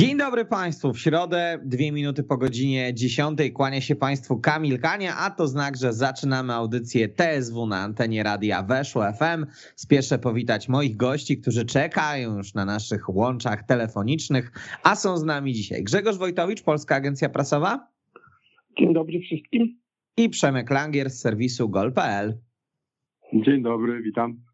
Dzień 0.00 0.16
dobry 0.16 0.44
Państwu. 0.44 0.92
W 0.92 0.98
środę, 0.98 1.58
dwie 1.64 1.92
minuty 1.92 2.22
po 2.22 2.36
godzinie 2.36 2.94
10. 2.94 3.38
Kłania 3.54 3.80
się 3.80 3.96
Państwu 3.96 4.38
Kamil 4.38 4.80
Kania, 4.80 5.16
a 5.16 5.30
to 5.30 5.46
znak, 5.46 5.76
że 5.76 5.92
zaczynamy 5.92 6.52
audycję 6.52 7.08
TSW 7.08 7.66
na 7.66 7.76
antenie 7.76 8.22
radia 8.22 8.62
Weszło 8.62 9.12
FM. 9.12 9.46
Spieszę 9.76 10.18
powitać 10.18 10.68
moich 10.68 10.96
gości, 10.96 11.38
którzy 11.38 11.64
czekają 11.64 12.36
już 12.36 12.54
na 12.54 12.64
naszych 12.64 13.08
łączach 13.08 13.66
telefonicznych, 13.66 14.52
a 14.82 14.96
są 14.96 15.16
z 15.16 15.24
nami 15.24 15.52
dzisiaj 15.52 15.82
Grzegorz 15.82 16.18
Wojtowicz, 16.18 16.62
Polska 16.62 16.94
Agencja 16.94 17.28
Prasowa. 17.28 17.88
Dzień 18.78 18.94
dobry 18.94 19.20
wszystkim. 19.20 19.80
I 20.16 20.28
Przemek 20.28 20.70
Langier 20.70 21.10
z 21.10 21.20
serwisu 21.20 21.68
gol.pl. 21.68 22.38
Dzień 23.32 23.62
dobry, 23.62 24.02
witam. 24.02 24.49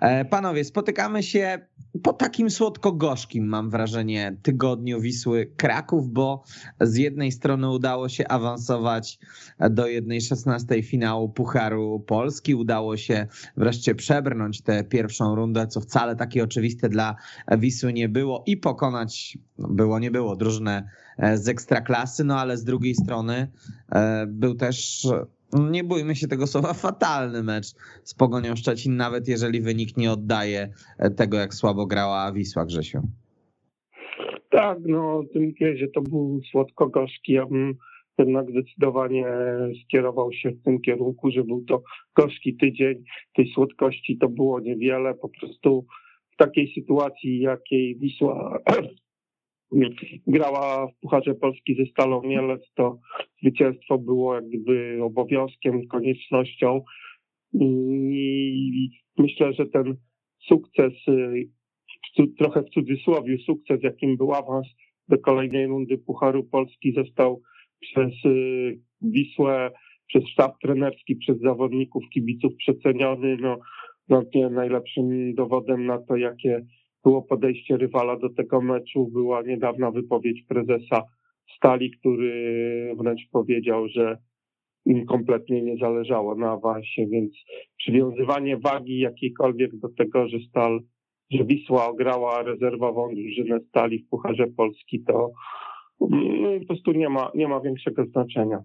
E, 0.00 0.24
panowie, 0.24 0.64
spotykamy 0.64 1.22
się 1.22 1.58
po 2.02 2.12
takim 2.12 2.50
słodko-gorzkim, 2.50 3.46
mam 3.46 3.70
wrażenie, 3.70 4.36
tygodniu 4.42 5.00
Wisły 5.00 5.52
Kraków, 5.56 6.08
bo 6.08 6.44
z 6.80 6.96
jednej 6.96 7.32
strony 7.32 7.70
udało 7.70 8.08
się 8.08 8.28
awansować 8.28 9.18
do 9.70 9.84
1-16 9.84 10.82
finału 10.82 11.28
Pucharu 11.28 12.00
Polski, 12.06 12.54
udało 12.54 12.96
się 12.96 13.26
wreszcie 13.56 13.94
przebrnąć 13.94 14.62
tę 14.62 14.84
pierwszą 14.84 15.34
rundę, 15.34 15.66
co 15.66 15.80
wcale 15.80 16.16
takie 16.16 16.44
oczywiste 16.44 16.88
dla 16.88 17.16
Wisły 17.58 17.92
nie 17.92 18.08
było 18.08 18.42
i 18.46 18.56
pokonać, 18.56 19.38
no 19.58 19.68
było 19.68 19.98
nie 19.98 20.10
było, 20.10 20.36
drużynę 20.36 20.88
e, 21.18 21.38
z 21.38 21.48
ekstraklasy, 21.48 22.24
no 22.24 22.40
ale 22.40 22.56
z 22.56 22.64
drugiej 22.64 22.94
strony 22.94 23.48
e, 23.92 24.26
był 24.26 24.54
też 24.54 25.08
nie 25.54 25.84
bójmy 25.84 26.16
się 26.16 26.28
tego 26.28 26.46
słowa, 26.46 26.72
fatalny 26.72 27.42
mecz 27.42 27.66
z 28.04 28.14
Pogonią 28.14 28.56
Szczecin, 28.56 28.96
nawet 28.96 29.28
jeżeli 29.28 29.60
wynik 29.60 29.96
nie 29.96 30.12
oddaje 30.12 30.68
tego, 31.16 31.36
jak 31.36 31.54
słabo 31.54 31.86
grała 31.86 32.32
Wisła, 32.32 32.64
Grzesiu. 32.64 33.02
Tak, 34.50 34.78
no 34.86 35.22
tym 35.32 35.52
że 35.76 35.88
to 35.88 36.00
był 36.00 36.40
słodko-gorzki. 36.50 37.32
Ja 37.32 37.46
bym 37.46 37.74
jednak 38.18 38.50
zdecydowanie 38.50 39.26
skierował 39.84 40.32
się 40.32 40.50
w 40.50 40.62
tym 40.62 40.80
kierunku, 40.80 41.30
że 41.30 41.44
był 41.44 41.64
to 41.64 41.82
gorzki 42.16 42.56
tydzień. 42.56 43.04
Tej 43.34 43.52
słodkości 43.54 44.18
to 44.18 44.28
było 44.28 44.60
niewiele. 44.60 45.14
Po 45.14 45.28
prostu 45.28 45.86
w 46.32 46.36
takiej 46.36 46.72
sytuacji, 46.74 47.40
jakiej 47.40 47.98
Wisła 47.98 48.58
grała 50.26 50.86
w 50.86 51.00
Pucharze 51.00 51.34
Polski 51.34 51.76
ze 51.76 51.86
Stalą 51.86 52.22
Mielec, 52.22 52.62
to 52.74 52.98
zwycięstwo 53.42 53.98
było 53.98 54.34
jak 54.34 54.48
gdyby 54.48 54.98
obowiązkiem, 55.02 55.86
koniecznością 55.86 56.80
i 57.52 58.90
myślę, 59.18 59.52
że 59.52 59.66
ten 59.66 59.96
sukces, 60.48 60.92
trochę 62.38 62.62
w 62.62 62.70
cudzysłowie 62.70 63.38
sukces, 63.38 63.82
jakim 63.82 64.16
był 64.16 64.34
awans 64.34 64.66
do 65.08 65.18
kolejnej 65.18 65.66
rundy 65.66 65.98
Pucharu 65.98 66.44
Polski 66.44 66.92
został 66.92 67.42
przez 67.80 68.24
y, 68.24 68.80
Wisłę, 69.02 69.70
przez 70.06 70.28
sztab 70.28 70.58
trenerski, 70.62 71.16
przez 71.16 71.40
zawodników, 71.40 72.04
kibiców 72.14 72.52
przeceniony. 72.56 73.36
No, 73.40 73.58
no 74.08 74.22
nie 74.34 74.50
najlepszym 74.50 75.34
dowodem 75.34 75.86
na 75.86 75.98
to, 75.98 76.16
jakie 76.16 76.66
było 77.04 77.22
podejście 77.22 77.76
rywala 77.76 78.16
do 78.16 78.30
tego 78.30 78.60
meczu. 78.60 79.06
Była 79.06 79.42
niedawna 79.42 79.90
wypowiedź 79.90 80.44
prezesa 80.48 81.02
Stali, 81.56 81.90
który 81.90 82.94
wręcz 82.98 83.28
powiedział, 83.32 83.88
że 83.88 84.18
im 84.86 85.06
kompletnie 85.06 85.62
nie 85.62 85.76
zależało 85.76 86.34
na 86.34 86.50
awansie, 86.50 87.06
więc 87.06 87.32
przywiązywanie 87.76 88.56
wagi 88.56 88.98
jakiejkolwiek 88.98 89.76
do 89.76 89.88
tego, 89.88 90.28
że 90.28 90.38
Stal, 90.48 90.80
że 91.30 91.44
Wisła 91.44 91.88
ograła 91.88 92.42
rezerwową 92.42 93.14
drużynę 93.14 93.60
Stali 93.68 93.98
w 93.98 94.08
Pucharze 94.08 94.46
Polski, 94.46 95.04
to 95.04 95.30
mm, 96.00 96.60
po 96.60 96.66
prostu 96.66 96.92
nie 96.92 97.08
ma, 97.08 97.30
nie 97.34 97.48
ma 97.48 97.60
większego 97.60 98.06
znaczenia. 98.06 98.62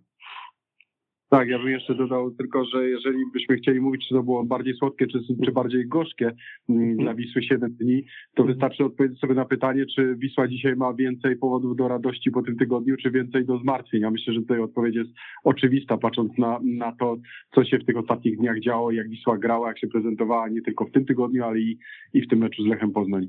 Tak, 1.30 1.50
ja 1.50 1.60
bym 1.60 1.70
jeszcze 1.70 1.96
dodał 1.96 2.32
tylko, 2.32 2.66
że 2.66 2.90
jeżeli 2.90 3.18
byśmy 3.34 3.56
chcieli 3.56 3.82
mówić, 3.82 4.08
czy 4.08 4.16
to 4.16 4.24
było 4.24 4.46
bardziej 4.46 4.74
słodkie, 4.74 5.08
czy, 5.08 5.20
czy 5.46 5.52
bardziej 5.52 5.88
gorzkie 5.88 6.32
mm, 6.70 6.98
dla 6.98 7.16
Wisły 7.16 7.44
7 7.44 7.72
dni, 7.72 8.06
to 8.36 8.44
wystarczy 8.44 8.86
odpowiedzieć 8.86 9.20
sobie 9.20 9.34
na 9.34 9.46
pytanie, 9.46 9.86
czy 9.96 10.16
Wisła 10.16 10.48
dzisiaj 10.48 10.76
ma 10.76 10.94
więcej 10.94 11.36
powodów 11.36 11.76
do 11.76 11.88
radości 11.88 12.32
po 12.32 12.44
tym 12.44 12.58
tygodniu, 12.58 12.98
czy 12.98 13.12
więcej 13.12 13.46
do 13.46 13.58
zmartwień. 13.58 14.02
Ja 14.02 14.12
myślę, 14.12 14.34
że 14.34 14.42
tutaj 14.42 14.60
odpowiedź 14.60 14.96
jest 14.96 15.10
oczywista, 15.44 15.98
patrząc 15.98 16.38
na, 16.38 16.60
na 16.64 16.92
to, 16.92 17.18
co 17.56 17.64
się 17.64 17.80
w 17.80 17.86
tych 17.86 17.98
ostatnich 17.98 18.38
dniach 18.38 18.60
działo, 18.60 18.92
jak 18.92 19.10
Wisła 19.10 19.38
grała, 19.38 19.68
jak 19.68 19.80
się 19.80 19.88
prezentowała 19.88 20.50
nie 20.50 20.62
tylko 20.62 20.86
w 20.86 20.92
tym 20.92 21.06
tygodniu, 21.06 21.44
ale 21.44 21.60
i, 21.60 21.78
i 22.14 22.22
w 22.22 22.28
tym 22.28 22.40
meczu 22.40 22.64
z 22.64 22.68
Lechem 22.68 22.92
Poznań. 22.92 23.28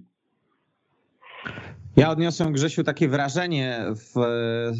Ja 1.97 2.11
odniosłem, 2.11 2.53
Grzesiu, 2.53 2.85
takie 2.85 3.09
wrażenie 3.09 3.85
w 3.95 4.21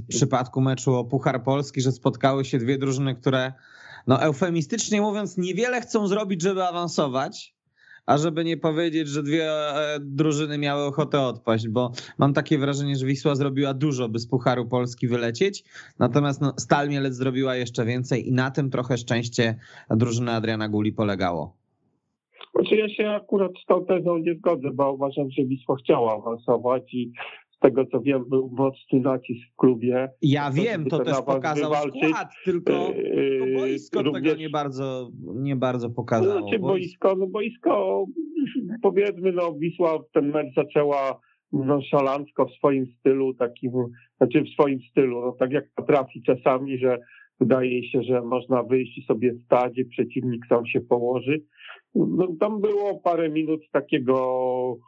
przypadku 0.09 0.61
meczu 0.61 0.95
o 0.95 1.05
Puchar 1.05 1.43
Polski, 1.43 1.81
że 1.81 1.93
spotkały 1.93 2.45
się 2.45 2.59
dwie 2.59 2.79
drużyny, 2.79 3.15
które, 3.15 3.53
no 4.07 4.23
eufemistycznie 4.23 5.01
mówiąc, 5.01 5.37
niewiele 5.37 5.81
chcą 5.81 6.07
zrobić, 6.07 6.43
żeby 6.43 6.65
awansować, 6.65 7.55
a 8.07 8.19
żeby 8.19 8.45
nie 8.45 8.57
powiedzieć, 8.57 9.09
że 9.09 9.23
dwie 9.23 9.51
e, 9.51 9.99
drużyny 10.01 10.59
miały 10.59 10.85
ochotę 10.85 11.21
odpaść, 11.21 11.69
bo 11.69 11.93
mam 12.19 12.35
takie 12.35 12.59
wrażenie, 12.59 12.97
że 12.97 13.07
Wisła 13.07 13.35
zrobiła 13.35 13.75
dużo, 13.75 14.09
by 14.09 14.19
z 14.19 14.27
Pucharu 14.27 14.67
Polski 14.67 15.09
wylecieć, 15.09 15.65
natomiast 15.99 16.41
no, 16.41 16.55
Stal 16.59 16.89
Mielec 16.89 17.15
zrobiła 17.15 17.57
jeszcze 17.57 17.85
więcej 17.85 18.29
i 18.29 18.33
na 18.33 18.51
tym 18.51 18.71
trochę 18.71 18.99
szczęście 18.99 19.59
drużyny 19.91 20.33
Adriana 20.33 20.69
Guli 20.69 20.93
polegało. 20.93 21.60
Znaczy 22.55 22.77
ja 22.77 22.89
się 22.89 23.11
akurat 23.11 23.53
z 23.63 23.67
tą 23.67 23.85
tezą 23.85 24.19
nie 24.19 24.35
zgodzę, 24.35 24.71
bo 24.75 24.93
uważam, 24.93 25.31
że 25.31 25.45
Wisła 25.45 25.77
chciała 25.77 26.15
awansować 26.15 26.95
i 26.95 27.13
z 27.51 27.59
tego 27.59 27.87
co 27.87 28.01
wiem 28.01 28.25
był 28.29 28.51
mocny 28.53 29.01
nacisk 29.01 29.49
w 29.53 29.57
klubie. 29.57 30.09
Ja 30.23 30.51
wiem, 30.51 30.85
to 30.85 30.99
też 30.99 31.23
pokazał 31.27 31.71
wywalczyć. 31.71 32.05
skład, 32.09 32.29
tylko, 32.45 32.73
tylko 32.73 33.47
yy, 33.47 33.55
boisko 33.57 34.03
Również... 34.03 34.23
tego 34.23 34.37
nie 34.37 34.51
bardzo, 34.51 35.11
nie 35.35 35.57
bardzo 35.57 35.91
pokazało. 35.91 36.41
Znaczy 36.41 36.59
boisko, 36.59 37.17
no 37.17 37.27
boisko 37.27 38.05
powiedzmy, 38.83 39.33
no 39.33 39.55
Wisła 39.55 39.99
ten 40.13 40.31
mecz 40.31 40.55
zaczęła 40.55 41.21
nonszalancko 41.53 42.47
w 42.47 42.53
swoim 42.53 42.87
stylu, 42.99 43.35
takim, 43.35 43.73
znaczy 44.17 44.43
w 44.43 44.49
swoim 44.49 44.79
stylu, 44.91 45.21
no 45.21 45.33
tak 45.33 45.53
jak 45.53 45.65
potrafi 45.77 46.23
czasami, 46.23 46.79
że 46.79 46.99
wydaje 47.41 47.89
się, 47.89 48.03
że 48.03 48.23
można 48.23 48.63
wyjść 48.63 48.99
i 48.99 49.03
sobie 49.03 49.35
stać 49.45 49.79
i 49.79 49.85
przeciwnik 49.85 50.47
sam 50.49 50.67
się 50.67 50.81
położy. 50.81 51.41
No, 51.95 52.29
tam 52.41 52.61
było 52.61 53.01
parę 53.01 53.31
minut 53.31 53.61
takiego 53.73 54.17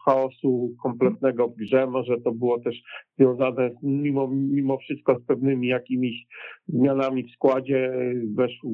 chaosu 0.04 0.74
kompletnego 0.82 1.48
grze. 1.48 1.86
Może 1.86 2.20
to 2.20 2.32
było 2.32 2.60
też 2.60 2.82
związane 3.18 3.70
mimo, 3.82 4.28
mimo 4.28 4.78
wszystko 4.78 5.18
z 5.18 5.26
pewnymi 5.26 5.68
jakimiś 5.68 6.26
zmianami 6.68 7.24
w 7.24 7.30
składzie. 7.30 7.92
Weszło, 8.34 8.70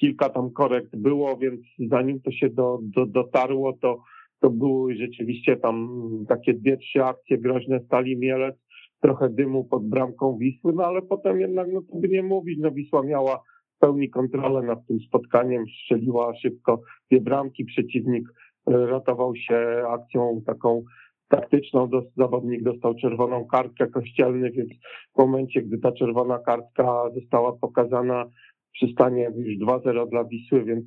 kilka 0.00 0.28
tam 0.28 0.50
korekt 0.50 0.96
było, 0.96 1.36
więc 1.36 1.60
zanim 1.90 2.20
to 2.20 2.32
się 2.32 2.48
do, 2.50 2.78
do, 2.82 3.06
dotarło, 3.06 3.72
to, 3.72 4.02
to 4.40 4.50
były 4.50 4.96
rzeczywiście 4.96 5.56
tam 5.56 5.88
takie 6.28 6.54
dwie, 6.54 6.76
trzy 6.76 7.04
akcje 7.04 7.38
groźne 7.38 7.80
stali 7.86 8.16
Mielec, 8.16 8.56
trochę 9.00 9.28
dymu 9.28 9.64
pod 9.64 9.88
bramką 9.88 10.38
Wisły, 10.38 10.72
no 10.72 10.84
ale 10.84 11.02
potem 11.02 11.40
jednak, 11.40 11.68
no 11.72 11.82
to 11.82 11.96
by 11.96 12.08
nie 12.08 12.22
mówić, 12.22 12.58
no 12.62 12.70
Wisła 12.70 13.02
miała 13.02 13.42
pełni 13.80 14.10
kontrolę 14.10 14.62
nad 14.62 14.86
tym 14.86 14.98
spotkaniem, 15.08 15.64
strzeliła 15.68 16.34
szybko 16.36 16.80
dwie 17.10 17.20
bramki, 17.20 17.64
przeciwnik 17.64 18.28
e, 18.66 18.86
ratował 18.86 19.36
się 19.36 19.84
akcją 19.88 20.42
taką 20.46 20.82
taktyczną, 21.28 21.88
zawodnik 22.16 22.62
dostał 22.62 22.94
czerwoną 22.94 23.46
kartkę 23.46 23.86
kościelny, 23.86 24.50
więc 24.50 24.70
w 25.14 25.18
momencie, 25.18 25.62
gdy 25.62 25.78
ta 25.78 25.92
czerwona 25.92 26.38
kartka 26.38 27.10
została 27.14 27.52
pokazana 27.52 28.30
przy 28.72 28.88
stanie 28.88 29.30
już 29.36 29.58
2-0 29.58 30.10
dla 30.10 30.24
Wisły, 30.24 30.64
więc 30.64 30.84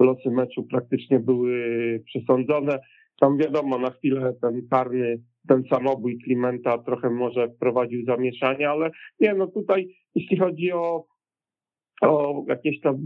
losy 0.00 0.30
meczu 0.30 0.62
praktycznie 0.62 1.20
były 1.20 1.52
przesądzone. 2.06 2.78
Tam 3.20 3.38
wiadomo, 3.38 3.78
na 3.78 3.90
chwilę 3.90 4.34
ten 4.42 4.68
karny, 4.70 5.22
ten 5.48 5.62
samobój 5.70 6.18
Klimenta 6.18 6.78
trochę 6.78 7.10
może 7.10 7.48
wprowadził 7.48 8.04
zamieszanie, 8.04 8.70
ale 8.70 8.90
nie, 9.20 9.34
no 9.34 9.46
tutaj 9.46 9.88
jeśli 10.14 10.36
chodzi 10.36 10.72
o 10.72 11.04
o 12.02 12.44
jakieś 12.48 12.80
tam 12.80 12.96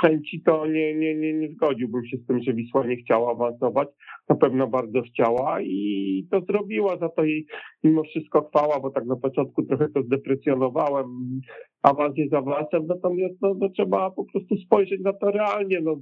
chęci, 0.00 0.42
to 0.42 0.66
nie, 0.66 0.94
nie, 0.94 1.14
nie, 1.14 1.32
nie 1.32 1.48
zgodziłbym 1.48 2.04
się 2.06 2.16
z 2.16 2.26
tym, 2.26 2.42
że 2.42 2.54
Wisła 2.54 2.86
nie 2.86 2.96
chciała 2.96 3.30
awansować. 3.30 3.88
Na 4.28 4.36
pewno 4.36 4.66
bardzo 4.66 5.02
chciała 5.02 5.60
i 5.62 6.26
to 6.30 6.40
zrobiła. 6.40 6.96
Za 6.98 7.08
to 7.08 7.24
jej 7.24 7.46
mimo 7.84 8.02
wszystko 8.02 8.48
chwała, 8.48 8.80
bo 8.80 8.90
tak 8.90 9.06
na 9.06 9.16
początku 9.16 9.62
trochę 9.62 9.88
to 9.88 10.02
zdeprecjonowałem. 10.02 11.06
Awans 11.82 12.16
jest 12.16 12.34
awansem, 12.34 12.86
natomiast 12.86 13.34
no, 13.42 13.54
no, 13.58 13.68
trzeba 13.68 14.10
po 14.10 14.24
prostu 14.24 14.56
spojrzeć 14.56 15.00
na 15.00 15.12
to 15.12 15.30
realnie. 15.30 15.80
No, 15.80 15.96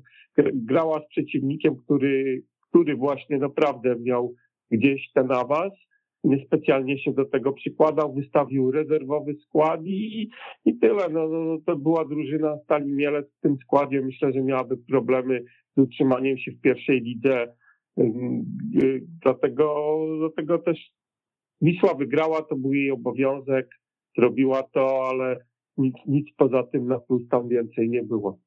grała 0.54 1.00
z 1.00 1.08
przeciwnikiem, 1.08 1.76
który, 1.76 2.42
który 2.70 2.96
właśnie 2.96 3.38
naprawdę 3.38 3.96
miał 4.00 4.34
gdzieś 4.70 5.12
ten 5.14 5.32
awans 5.32 5.74
niespecjalnie 6.24 6.98
się 6.98 7.12
do 7.12 7.24
tego 7.24 7.52
przykładał, 7.52 8.14
wystawił 8.14 8.70
rezerwowy 8.70 9.34
skład 9.34 9.80
i, 9.84 10.30
i 10.64 10.78
tyle. 10.78 11.08
No, 11.10 11.28
no, 11.28 11.44
no, 11.44 11.58
to 11.66 11.76
była 11.76 12.04
drużyna 12.04 12.58
Stali 12.64 12.92
Mielec 12.92 13.26
w 13.38 13.40
tym 13.40 13.56
składzie. 13.62 14.00
Myślę, 14.00 14.32
że 14.32 14.42
miałaby 14.42 14.76
problemy 14.76 15.44
z 15.76 15.80
utrzymaniem 15.80 16.38
się 16.38 16.52
w 16.52 16.60
pierwszej 16.60 17.00
lidze. 17.00 17.54
Dlatego, 19.22 19.96
dlatego 20.18 20.58
też 20.58 20.78
Wisła 21.60 21.94
wygrała, 21.94 22.42
to 22.42 22.56
był 22.56 22.72
jej 22.72 22.90
obowiązek, 22.90 23.68
zrobiła 24.18 24.62
to, 24.62 25.08
ale 25.08 25.44
nic, 25.76 25.94
nic 26.06 26.28
poza 26.36 26.62
tym 26.62 26.86
na 26.86 26.98
plus 26.98 27.28
tam 27.28 27.48
więcej 27.48 27.88
nie 27.88 28.02
było. 28.02 28.38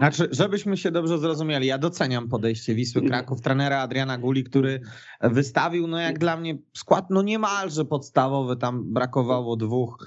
Znaczy, 0.00 0.28
żebyśmy 0.30 0.76
się 0.76 0.90
dobrze 0.90 1.18
zrozumieli, 1.18 1.66
ja 1.66 1.78
doceniam 1.78 2.28
podejście 2.28 2.74
Wisły 2.74 3.02
Kraków, 3.02 3.40
trenera 3.40 3.80
Adriana 3.80 4.18
Guli, 4.18 4.44
który 4.44 4.80
wystawił, 5.20 5.86
no 5.86 5.98
jak 5.98 6.18
dla 6.18 6.36
mnie, 6.36 6.58
skład 6.74 7.06
no 7.10 7.22
niemalże 7.22 7.84
podstawowy, 7.84 8.56
tam 8.56 8.92
brakowało 8.92 9.56
dwóch 9.56 10.06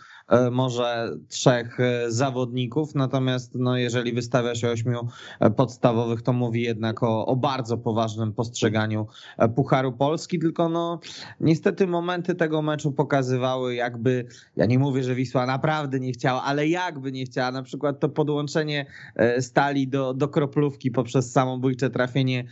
może 0.51 1.17
trzech 1.27 1.79
e, 1.79 2.11
zawodników, 2.11 2.95
natomiast 2.95 3.55
no, 3.55 3.77
jeżeli 3.77 4.13
wystawia 4.13 4.55
się 4.55 4.69
ośmiu 4.69 5.07
e, 5.39 5.51
podstawowych, 5.51 6.21
to 6.21 6.33
mówi 6.33 6.61
jednak 6.61 7.03
o, 7.03 7.25
o 7.25 7.35
bardzo 7.35 7.77
poważnym 7.77 8.33
postrzeganiu 8.33 9.07
Pucharu 9.55 9.91
Polski, 9.91 10.39
tylko 10.39 10.69
no 10.69 10.99
niestety 11.39 11.87
momenty 11.87 12.35
tego 12.35 12.61
meczu 12.61 12.91
pokazywały 12.91 13.75
jakby, 13.75 14.25
ja 14.55 14.65
nie 14.65 14.79
mówię, 14.79 15.03
że 15.03 15.15
Wisła 15.15 15.45
naprawdę 15.45 15.99
nie 15.99 16.11
chciała, 16.11 16.43
ale 16.43 16.67
jakby 16.67 17.11
nie 17.11 17.25
chciała, 17.25 17.51
na 17.51 17.63
przykład 17.63 17.99
to 17.99 18.09
podłączenie 18.09 18.85
stali 19.39 19.87
do, 19.87 20.13
do 20.13 20.27
kroplówki 20.27 20.91
poprzez 20.91 21.31
samobójcze 21.31 21.89
trafienie 21.89 22.43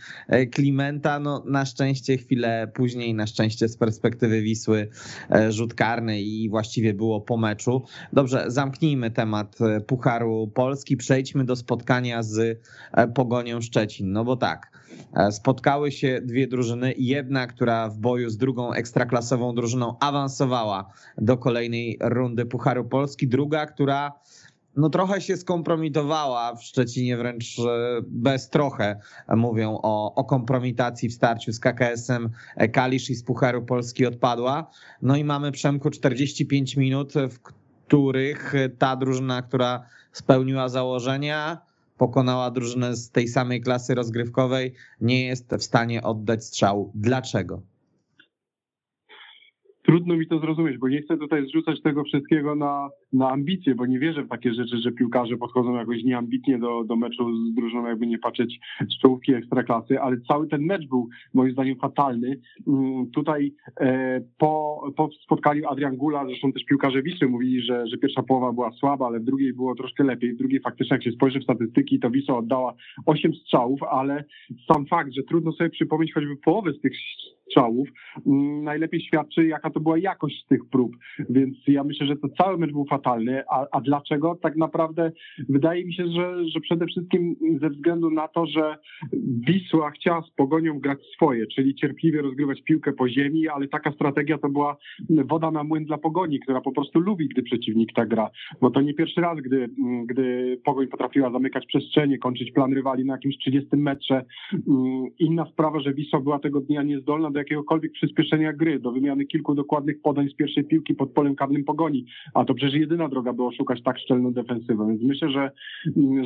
Klimenta, 0.52 1.18
no 1.18 1.44
na 1.46 1.64
szczęście 1.64 2.16
chwilę 2.16 2.72
później, 2.74 3.14
na 3.14 3.26
szczęście 3.26 3.68
z 3.68 3.76
perspektywy 3.76 4.42
Wisły 4.42 4.88
rzut 5.48 5.74
karny 5.74 6.20
i 6.20 6.48
właściwie 6.48 6.94
było 6.94 7.20
po 7.20 7.36
meczu, 7.36 7.61
meczu. 7.66 7.82
Dobrze, 8.12 8.44
zamknijmy 8.46 9.10
temat 9.10 9.60
e, 9.60 9.80
Pucharu 9.80 10.50
Polski, 10.54 10.96
przejdźmy 10.96 11.44
do 11.44 11.56
spotkania 11.56 12.22
z 12.22 12.60
e, 12.92 13.08
Pogonią 13.08 13.60
Szczecin. 13.60 14.12
No 14.12 14.24
bo 14.24 14.36
tak, 14.36 14.70
e, 15.14 15.32
spotkały 15.32 15.92
się 15.92 16.20
dwie 16.24 16.46
drużyny. 16.46 16.94
Jedna, 16.98 17.46
która 17.46 17.88
w 17.88 17.98
boju 17.98 18.30
z 18.30 18.36
drugą 18.36 18.72
ekstraklasową 18.72 19.54
drużyną 19.54 19.96
awansowała 20.00 20.92
do 21.18 21.36
kolejnej 21.38 21.98
rundy 22.00 22.46
Pucharu 22.46 22.84
Polski, 22.84 23.28
druga, 23.28 23.66
która 23.66 24.12
no 24.76 24.90
trochę 24.90 25.20
się 25.20 25.36
skompromitowała 25.36 26.54
w 26.54 26.62
Szczecinie, 26.62 27.16
wręcz 27.16 27.56
bez 28.06 28.48
trochę 28.48 29.00
mówią 29.28 29.78
o, 29.82 30.14
o 30.14 30.24
kompromitacji 30.24 31.08
w 31.08 31.12
starciu 31.12 31.52
z 31.52 31.60
KKS-em 31.60 32.30
Kalisz 32.72 33.10
i 33.10 33.14
z 33.14 33.24
Pucharu 33.24 33.62
Polski 33.62 34.06
odpadła. 34.06 34.70
No 35.02 35.16
i 35.16 35.24
mamy 35.24 35.52
Przemku 35.52 35.90
45 35.90 36.76
minut, 36.76 37.12
w 37.30 37.40
których 37.40 38.54
ta 38.78 38.96
drużyna, 38.96 39.42
która 39.42 39.86
spełniła 40.12 40.68
założenia, 40.68 41.60
pokonała 41.98 42.50
drużynę 42.50 42.96
z 42.96 43.10
tej 43.10 43.28
samej 43.28 43.60
klasy 43.60 43.94
rozgrywkowej, 43.94 44.74
nie 45.00 45.26
jest 45.26 45.54
w 45.54 45.62
stanie 45.62 46.02
oddać 46.02 46.44
strzału. 46.44 46.92
Dlaczego? 46.94 47.71
Trudno 49.92 50.16
mi 50.16 50.26
to 50.26 50.38
zrozumieć, 50.38 50.78
bo 50.78 50.88
nie 50.88 51.02
chcę 51.02 51.16
tutaj 51.16 51.46
zrzucać 51.46 51.82
tego 51.82 52.04
wszystkiego 52.04 52.54
na, 52.54 52.88
na 53.12 53.30
ambicje, 53.30 53.74
bo 53.74 53.86
nie 53.86 53.98
wierzę 53.98 54.22
w 54.22 54.28
takie 54.28 54.54
rzeczy, 54.54 54.76
że 54.78 54.92
piłkarze 54.92 55.36
podchodzą 55.36 55.76
jakoś 55.76 56.04
nieambitnie 56.04 56.58
do, 56.58 56.84
do 56.84 56.96
meczu 56.96 57.36
z 57.36 57.54
drużyną, 57.54 57.86
jakby 57.86 58.06
nie 58.06 58.18
patrzeć 58.18 58.60
z 58.80 59.02
czołówki 59.02 59.34
ekstraklasy, 59.34 60.00
ale 60.00 60.20
cały 60.20 60.48
ten 60.48 60.62
mecz 60.62 60.88
był 60.88 61.08
moim 61.34 61.52
zdaniem 61.52 61.76
fatalny. 61.76 62.40
Mm, 62.66 63.10
tutaj 63.10 63.54
e, 63.80 64.20
po, 64.38 64.82
po 64.96 65.08
spotkaniu 65.24 65.68
Adrian 65.68 65.96
Gula, 65.96 66.26
zresztą 66.26 66.52
też 66.52 66.64
piłkarze 66.64 67.02
Wisły 67.02 67.28
mówili, 67.28 67.62
że, 67.62 67.86
że 67.86 67.98
pierwsza 67.98 68.22
połowa 68.22 68.52
była 68.52 68.72
słaba, 68.72 69.06
ale 69.06 69.20
w 69.20 69.24
drugiej 69.24 69.52
było 69.52 69.74
troszkę 69.74 70.04
lepiej. 70.04 70.34
W 70.34 70.38
drugiej 70.38 70.60
faktycznie, 70.60 70.94
jak 70.94 71.04
się 71.04 71.12
spojrzy 71.12 71.40
w 71.40 71.44
statystyki, 71.44 72.00
to 72.00 72.10
Wisła 72.10 72.38
oddała 72.38 72.74
8 73.06 73.34
strzałów, 73.34 73.82
ale 73.82 74.24
sam 74.72 74.86
fakt, 74.86 75.12
że 75.12 75.22
trudno 75.22 75.52
sobie 75.52 75.70
przypomnieć 75.70 76.14
choćby 76.14 76.36
połowę 76.36 76.72
z 76.72 76.80
tych 76.80 76.92
strzałów, 77.52 77.88
mm, 78.26 78.64
najlepiej 78.64 79.00
świadczy, 79.00 79.46
jaka 79.46 79.70
to 79.70 79.80
była 79.80 79.98
jakość 79.98 80.44
tych 80.48 80.60
prób. 80.70 80.96
Więc 81.30 81.56
ja 81.66 81.84
myślę, 81.84 82.06
że 82.06 82.16
to 82.16 82.28
cały 82.28 82.58
mecz 82.58 82.72
był 82.72 82.84
fatalny. 82.84 83.42
A, 83.50 83.66
a 83.72 83.80
dlaczego? 83.80 84.38
Tak 84.42 84.56
naprawdę 84.56 85.12
wydaje 85.48 85.84
mi 85.84 85.94
się, 85.94 86.06
że, 86.06 86.48
że 86.48 86.60
przede 86.60 86.86
wszystkim 86.86 87.36
ze 87.60 87.70
względu 87.70 88.10
na 88.10 88.28
to, 88.28 88.46
że 88.46 88.76
Wisła 89.46 89.90
chciała 89.90 90.22
z 90.22 90.30
pogonią 90.30 90.78
grać 90.78 90.98
swoje, 91.14 91.46
czyli 91.46 91.74
cierpliwie 91.74 92.22
rozgrywać 92.22 92.62
piłkę 92.62 92.92
po 92.92 93.08
ziemi, 93.08 93.48
ale 93.48 93.68
taka 93.68 93.92
strategia 93.92 94.38
to 94.38 94.48
była 94.48 94.76
woda 95.10 95.50
na 95.50 95.64
młyn 95.64 95.84
dla 95.84 95.98
pogoni, 95.98 96.40
która 96.40 96.60
po 96.60 96.72
prostu 96.72 97.00
lubi, 97.00 97.28
gdy 97.28 97.42
przeciwnik 97.42 97.92
tak 97.94 98.08
gra. 98.08 98.30
Bo 98.60 98.70
to 98.70 98.80
nie 98.80 98.94
pierwszy 98.94 99.20
raz, 99.20 99.38
gdy, 99.40 99.68
gdy 100.06 100.58
pogoń 100.64 100.86
potrafiła 100.86 101.30
zamykać 101.30 101.66
przestrzenie, 101.66 102.18
kończyć 102.18 102.52
plan 102.52 102.72
rywali 102.72 103.04
na 103.04 103.12
jakimś 103.12 103.38
30 103.38 103.76
metrze. 103.76 104.24
Inna 105.18 105.46
sprawa, 105.46 105.80
że 105.80 105.94
Wisła 105.94 106.20
była 106.20 106.38
tego 106.38 106.60
dnia 106.60 106.82
niezdolna 106.82 107.30
do 107.30 107.41
jakiegokolwiek 107.42 107.92
przyspieszenia 107.92 108.52
gry, 108.52 108.78
do 108.78 108.92
wymiany 108.92 109.24
kilku 109.24 109.54
dokładnych 109.54 110.00
podań 110.02 110.28
z 110.28 110.34
pierwszej 110.34 110.64
piłki 110.64 110.94
pod 110.94 111.12
polem 111.12 111.34
karnym 111.34 111.64
pogoni, 111.64 112.06
a 112.34 112.44
to 112.44 112.54
przecież 112.54 112.74
jedyna 112.74 113.08
droga 113.08 113.32
była 113.32 113.52
szukać 113.52 113.82
tak 113.82 113.98
szczelną 113.98 114.32
defensywę, 114.32 114.86
więc 114.88 115.02
myślę, 115.02 115.30
że, 115.30 115.50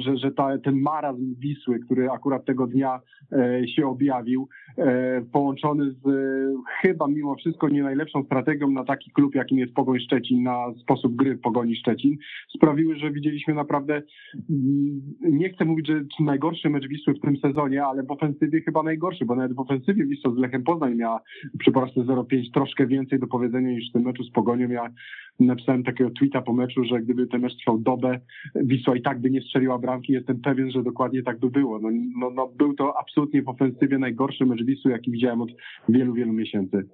że, 0.05 0.17
że 0.17 0.31
ta, 0.31 0.59
ten 0.59 0.81
marazm 0.81 1.35
Wisły, 1.39 1.79
który 1.79 2.11
akurat 2.11 2.45
tego 2.45 2.67
dnia 2.67 3.01
e, 3.33 3.69
się 3.69 3.87
objawił, 3.87 4.49
e, 4.79 5.23
połączony 5.33 5.91
z 5.91 6.07
chyba 6.81 7.09
mimo 7.09 7.35
wszystko 7.35 7.69
nie 7.69 7.83
najlepszą 7.83 8.25
strategią 8.25 8.71
na 8.71 8.85
taki 8.85 9.11
klub, 9.11 9.35
jakim 9.35 9.59
jest 9.59 9.75
Pogoń 9.75 10.01
Szczecin, 10.01 10.43
na 10.43 10.75
sposób 10.83 11.17
gry 11.17 11.39
Pogoni 11.39 11.77
Szczecin, 11.77 12.17
sprawiły, 12.57 12.97
że 12.97 13.11
widzieliśmy 13.11 13.55
naprawdę, 13.55 14.03
mm, 14.51 15.01
nie 15.21 15.49
chcę 15.49 15.65
mówić, 15.65 15.87
że 15.87 16.05
najgorszy 16.21 16.71
mecz 16.71 16.89
Wisły 16.89 17.15
w 17.15 17.21
tym 17.21 17.37
sezonie, 17.37 17.85
ale 17.85 18.03
w 18.03 18.11
ofensywie 18.11 18.61
chyba 18.61 18.83
najgorszy, 18.83 19.25
bo 19.25 19.37
nawet 19.37 19.53
w 19.53 19.61
ofensywie 19.61 20.07
Wisła 20.07 20.31
z 20.33 20.37
Lechem 20.37 20.63
Poznań 20.63 20.96
miała 20.97 21.21
przy 21.59 21.73
porażce 21.73 22.01
0-5 22.01 22.53
troszkę 22.55 22.87
więcej 22.87 23.19
do 23.19 23.27
powiedzenia 23.27 23.71
niż 23.71 23.91
w 23.91 23.93
tym 23.93 24.03
meczu 24.03 24.25
z 24.25 24.31
Pogonią. 24.31 24.69
Ja 24.69 24.91
napisałem 25.41 25.85
takiego 25.85 26.11
tweeta 26.11 26.43
po 26.43 26.53
meczu, 26.53 26.85
że 26.85 27.01
gdyby 27.01 27.27
ten 27.27 27.41
mecz 27.41 27.57
trwał 27.57 27.79
dobę, 27.79 28.21
Wisła 28.55 28.97
i 28.97 29.03
tak 29.03 29.21
by 29.21 29.31
nie 29.31 29.41
strzeliła 29.41 29.79
bramki. 29.79 30.13
Jestem 30.13 30.41
pewien, 30.41 30.71
że 30.71 30.83
dokładnie 30.83 31.23
tak 31.23 31.39
by 31.39 31.51
było. 31.51 31.79
No, 31.79 31.89
no, 32.19 32.31
no 32.31 32.49
był 32.49 32.75
to 32.75 32.99
absolutnie 32.99 33.43
w 33.43 33.49
ofensywie 33.49 33.99
najgorszy 33.99 34.47
mecz 34.47 34.65
Wisły, 34.65 34.91
jaki 34.91 35.11
widziałem 35.11 35.41
od 35.41 35.51
wielu, 35.89 36.15
wielu 36.15 36.33
miesięcy. 36.33 36.89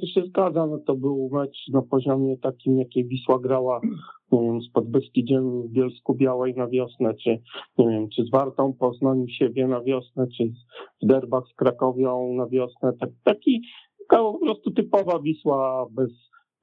To 0.00 0.06
się 0.06 0.22
zgadza, 0.26 0.66
no 0.66 0.78
to 0.78 0.94
był 0.94 1.30
mecz 1.32 1.68
na 1.72 1.82
poziomie 1.82 2.36
takim, 2.38 2.78
jakiej 2.78 3.04
Wisła 3.04 3.38
grała 3.38 3.80
nie 4.32 4.40
wiem, 4.40 4.62
z 4.62 4.70
Podbeskidziem 4.70 5.62
w 5.62 5.68
Bielsku 5.68 6.14
Białej 6.14 6.54
na 6.54 6.68
wiosnę, 6.68 7.14
czy 7.14 7.30
nie 7.78 7.88
wiem, 7.88 8.08
czy 8.08 8.24
z 8.24 8.30
Wartą 8.30 8.72
Poznań 8.72 9.26
siebie 9.28 9.66
na 9.66 9.82
wiosnę, 9.82 10.26
czy 10.36 10.44
w 11.02 11.06
Derbach 11.06 11.44
z 11.52 11.54
Krakowią 11.54 12.34
na 12.34 12.46
wiosnę. 12.46 12.92
Tak, 13.00 13.10
taki 13.24 13.62
po 14.08 14.38
prostu 14.38 14.70
typowa 14.70 15.18
Wisła 15.18 15.86
bez, 15.90 16.10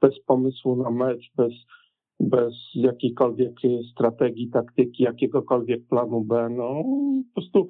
bez 0.02 0.20
pomysłu 0.26 0.76
na 0.76 0.92
mecz, 0.92 1.32
bez, 1.36 1.54
bez 2.22 2.54
jakiejkolwiek 2.76 3.54
strategii, 3.92 4.50
taktyki, 4.50 5.04
jakiegokolwiek 5.04 5.88
planu 5.88 6.22
B. 6.22 6.50
No, 6.50 6.84
po 7.34 7.42
prostu 7.42 7.68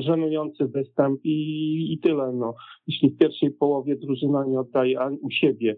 żenujący 0.00 0.66
występ 0.66 1.20
i, 1.24 1.92
i 1.92 1.98
tyle. 1.98 2.32
No. 2.32 2.54
Jeśli 2.86 3.10
w 3.10 3.18
pierwszej 3.18 3.50
połowie 3.50 3.96
drużyna 3.96 4.44
nie 4.44 4.60
oddaje 4.60 5.00
ani 5.00 5.18
u 5.18 5.30
siebie 5.30 5.76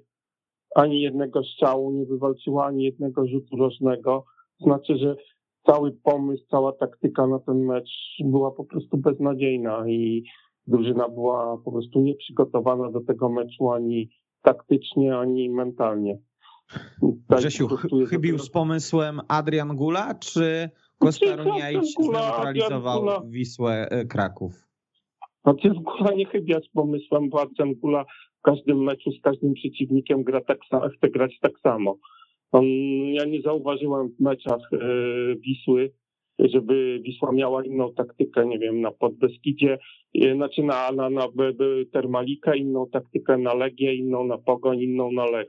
ani 0.74 1.00
jednego 1.00 1.44
strzału, 1.44 1.92
nie 1.92 2.06
wywalczyła 2.06 2.66
ani 2.66 2.84
jednego 2.84 3.26
rzutu 3.26 3.56
rożnego, 3.56 4.24
znaczy, 4.60 4.96
że 4.98 5.16
cały 5.66 5.92
pomysł, 5.92 6.44
cała 6.50 6.72
taktyka 6.72 7.26
na 7.26 7.38
ten 7.38 7.58
mecz 7.58 7.90
była 8.24 8.50
po 8.50 8.64
prostu 8.64 8.96
beznadziejna 8.96 9.88
i 9.88 10.22
drużyna 10.66 11.08
była 11.08 11.58
po 11.64 11.72
prostu 11.72 12.00
nieprzygotowana 12.00 12.90
do 12.90 13.00
tego 13.00 13.28
meczu 13.28 13.70
ani 13.70 14.08
taktycznie, 14.42 15.16
ani 15.16 15.50
mentalnie. 15.50 16.18
Tak, 17.28 17.38
Grzesiu, 17.38 17.68
chybił 18.10 18.38
z 18.38 18.50
pomysłem 18.50 19.20
Adrian 19.28 19.76
Gula, 19.76 20.14
czy 20.14 20.70
Kostaroniajcz 20.98 21.86
zneutralizował 22.00 23.28
Wisłę 23.30 23.88
e, 23.90 24.04
Kraków? 24.04 24.68
Adrian 25.44 25.74
Gula 25.74 26.12
nie 26.16 26.26
chybia 26.26 26.60
z 26.60 26.68
pomysłem, 26.68 27.28
bo 27.28 27.40
Adrian 27.40 27.74
Gula 27.74 28.04
w 28.38 28.42
każdym 28.42 28.82
meczu 28.82 29.12
z 29.12 29.20
każdym 29.20 29.54
przeciwnikiem 29.54 30.24
gra 30.24 30.40
tak 30.40 30.58
samo, 30.70 30.88
chce 30.88 31.10
grać 31.10 31.38
tak 31.40 31.52
samo. 31.62 31.98
On, 32.52 32.64
ja 33.12 33.24
nie 33.24 33.42
zauważyłem 33.42 34.08
w 34.08 34.20
meczach 34.20 34.72
e, 34.72 34.78
Wisły, 35.36 35.92
żeby 36.38 37.00
Wisła 37.02 37.32
miała 37.32 37.64
inną 37.64 37.94
taktykę, 37.94 38.46
nie 38.46 38.58
wiem, 38.58 38.80
na 38.80 38.90
Podbeskidzie, 38.90 39.78
e, 40.14 40.34
znaczy 40.34 40.62
na, 40.62 40.92
na, 40.92 41.10
na 41.10 41.26
Termalika, 41.92 42.54
inną 42.54 42.86
taktykę 42.92 43.38
na 43.38 43.54
Legię, 43.54 43.94
inną 43.94 44.26
na 44.26 44.38
Pogoń, 44.38 44.80
inną 44.80 45.12
na 45.12 45.24
Lech. 45.24 45.48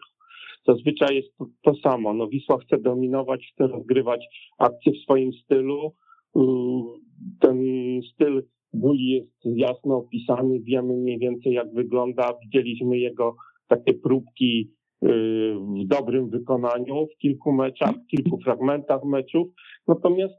Zazwyczaj 0.68 1.16
jest 1.16 1.38
to, 1.38 1.46
to 1.62 1.74
samo. 1.76 2.14
No, 2.14 2.28
Wisła 2.28 2.58
chce 2.58 2.78
dominować, 2.78 3.52
chce 3.54 3.68
rozgrywać 3.68 4.26
akcje 4.58 4.92
w 4.92 5.04
swoim 5.04 5.34
stylu. 5.34 5.94
Ten 7.40 7.60
styl 8.14 8.44
Buli 8.74 9.10
jest 9.10 9.58
jasno 9.58 9.98
opisany, 9.98 10.60
wiemy 10.60 10.94
mniej 10.94 11.20
więcej 11.20 11.54
jak 11.54 11.74
wygląda. 11.74 12.34
Widzieliśmy 12.44 12.98
jego 12.98 13.36
takie 13.68 13.94
próbki 13.94 14.72
y, 15.04 15.08
w 15.84 15.88
dobrym 15.88 16.30
wykonaniu 16.30 17.08
w 17.08 17.18
kilku 17.18 17.52
meczach, 17.52 17.96
w 17.96 18.08
kilku 18.08 18.40
fragmentach 18.44 19.04
meczów. 19.04 19.48
Natomiast 19.88 20.34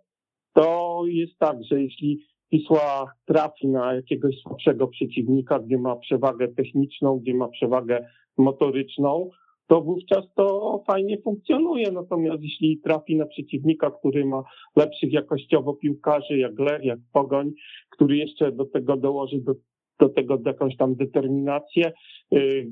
to 0.54 1.02
jest 1.06 1.38
tak, 1.38 1.56
że 1.70 1.82
jeśli 1.82 2.18
Wisła 2.52 3.12
trafi 3.26 3.68
na 3.68 3.94
jakiegoś 3.94 4.36
słabszego 4.36 4.88
przeciwnika, 4.88 5.58
gdzie 5.58 5.78
ma 5.78 5.96
przewagę 5.96 6.48
techniczną, 6.48 7.18
gdzie 7.18 7.34
ma 7.34 7.48
przewagę 7.48 8.06
motoryczną, 8.38 9.30
to 9.70 9.80
wówczas 9.80 10.24
to 10.34 10.82
fajnie 10.86 11.18
funkcjonuje. 11.22 11.90
Natomiast 11.92 12.42
jeśli 12.42 12.80
trafi 12.84 13.16
na 13.16 13.26
przeciwnika, 13.26 13.90
który 13.90 14.24
ma 14.24 14.42
lepszych 14.76 15.12
jakościowo 15.12 15.74
piłkarzy, 15.74 16.38
jak 16.38 16.58
Lech, 16.58 16.84
jak 16.84 16.98
Pogoń, 17.12 17.50
który 17.90 18.16
jeszcze 18.16 18.52
do 18.52 18.64
tego 18.64 18.96
dołoży 18.96 19.40
do, 19.40 19.54
do 20.00 20.08
tego 20.08 20.38
jakąś 20.46 20.76
tam 20.76 20.94
determinację, 20.94 21.92
yy, 22.30 22.66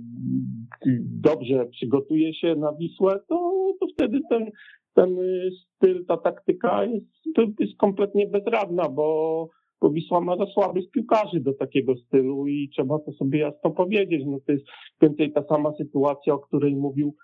dobrze 1.20 1.66
przygotuje 1.66 2.34
się 2.34 2.54
na 2.54 2.72
Wisłę, 2.72 3.20
to, 3.28 3.52
to 3.80 3.86
wtedy 3.94 4.20
ten, 4.30 4.50
ten 4.94 5.16
styl, 5.64 6.06
ta 6.06 6.16
taktyka 6.16 6.84
jest, 6.84 7.60
jest 7.60 7.76
kompletnie 7.76 8.26
bezradna, 8.26 8.88
bo 8.88 9.48
bo 9.80 9.90
Wisła 9.90 10.20
ma 10.20 10.36
za 10.36 10.46
słabych 10.46 10.90
piłkarzy 10.90 11.40
do 11.40 11.54
takiego 11.54 11.96
stylu 11.96 12.46
i 12.46 12.68
trzeba 12.68 12.98
to 12.98 13.12
sobie 13.12 13.38
jasno 13.38 13.70
powiedzieć. 13.70 14.22
No 14.26 14.38
to 14.46 14.52
jest 14.52 14.64
więcej 15.02 15.32
ta 15.32 15.42
sama 15.42 15.72
sytuacja, 15.72 16.34
o 16.34 16.38
której 16.38 16.76
mówił 16.76 17.14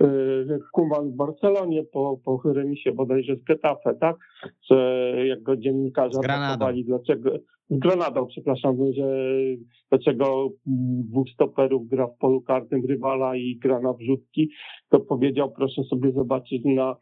yy, 0.00 0.58
Kuman 0.72 1.10
w 1.10 1.16
Barcelonie 1.16 1.84
po, 1.84 2.20
po 2.24 2.40
remisie 2.44 2.92
bodajże 2.92 3.36
z 3.36 3.42
Getafe, 3.42 3.94
tak? 4.00 4.16
Że 4.70 5.14
jak 5.26 5.42
go 5.42 5.56
dziennikarze 5.56 6.18
atakowali, 6.24 6.84
dlaczego, 6.84 7.38
z 7.70 7.78
Granadą, 7.78 8.26
przepraszam, 8.26 8.76
że 8.96 9.36
dlaczego 9.90 10.48
dwóch 11.10 11.30
stoperów 11.30 11.88
gra 11.88 12.06
w 12.06 12.18
polu 12.18 12.40
karnym 12.40 12.86
rywala 12.86 13.36
i 13.36 13.58
gra 13.62 13.80
na 13.80 13.92
wrzutki, 13.92 14.50
to 14.88 15.00
powiedział, 15.00 15.52
proszę 15.52 15.82
sobie 15.84 16.12
zobaczyć 16.12 16.62
na 16.64 16.96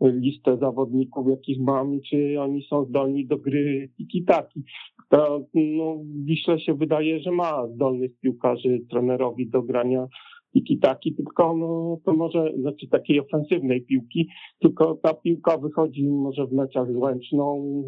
listę 0.00 0.56
zawodników, 0.56 1.28
jakich 1.28 1.60
mam, 1.60 2.00
czy 2.10 2.40
oni 2.40 2.62
są 2.62 2.84
zdolni 2.84 3.26
do 3.26 3.38
gry 3.38 3.88
tiki-taki. 3.96 4.62
To 5.08 5.46
no, 5.54 5.98
Wiśle 6.24 6.60
się 6.60 6.74
wydaje, 6.74 7.20
że 7.20 7.30
ma 7.30 7.66
zdolnych 7.68 8.10
piłkarzy 8.20 8.80
trenerowi 8.90 9.50
do 9.50 9.62
grania 9.62 10.06
tiki-taki, 10.54 11.14
tylko 11.14 11.56
no, 11.56 11.98
to 12.04 12.12
może, 12.12 12.52
znaczy 12.60 12.88
takiej 12.88 13.20
ofensywnej 13.20 13.82
piłki, 13.82 14.28
tylko 14.60 14.94
ta 15.02 15.14
piłka 15.14 15.58
wychodzi 15.58 16.04
może 16.04 16.46
w 16.46 16.52
meczach 16.52 16.92
z 16.92 16.96
Łęczną, 16.96 17.82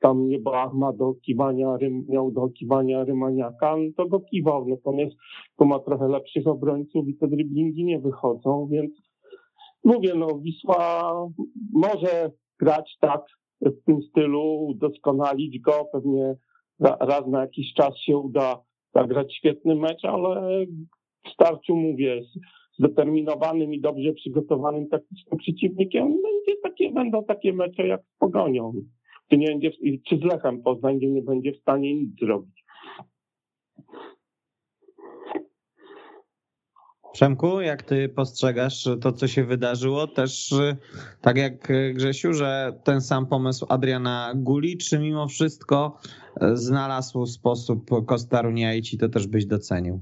tam 0.00 0.28
nie 0.28 0.38
ma 0.74 0.92
do 0.92 1.14
kiwania, 1.14 1.76
miał 2.08 2.30
do 2.30 2.48
kiwania 2.48 3.04
Rymaniaka, 3.04 3.76
no 3.76 3.90
to 3.96 4.08
go 4.08 4.20
kiwał, 4.20 4.68
natomiast 4.68 5.16
to 5.56 5.64
ma 5.64 5.78
trochę 5.78 6.08
lepszych 6.08 6.46
obrońców 6.46 7.08
i 7.08 7.16
te 7.16 7.28
driblingi 7.28 7.84
nie 7.84 7.98
wychodzą, 7.98 8.68
więc 8.70 9.09
mówię, 9.84 10.14
no 10.14 10.38
Wisła 10.38 11.12
może 11.72 12.30
grać 12.58 12.96
tak 13.00 13.20
w 13.60 13.84
tym 13.86 14.02
stylu, 14.02 14.66
udoskonalić 14.66 15.60
go, 15.60 15.88
pewnie 15.92 16.34
raz 16.80 17.26
na 17.26 17.40
jakiś 17.40 17.74
czas 17.74 17.98
się 17.98 18.16
uda 18.18 18.62
zagrać 18.94 19.34
świetny 19.34 19.74
mecz, 19.74 20.04
ale 20.04 20.66
w 21.24 21.28
starciu 21.28 21.76
mówię, 21.76 22.22
z 22.22 22.38
zdeterminowanym 22.78 23.74
i 23.74 23.80
dobrze 23.80 24.12
przygotowanym 24.12 24.88
taktycznym 24.88 25.38
przeciwnikiem 25.38 26.08
będzie 26.08 26.60
takie, 26.62 26.92
będą 26.92 27.24
takie 27.24 27.52
mecze 27.52 27.86
jak 27.86 28.00
z 28.02 28.18
Pogonią, 28.18 28.72
czy, 29.30 29.38
nie 29.38 29.46
będzie, 29.46 29.70
czy 30.08 30.16
z 30.16 30.22
Lechem 30.22 30.62
Poznań, 30.62 30.98
gdzie 30.98 31.10
nie 31.10 31.22
będzie 31.22 31.52
w 31.52 31.60
stanie 31.60 31.94
nic 31.94 32.20
zrobić. 32.20 32.64
Przemku, 37.12 37.60
jak 37.60 37.82
ty 37.82 38.08
postrzegasz 38.08 38.88
to, 39.00 39.12
co 39.12 39.28
się 39.28 39.44
wydarzyło? 39.44 40.06
Też 40.06 40.54
tak 41.20 41.36
jak 41.36 41.72
Grzesiu, 41.94 42.32
że 42.32 42.72
ten 42.84 43.00
sam 43.00 43.26
pomysł 43.26 43.66
Adriana 43.68 44.32
Guli, 44.36 44.78
czy 44.78 44.98
mimo 44.98 45.28
wszystko 45.28 45.98
znalazł 46.52 47.26
sposób 47.26 47.90
Kostarunia 48.06 48.74
i 48.74 48.82
ci 48.82 48.98
to 48.98 49.08
też 49.08 49.26
byś 49.26 49.46
docenił? 49.46 50.00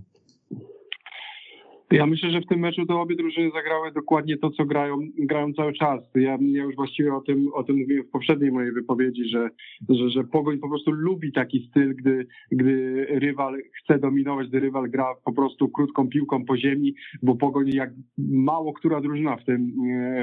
Ja 1.91 2.07
myślę, 2.07 2.31
że 2.31 2.41
w 2.41 2.47
tym 2.47 2.61
meczu 2.61 2.87
to 2.87 3.01
obie 3.01 3.17
drużyny 3.17 3.51
zagrały 3.51 3.93
dokładnie 3.93 4.37
to, 4.39 4.51
co 4.51 4.65
grają, 4.65 4.99
grają 5.19 5.53
cały 5.53 5.73
czas. 5.73 6.01
Ja, 6.15 6.39
ja 6.41 6.63
już 6.63 6.77
właściwie 6.77 7.15
o 7.15 7.21
tym, 7.21 7.49
o 7.55 7.63
tym 7.63 7.77
mówiłem 7.77 8.05
w 8.05 8.11
poprzedniej 8.11 8.53
mojej 8.53 8.73
wypowiedzi, 8.73 9.29
że, 9.29 9.51
że, 9.89 10.11
że 10.11 10.25
Pogoń 10.25 10.59
po 10.59 10.69
prostu 10.69 10.91
lubi 10.91 11.33
taki 11.33 11.69
styl, 11.71 11.97
gdy, 11.97 12.27
gdy 12.53 13.07
rywal 13.11 13.57
chce 13.83 13.99
dominować, 13.99 14.49
gdy 14.49 14.61
rywal 14.61 14.91
gra 14.91 15.15
po 15.25 15.33
prostu 15.33 15.69
krótką 15.69 16.09
piłką 16.09 16.45
po 16.45 16.57
ziemi, 16.57 16.95
bo 17.23 17.35
Pogoń 17.35 17.69
jak 17.69 17.91
mało 18.19 18.73
która 18.73 19.01
drużyna 19.01 19.37
w, 19.37 19.45
tym, 19.45 19.73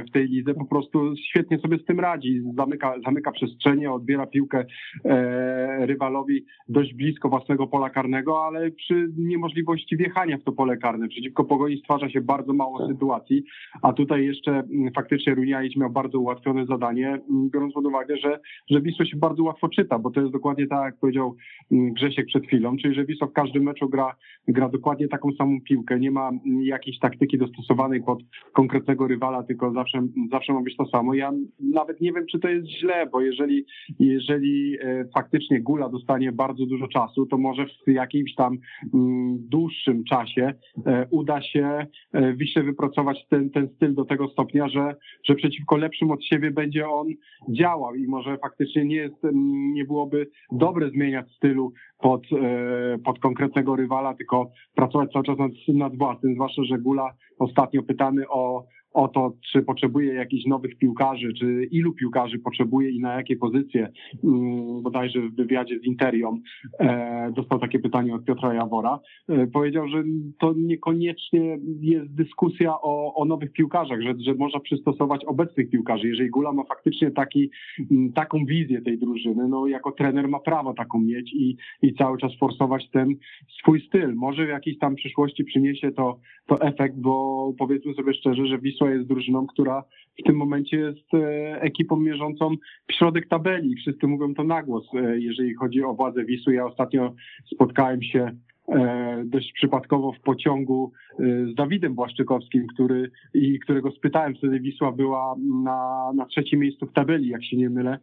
w 0.09 0.11
tej 0.11 0.27
lidze 0.27 0.53
po 0.53 0.65
prostu 0.65 1.13
świetnie 1.29 1.59
sobie 1.59 1.77
z 1.77 1.85
tym 1.85 1.99
radzi. 1.99 2.41
Zamyka, 2.57 2.95
zamyka 3.05 3.31
przestrzenie, 3.31 3.91
odbiera 3.91 4.27
piłkę 4.27 4.65
e, 5.05 5.85
rywalowi 5.85 6.45
dość 6.69 6.93
blisko 6.93 7.29
własnego 7.29 7.67
pola 7.67 7.89
karnego, 7.89 8.45
ale 8.45 8.71
przy 8.71 9.09
niemożliwości 9.17 9.97
wjechania 9.97 10.37
w 10.37 10.43
to 10.43 10.51
pole 10.51 10.77
karne 10.77 11.07
przeciwko 11.07 11.45
pogoni 11.55 11.77
stwarza 11.77 12.09
się 12.09 12.21
bardzo 12.21 12.53
mało 12.53 12.79
tak. 12.79 12.87
sytuacji, 12.87 13.43
a 13.81 13.93
tutaj 13.93 14.25
jeszcze 14.25 14.51
mm, 14.51 14.93
faktycznie 14.93 15.35
Runiaić 15.35 15.75
miał 15.75 15.89
bardzo 15.89 16.19
ułatwione 16.19 16.65
zadanie, 16.65 17.07
mm, 17.07 17.49
biorąc 17.49 17.73
pod 17.73 17.85
uwagę, 17.85 18.17
że, 18.17 18.39
że 18.69 18.81
Wisła 18.81 19.05
się 19.05 19.17
bardzo 19.17 19.43
łatwo 19.43 19.69
czyta, 19.69 19.99
bo 19.99 20.11
to 20.11 20.21
jest 20.21 20.33
dokładnie 20.33 20.67
tak, 20.67 20.85
jak 20.85 20.97
powiedział 20.99 21.35
mm, 21.71 21.93
Grzesiek 21.93 22.25
przed 22.25 22.47
chwilą, 22.47 22.77
czyli 22.77 22.95
że 22.95 23.05
Wisła 23.05 23.27
w 23.27 23.33
każdym 23.33 23.63
meczu 23.63 23.89
gra, 23.89 24.15
gra 24.47 24.69
dokładnie 24.69 25.07
taką 25.07 25.31
samą 25.31 25.61
piłkę, 25.61 25.99
nie 25.99 26.11
ma 26.11 26.31
jakiejś 26.63 26.99
taktyki 26.99 27.37
dostosowanej 27.37 28.03
pod 28.03 28.19
konkretnego 28.53 29.07
rywala, 29.07 29.43
tylko 29.43 29.71
zawsze, 29.71 30.07
zawsze 30.31 30.53
ma 30.53 30.61
być 30.61 30.77
to 30.77 30.85
samo. 30.85 31.13
Ja 31.13 31.31
nawet 31.59 32.01
nie 32.01 32.13
wiem, 32.13 32.25
czy 32.31 32.39
to 32.39 32.47
jest 32.47 32.67
źle, 32.67 33.07
bo 33.11 33.21
jeżeli, 33.21 33.65
jeżeli 33.99 34.77
e, 34.81 35.05
faktycznie 35.13 35.61
Gula 35.61 35.89
dostanie 35.89 36.31
bardzo 36.31 36.65
dużo 36.65 36.87
czasu, 36.87 37.25
to 37.25 37.37
może 37.37 37.65
w 37.87 37.91
jakimś 37.91 38.35
tam 38.35 38.57
dłuższym 39.49 40.03
czasie 40.03 40.53
e, 40.85 41.07
uda 41.11 41.41
się 41.45 41.85
e, 42.13 42.33
Wiśle 42.33 42.63
wypracować 42.63 43.27
ten, 43.29 43.49
ten 43.49 43.69
styl 43.75 43.95
do 43.95 44.05
tego 44.05 44.27
stopnia, 44.27 44.69
że, 44.69 44.95
że 45.23 45.35
przeciwko 45.35 45.77
lepszym 45.77 46.11
od 46.11 46.25
siebie 46.25 46.51
będzie 46.51 46.89
on 46.89 47.07
działał 47.49 47.95
i 47.95 48.07
może 48.07 48.37
faktycznie 48.37 48.85
nie, 48.85 48.95
jest, 48.95 49.15
nie 49.73 49.85
byłoby 49.85 50.27
dobre 50.51 50.89
zmieniać 50.89 51.31
stylu 51.35 51.73
pod, 51.99 52.23
e, 52.31 52.97
pod 53.03 53.19
konkretnego 53.19 53.75
rywala, 53.75 54.13
tylko 54.13 54.51
pracować 54.75 55.11
cały 55.11 55.25
czas 55.25 55.37
nad, 55.37 55.51
nad 55.67 55.97
własnym, 55.97 56.33
zwłaszcza, 56.33 56.63
że 56.63 56.77
Gula 56.77 57.13
ostatnio 57.39 57.83
pytany 57.83 58.29
o 58.29 58.65
o 58.95 59.07
to, 59.07 59.33
czy 59.51 59.61
potrzebuje 59.61 60.13
jakichś 60.13 60.45
nowych 60.45 60.77
piłkarzy, 60.77 61.33
czy 61.33 61.67
ilu 61.71 61.93
piłkarzy 61.93 62.39
potrzebuje 62.39 62.89
i 62.89 62.99
na 62.99 63.13
jakie 63.13 63.35
pozycje, 63.35 63.91
mm, 64.23 64.81
bodajże 64.81 65.21
w 65.21 65.35
wywiadzie 65.35 65.79
z 65.79 65.83
Interią 65.83 66.39
e, 66.79 67.31
dostał 67.35 67.59
takie 67.59 67.79
pytanie 67.79 68.15
od 68.15 68.25
Piotra 68.25 68.53
Jawora. 68.53 68.99
E, 69.29 69.47
powiedział, 69.47 69.87
że 69.87 70.03
to 70.39 70.53
niekoniecznie 70.57 71.57
jest 71.81 72.15
dyskusja 72.15 72.73
o, 72.81 73.15
o 73.15 73.25
nowych 73.25 73.51
piłkarzach, 73.51 74.01
że, 74.01 74.13
że 74.19 74.33
można 74.33 74.59
przystosować 74.59 75.25
obecnych 75.25 75.69
piłkarzy. 75.69 76.07
Jeżeli 76.07 76.29
Gula 76.29 76.51
ma 76.51 76.63
faktycznie 76.63 77.11
taki, 77.11 77.49
taką 78.15 78.45
wizję 78.45 78.81
tej 78.81 78.97
drużyny, 78.97 79.47
no 79.47 79.67
jako 79.67 79.91
trener 79.91 80.27
ma 80.27 80.39
prawo 80.39 80.73
taką 80.73 80.99
mieć 80.99 81.33
i, 81.33 81.57
i 81.81 81.93
cały 81.93 82.17
czas 82.17 82.31
forsować 82.39 82.89
ten 82.91 83.15
swój 83.59 83.81
styl. 83.87 84.15
Może 84.15 84.45
w 84.45 84.49
jakiejś 84.49 84.77
tam 84.77 84.95
przyszłości 84.95 85.43
przyniesie 85.43 85.91
to, 85.91 86.19
to 86.47 86.61
efekt, 86.61 86.95
bo 86.97 87.53
powiedzmy 87.57 87.93
sobie 87.93 88.13
szczerze, 88.13 88.47
że 88.47 88.59
Wisła 88.59 88.84
Wisła 88.85 88.97
jest 88.97 89.07
drużyną, 89.07 89.47
która 89.47 89.83
w 90.19 90.23
tym 90.23 90.35
momencie 90.35 90.77
jest 90.77 91.13
e, 91.13 91.61
ekipą 91.61 91.97
mierzącą 91.97 92.55
w 92.87 92.93
środek 92.93 93.27
tabeli. 93.27 93.75
Wszyscy 93.75 94.07
mówią 94.07 94.33
to 94.33 94.43
na 94.43 94.63
głos, 94.63 94.85
e, 94.93 95.19
jeżeli 95.19 95.53
chodzi 95.55 95.83
o 95.83 95.93
władzę 95.93 96.25
Wisły. 96.25 96.53
Ja 96.53 96.65
ostatnio 96.65 97.13
spotkałem 97.53 98.03
się 98.03 98.31
dość 99.25 99.53
przypadkowo 99.53 100.11
w 100.11 100.19
pociągu 100.19 100.91
e, 101.19 101.23
z 101.51 101.55
Dawidem 101.55 101.95
Błaszczykowskim, 101.95 102.67
który, 102.67 103.11
i 103.33 103.59
którego 103.59 103.91
spytałem, 103.91 104.35
wtedy 104.35 104.59
Wisła 104.59 104.91
była 104.91 105.35
na, 105.63 106.11
na 106.15 106.25
trzecim 106.25 106.59
miejscu 106.59 106.85
w 106.85 106.93
tabeli, 106.93 107.27
jak 107.27 107.45
się 107.45 107.57
nie 107.57 107.69
mylę. 107.69 107.99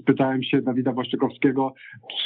Spytałem 0.00 0.42
się 0.42 0.62
Dawida 0.62 0.92
Błaszczykowskiego, 0.92 1.74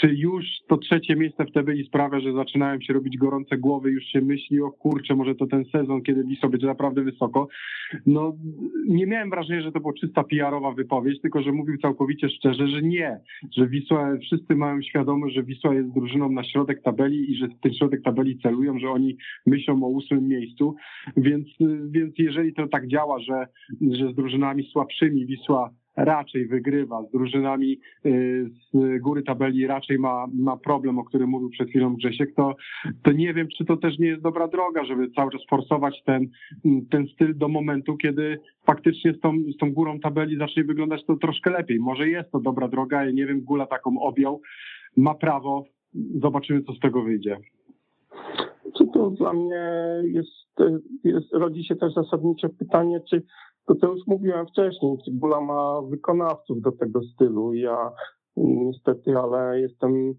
czy 0.00 0.14
już 0.14 0.44
to 0.68 0.76
trzecie 0.76 1.16
miejsce 1.16 1.44
w 1.44 1.52
tabeli 1.52 1.86
sprawia, 1.86 2.20
że 2.20 2.32
zaczynają 2.32 2.80
się 2.80 2.92
robić 2.92 3.16
gorące 3.16 3.56
głowy, 3.58 3.90
już 3.90 4.04
się 4.04 4.20
myśli, 4.20 4.60
o 4.60 4.70
kurczę, 4.70 5.14
może 5.14 5.34
to 5.34 5.46
ten 5.46 5.64
sezon, 5.64 6.02
kiedy 6.02 6.24
Wisła 6.24 6.48
będzie 6.48 6.66
naprawdę 6.66 7.02
wysoko. 7.02 7.48
No, 8.06 8.36
nie 8.88 9.06
miałem 9.06 9.30
wrażenia, 9.30 9.62
że 9.62 9.72
to 9.72 9.80
była 9.80 9.92
czysta 9.92 10.24
PR-owa 10.24 10.72
wypowiedź, 10.72 11.20
tylko 11.20 11.42
że 11.42 11.52
mówił 11.52 11.78
całkowicie 11.78 12.28
szczerze, 12.28 12.68
że 12.68 12.82
nie, 12.82 13.20
że 13.56 13.66
Wisła, 13.66 14.16
wszyscy 14.22 14.54
mają 14.54 14.82
świadomość, 14.82 15.34
że 15.34 15.42
Wisła 15.42 15.74
jest 15.74 15.94
drużyną 15.94 16.32
na 16.32 16.44
środek 16.44 16.82
tabeli 16.82 17.32
i 17.32 17.36
że 17.36 17.48
ten 17.62 17.72
środek 17.80 18.02
tabeli 18.02 18.38
celują, 18.38 18.78
że 18.78 18.90
oni 18.90 19.16
myślą 19.46 19.84
o 19.84 19.88
ósmym 19.88 20.28
miejscu, 20.28 20.74
więc, 21.16 21.48
więc 21.90 22.14
jeżeli 22.18 22.54
to 22.54 22.68
tak 22.68 22.88
działa, 22.88 23.20
że, 23.20 23.46
że 23.90 24.12
z 24.12 24.14
drużynami 24.14 24.62
słabszymi 24.72 25.26
Wisła 25.26 25.70
raczej 25.96 26.46
wygrywa, 26.46 27.02
z 27.02 27.10
drużynami 27.10 27.78
y, 28.06 28.50
z 28.72 29.02
góry 29.02 29.22
tabeli 29.22 29.66
raczej 29.66 29.98
ma, 29.98 30.26
ma 30.34 30.56
problem, 30.56 30.98
o 30.98 31.04
którym 31.04 31.30
mówił 31.30 31.50
przed 31.50 31.68
chwilą 31.68 31.96
Grzesiek, 31.96 32.34
to, 32.34 32.56
to 33.02 33.12
nie 33.12 33.34
wiem, 33.34 33.48
czy 33.58 33.64
to 33.64 33.76
też 33.76 33.98
nie 33.98 34.06
jest 34.06 34.22
dobra 34.22 34.48
droga, 34.48 34.84
żeby 34.84 35.10
cały 35.10 35.30
czas 35.30 35.40
forsować 35.50 36.02
ten, 36.04 36.28
ten 36.90 37.06
styl 37.06 37.38
do 37.38 37.48
momentu, 37.48 37.96
kiedy 37.96 38.40
faktycznie 38.66 39.12
z 39.12 39.20
tą, 39.20 39.32
z 39.54 39.56
tą 39.56 39.72
górą 39.72 40.00
tabeli 40.00 40.36
zacznie 40.36 40.64
wyglądać 40.64 41.04
to 41.06 41.16
troszkę 41.16 41.50
lepiej. 41.50 41.80
Może 41.80 42.08
jest 42.08 42.30
to 42.30 42.40
dobra 42.40 42.68
droga, 42.68 43.04
ja 43.04 43.10
nie 43.10 43.26
wiem, 43.26 43.40
Gula 43.40 43.66
taką 43.66 44.00
objął, 44.00 44.40
ma 44.96 45.14
prawo. 45.14 45.64
Zobaczymy, 46.20 46.62
co 46.62 46.72
z 46.72 46.80
tego 46.80 47.02
wyjdzie. 47.02 47.36
Czy 48.78 48.86
to 48.94 49.10
dla 49.10 49.32
mnie 49.32 49.72
jest, 50.04 50.72
jest, 51.04 51.32
rodzi 51.32 51.64
się 51.64 51.76
też 51.76 51.94
zasadnicze 51.94 52.48
pytanie, 52.48 53.00
czy 53.10 53.22
to 53.66 53.74
co 53.74 53.86
już 53.86 54.06
mówiłem 54.06 54.46
wcześniej, 54.46 54.98
czy 55.04 55.10
Bula 55.10 55.40
ma 55.40 55.82
wykonawców 55.82 56.60
do 56.60 56.72
tego 56.72 57.02
stylu. 57.02 57.54
Ja 57.54 57.90
niestety, 58.36 59.18
ale 59.18 59.60
jestem 59.60 60.14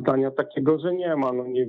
zdania 0.00 0.30
takiego, 0.30 0.78
że 0.78 0.94
nie 0.94 1.16
ma. 1.16 1.32
No 1.32 1.44
nie, 1.46 1.66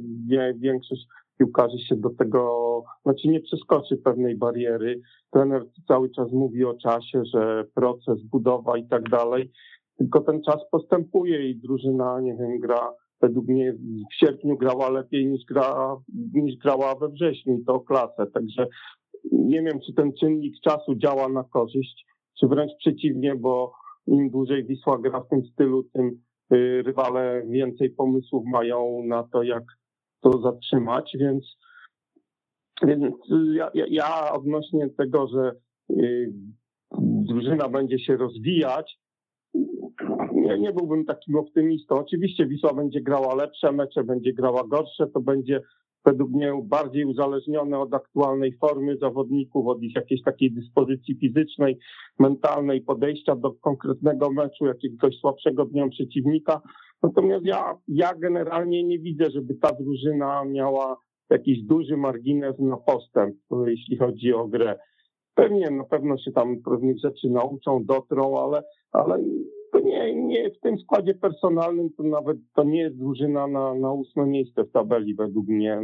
większość 0.58 1.08
piłkarzy 1.38 1.78
się 1.80 1.96
do 1.96 2.10
tego, 2.10 2.84
znaczy 3.04 3.28
nie 3.28 3.42
przeskoczy 3.42 3.98
pewnej 3.98 4.36
bariery. 4.36 5.02
Trener 5.32 5.66
cały 5.88 6.10
czas 6.10 6.32
mówi 6.32 6.66
o 6.66 6.74
czasie, 6.74 7.26
że 7.26 7.66
proces, 7.76 8.22
budowa 8.24 8.78
i 8.78 8.88
tak 8.88 9.10
dalej, 9.10 9.52
tylko 9.98 10.22
ten 10.22 10.44
czas 10.44 10.70
postępuje 10.72 11.50
i 11.50 11.60
drużyna, 11.60 12.20
nie 12.22 12.36
wiem, 12.36 12.60
gra 12.60 12.94
według 13.22 13.48
mnie 13.48 13.74
w 14.12 14.16
sierpniu 14.16 14.58
grała 14.58 14.90
lepiej 14.90 15.28
niż, 15.28 15.46
gra, 15.46 15.98
niż 16.34 16.58
grała 16.58 16.96
we 16.96 17.10
wrześniu 17.10 17.58
i 17.58 17.64
to 17.64 17.80
klasę. 17.80 18.28
Także 18.34 18.68
nie 19.32 19.62
wiem, 19.62 19.80
czy 19.86 19.94
ten 19.94 20.14
czynnik 20.20 20.56
czasu 20.64 20.96
działa 20.96 21.30
na 21.30 21.44
korzyść, 21.44 22.06
czy 22.40 22.48
wręcz 22.48 22.72
przeciwnie, 22.80 23.36
bo 23.36 23.74
im 24.08 24.30
dłużej 24.30 24.66
Wisła 24.66 24.98
gra 24.98 25.22
w 25.22 25.28
tym 25.28 25.46
stylu, 25.46 25.84
tym 25.84 26.22
y, 26.54 26.84
rywale 26.86 27.44
więcej 27.50 27.90
pomysłów 27.90 28.46
mają 28.46 29.04
na 29.08 29.24
to, 29.24 29.44
jak 29.44 29.64
to 30.22 30.42
zatrzymać, 30.42 31.18
więc, 31.20 31.58
więc 32.84 33.16
ja, 33.54 33.72
ja 33.74 34.34
odnośnie 34.34 34.90
tego, 34.90 35.28
że 35.28 35.52
y, 35.90 36.34
drużyna 37.02 37.70
będzie 37.70 38.00
się 38.00 38.18
rozwijać, 38.18 39.00
nie, 40.34 40.60
nie 40.60 40.74
byłbym 40.74 41.06
takim 41.06 41.36
optymistą. 41.36 41.96
Oczywiście 41.96 42.46
Wisła 42.46 42.74
będzie 42.74 43.02
grała 43.02 43.36
lepsze 43.36 43.72
mecze, 43.72 44.04
będzie 44.04 44.34
grała 44.34 44.64
gorsze, 44.68 45.08
to 45.08 45.22
będzie 45.22 45.62
według 46.06 46.32
mnie 46.32 46.54
bardziej 46.64 47.06
uzależnione 47.06 47.80
od 47.80 47.94
aktualnej 47.94 48.58
formy 48.58 48.98
zawodników, 48.98 49.68
od 49.68 49.84
ich 49.84 49.96
jakiejś 49.96 50.24
takiej 50.24 50.52
dyspozycji 50.52 51.16
fizycznej, 51.16 51.80
mentalnej, 52.20 52.82
podejścia 52.82 53.36
do 53.36 53.52
konkretnego 53.52 54.32
meczu, 54.32 54.66
jakiegoś 54.66 55.16
słabszego 55.16 55.66
dnia 55.66 55.90
przeciwnika. 55.90 56.62
Natomiast 57.04 57.46
ja, 57.46 57.78
ja 57.88 58.14
generalnie 58.16 58.84
nie 58.84 59.00
widzę, 59.00 59.32
żeby 59.32 59.56
ta 59.56 59.70
drużyna 59.74 60.46
miała 60.46 60.98
jakiś 61.30 61.64
duży 61.64 61.98
margines 61.98 62.60
na 62.60 62.78
postęp, 62.78 63.36
jeśli 63.66 63.98
chodzi 63.98 64.34
o 64.34 64.48
grę. 64.48 64.80
Pewnie 65.36 65.72
na 65.72 65.84
pewno 65.84 66.18
się 66.18 66.32
tam 66.32 66.62
pewnych 66.66 67.00
rzeczy 67.00 67.30
nauczą, 67.30 67.86
dotrą, 67.86 68.38
ale, 68.38 68.64
ale 68.92 69.24
nie, 69.80 70.16
nie 70.16 70.50
w 70.52 70.60
tym 70.60 70.80
składzie 70.80 71.14
personalnym 71.14 71.90
to 71.98 72.04
nawet 72.04 72.38
to 72.56 72.64
nie 72.64 72.80
jest 72.82 72.98
drużyna 72.98 73.48
na, 73.48 73.74
na 73.74 73.92
ósme 73.92 74.26
miejsce 74.26 74.64
w 74.64 74.72
tabeli 74.72 75.16
według 75.16 75.48
mnie. 75.48 75.82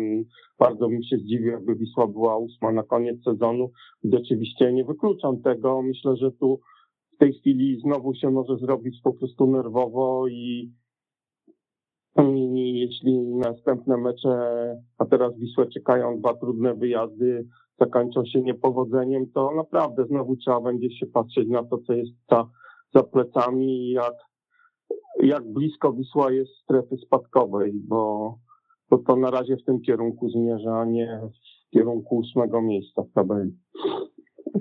Bardzo 0.59 0.89
bym 0.89 1.03
się 1.03 1.17
zdziwił, 1.17 1.51
jakby 1.51 1.75
Wisła 1.75 2.07
była 2.07 2.37
ósma 2.37 2.71
na 2.71 2.83
koniec 2.83 3.23
sezonu. 3.23 3.71
Oczywiście 4.13 4.73
nie 4.73 4.85
wykluczam 4.85 5.41
tego. 5.41 5.81
Myślę, 5.81 6.15
że 6.15 6.31
tu 6.31 6.59
w 7.13 7.17
tej 7.17 7.33
chwili 7.33 7.79
znowu 7.81 8.13
się 8.13 8.31
może 8.31 8.57
zrobić 8.57 9.01
po 9.03 9.13
prostu 9.13 9.47
nerwowo 9.47 10.27
i, 10.27 10.71
i 12.19 12.79
jeśli 12.79 13.19
następne 13.19 13.97
mecze, 13.97 14.29
a 14.97 15.05
teraz 15.05 15.39
Wisłę 15.39 15.67
czekają 15.67 16.19
dwa 16.19 16.33
trudne 16.33 16.75
wyjazdy, 16.75 17.47
zakończą 17.79 18.25
się 18.25 18.41
niepowodzeniem, 18.41 19.31
to 19.31 19.51
naprawdę 19.55 20.05
znowu 20.05 20.35
trzeba 20.35 20.61
będzie 20.61 20.91
się 20.91 21.05
patrzeć 21.05 21.49
na 21.49 21.63
to, 21.63 21.77
co 21.77 21.93
jest 21.93 22.11
ta 22.27 22.49
za 22.93 23.03
plecami, 23.03 23.91
jak, 23.91 24.13
jak 25.23 25.43
blisko 25.53 25.93
Wisła 25.93 26.31
jest 26.31 26.51
strefy 26.63 26.97
spadkowej, 26.97 27.71
bo, 27.73 28.35
bo 28.89 28.97
to 28.97 29.15
na 29.15 29.31
razie 29.31 29.57
w 29.57 29.63
tym 29.63 29.81
kierunku 29.81 30.29
zmierza, 30.29 30.79
a 30.79 30.85
nie 30.85 31.21
w 31.67 31.71
kierunku 31.73 32.17
ósmego 32.17 32.61
miejsca 32.61 33.03
w 33.03 33.13
tabeli. 33.13 33.51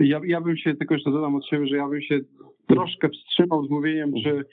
Ja, 0.00 0.20
ja 0.26 0.40
bym 0.40 0.56
się, 0.56 0.74
tylko 0.74 0.94
jeszcze 0.94 1.10
dodam 1.10 1.34
od 1.34 1.46
siebie, 1.46 1.66
że 1.66 1.76
ja 1.76 1.88
bym 1.88 2.02
się 2.02 2.20
troszkę 2.68 3.08
wstrzymał 3.08 3.66
z 3.66 3.70
mówieniem, 3.70 4.12
czy 4.24 4.44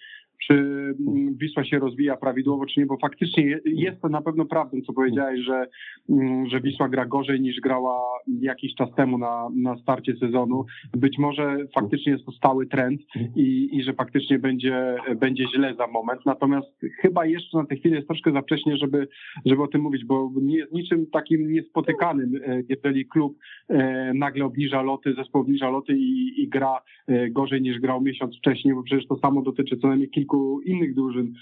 czy 0.47 0.53
mm, 0.53 1.35
Wisła 1.35 1.63
się 1.63 1.79
rozwija 1.79 2.17
prawidłowo, 2.17 2.65
czy 2.65 2.79
nie, 2.79 2.85
bo 2.85 2.97
faktycznie 2.97 3.59
jest 3.65 4.01
to 4.01 4.09
na 4.09 4.21
pewno 4.21 4.45
prawdą, 4.45 4.77
co 4.87 4.93
powiedziałeś, 4.93 5.39
że, 5.45 5.67
mm, 6.09 6.47
że 6.47 6.61
Wisła 6.61 6.89
gra 6.89 7.05
gorzej 7.05 7.41
niż 7.41 7.59
grała 7.59 7.99
jakiś 8.41 8.75
czas 8.75 8.89
temu 8.95 9.17
na, 9.17 9.47
na 9.55 9.77
starcie 9.77 10.15
sezonu. 10.15 10.65
Być 10.93 11.17
może 11.17 11.57
faktycznie 11.75 12.11
jest 12.11 12.25
to 12.25 12.31
stały 12.31 12.67
trend 12.67 13.01
i, 13.35 13.69
i 13.71 13.83
że 13.83 13.93
faktycznie 13.93 14.39
będzie, 14.39 14.95
będzie 15.15 15.45
źle 15.55 15.75
za 15.75 15.87
moment. 15.87 16.25
Natomiast 16.25 16.67
chyba 17.01 17.25
jeszcze 17.25 17.57
na 17.57 17.65
tę 17.65 17.75
chwilę 17.75 17.95
jest 17.95 18.07
troszkę 18.07 18.31
za 18.31 18.41
wcześnie, 18.41 18.77
żeby, 18.77 19.07
żeby 19.45 19.63
o 19.63 19.67
tym 19.67 19.81
mówić, 19.81 20.05
bo 20.05 20.31
nie 20.41 20.57
jest 20.57 20.71
niczym 20.71 21.05
takim 21.07 21.51
niespotykanym, 21.51 22.35
e, 22.35 22.61
jeżeli 22.69 23.05
klub 23.05 23.37
e, 23.69 24.11
nagle 24.13 24.45
obniża 24.45 24.81
loty, 24.81 25.13
zespół 25.13 25.41
obniża 25.41 25.69
loty 25.69 25.93
i, 25.97 26.43
i 26.43 26.47
gra 26.47 26.79
e, 27.07 27.29
gorzej 27.29 27.61
niż 27.61 27.79
grał 27.79 28.01
miesiąc 28.01 28.37
wcześniej, 28.37 28.73
bo 28.73 28.83
przecież 28.83 29.07
to 29.07 29.17
samo 29.17 29.41
dotyczy 29.41 29.77
co 29.77 29.87
najmniej 29.87 30.09
kilku 30.09 30.22
kilku 30.23 30.61
innych 30.61 30.95
drużyn 30.95 31.33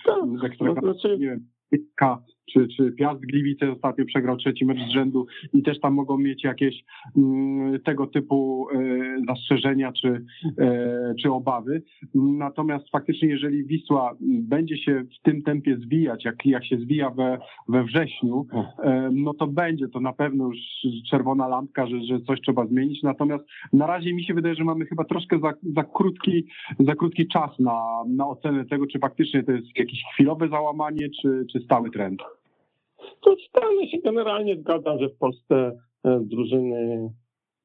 z 0.41 0.43
Ekstraklasy, 0.43 0.87
no, 0.87 0.93
znaczy... 0.93 1.17
nie 1.19 1.27
wiem, 1.27 1.47
K 1.95 2.23
czy, 2.53 2.67
czy 2.67 2.91
Piast 2.91 3.21
Gliwice 3.21 3.71
ostatnio 3.71 4.05
przegrał 4.05 4.37
trzeci 4.37 4.65
mecz 4.65 4.79
z 4.79 4.91
rzędu 4.91 5.25
i 5.53 5.63
też 5.63 5.79
tam 5.79 5.93
mogą 5.93 6.17
mieć 6.17 6.43
jakieś 6.43 6.83
mm, 7.17 7.79
tego 7.79 8.07
typu 8.07 8.67
e, 8.69 8.77
zastrzeżenia 9.27 9.91
czy, 9.91 10.25
e, 10.59 11.13
czy 11.21 11.31
obawy. 11.31 11.83
Natomiast 12.15 12.89
faktycznie, 12.89 13.29
jeżeli 13.29 13.65
Wisła 13.65 14.15
będzie 14.21 14.77
się 14.77 15.03
w 15.19 15.21
tym 15.23 15.41
tempie 15.41 15.77
zwijać, 15.77 16.25
jak, 16.25 16.45
jak 16.45 16.65
się 16.65 16.77
zwija 16.77 17.09
we, 17.09 17.37
we 17.69 17.83
wrześniu, 17.83 18.45
e, 18.83 19.09
no 19.13 19.33
to 19.33 19.47
będzie 19.47 19.87
to 19.87 19.99
na 19.99 20.13
pewno 20.13 20.47
już 20.47 20.57
czerwona 21.09 21.47
lampka, 21.47 21.87
że, 21.87 22.03
że 22.03 22.19
coś 22.21 22.41
trzeba 22.41 22.65
zmienić. 22.65 23.03
Natomiast 23.03 23.43
na 23.73 23.87
razie 23.87 24.13
mi 24.13 24.23
się 24.23 24.33
wydaje, 24.33 24.55
że 24.55 24.63
mamy 24.63 24.85
chyba 24.85 25.03
troszkę 25.03 25.39
za, 25.39 25.53
za, 25.75 25.83
krótki, 25.83 26.45
za 26.79 26.95
krótki 26.95 27.27
czas 27.27 27.59
na, 27.59 27.81
na 28.07 28.27
ocenę 28.27 28.65
tego, 28.65 28.87
czy 28.87 28.99
faktycznie 28.99 29.43
to 29.43 29.51
jest 29.51 29.77
jakieś 29.77 30.03
chwilowe 30.13 30.49
załamanie, 30.49 31.09
czy, 31.21 31.45
czy 31.51 31.59
stały 31.59 31.91
trend. 31.91 32.21
To 33.21 33.35
stale 33.49 33.87
się 33.87 33.97
generalnie 34.03 34.55
zgadzam, 34.55 34.99
że 34.99 35.09
w 35.09 35.17
Polsce 35.17 35.71
e, 36.03 36.19
drużyny, 36.23 37.09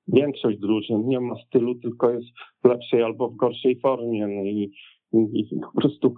większość 0.08 0.58
drużyn 0.58 1.06
nie 1.06 1.20
ma 1.20 1.34
stylu, 1.46 1.74
tylko 1.74 2.10
jest 2.10 2.26
w 2.64 2.68
lepszej 2.68 3.02
albo 3.02 3.28
w 3.28 3.36
gorszej 3.36 3.80
formie. 3.80 4.26
No 4.26 4.42
i, 4.42 4.70
i 5.12 5.60
po 5.60 5.80
prostu 5.80 6.14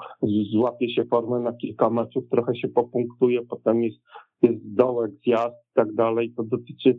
złapie 0.52 0.90
się 0.90 1.04
formę 1.04 1.40
na 1.40 1.52
kilka 1.52 1.90
meczów, 1.90 2.28
trochę 2.30 2.56
się 2.56 2.68
popunktuje, 2.68 3.42
potem 3.42 3.82
jest, 3.82 3.98
jest 4.42 4.74
dołek, 4.74 5.10
zjazd 5.26 5.56
i 5.70 5.74
tak 5.74 5.94
dalej. 5.94 6.32
To 6.36 6.42
dotyczy, 6.42 6.98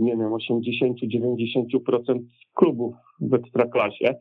nie 0.00 0.16
wiem, 0.16 0.30
80-90% 0.30 2.18
klubów 2.54 2.94
w 3.20 3.34
ekstraklasie 3.34 4.14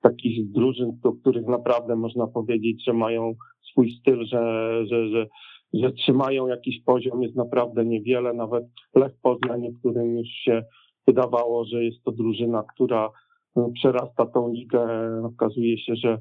takich 0.00 0.50
drużyn, 0.50 0.98
do 1.02 1.12
których 1.12 1.46
naprawdę 1.46 1.96
można 1.96 2.26
powiedzieć, 2.26 2.84
że 2.84 2.92
mają 2.92 3.34
swój 3.70 3.90
styl, 3.90 4.24
że, 4.24 4.72
że, 4.86 5.08
że 5.08 5.26
że 5.74 5.92
trzymają 5.92 6.46
jakiś 6.46 6.82
poziom, 6.84 7.22
jest 7.22 7.36
naprawdę 7.36 7.84
niewiele. 7.84 8.32
Nawet 8.32 8.64
Lech 8.94 9.12
Poznań, 9.22 9.60
niektórym 9.60 10.18
już 10.18 10.28
się 10.28 10.64
wydawało, 11.06 11.64
że 11.64 11.84
jest 11.84 12.04
to 12.04 12.12
drużyna, 12.12 12.62
która 12.74 13.10
no, 13.56 13.70
przerasta 13.74 14.26
tą 14.26 14.52
ligę. 14.52 14.88
Okazuje 15.24 15.78
się, 15.78 15.96
że 15.96 16.20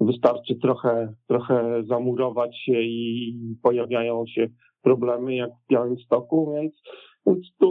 wystarczy 0.00 0.54
trochę, 0.54 1.14
trochę 1.28 1.84
zamurować 1.88 2.58
się 2.64 2.82
i 2.82 3.34
pojawiają 3.62 4.24
się 4.26 4.48
problemy 4.82 5.34
jak 5.34 5.50
w 5.50 5.72
Białymstoku, 5.72 6.52
więc, 6.54 6.74
więc 7.26 7.46
tu 7.60 7.70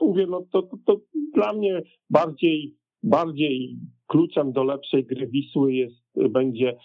mówię, 0.00 0.26
no 0.26 0.42
to, 0.52 0.62
to, 0.62 0.76
to 0.86 1.00
dla 1.34 1.52
mnie 1.52 1.82
bardziej, 2.10 2.74
bardziej 3.02 3.76
kluczem 4.06 4.52
do 4.52 4.64
lepszej 4.64 5.04
gry 5.04 5.26
Wisły 5.26 5.72
jest, 5.72 6.30
będzie 6.30 6.76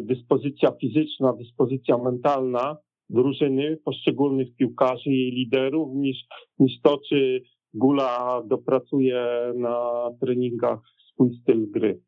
dyspozycja 0.00 0.72
fizyczna, 0.80 1.32
dyspozycja 1.32 1.98
mentalna 1.98 2.76
drużyny, 3.10 3.76
poszczególnych 3.84 4.56
piłkarzy 4.56 5.10
i 5.10 5.30
liderów, 5.30 5.94
niż, 5.94 6.16
niż 6.58 6.80
to, 6.80 6.98
czy 7.08 7.42
Gula 7.74 8.42
dopracuje 8.46 9.52
na 9.56 10.10
treningach 10.20 10.80
swój 11.12 11.34
styl 11.42 11.70
gry. 11.70 12.00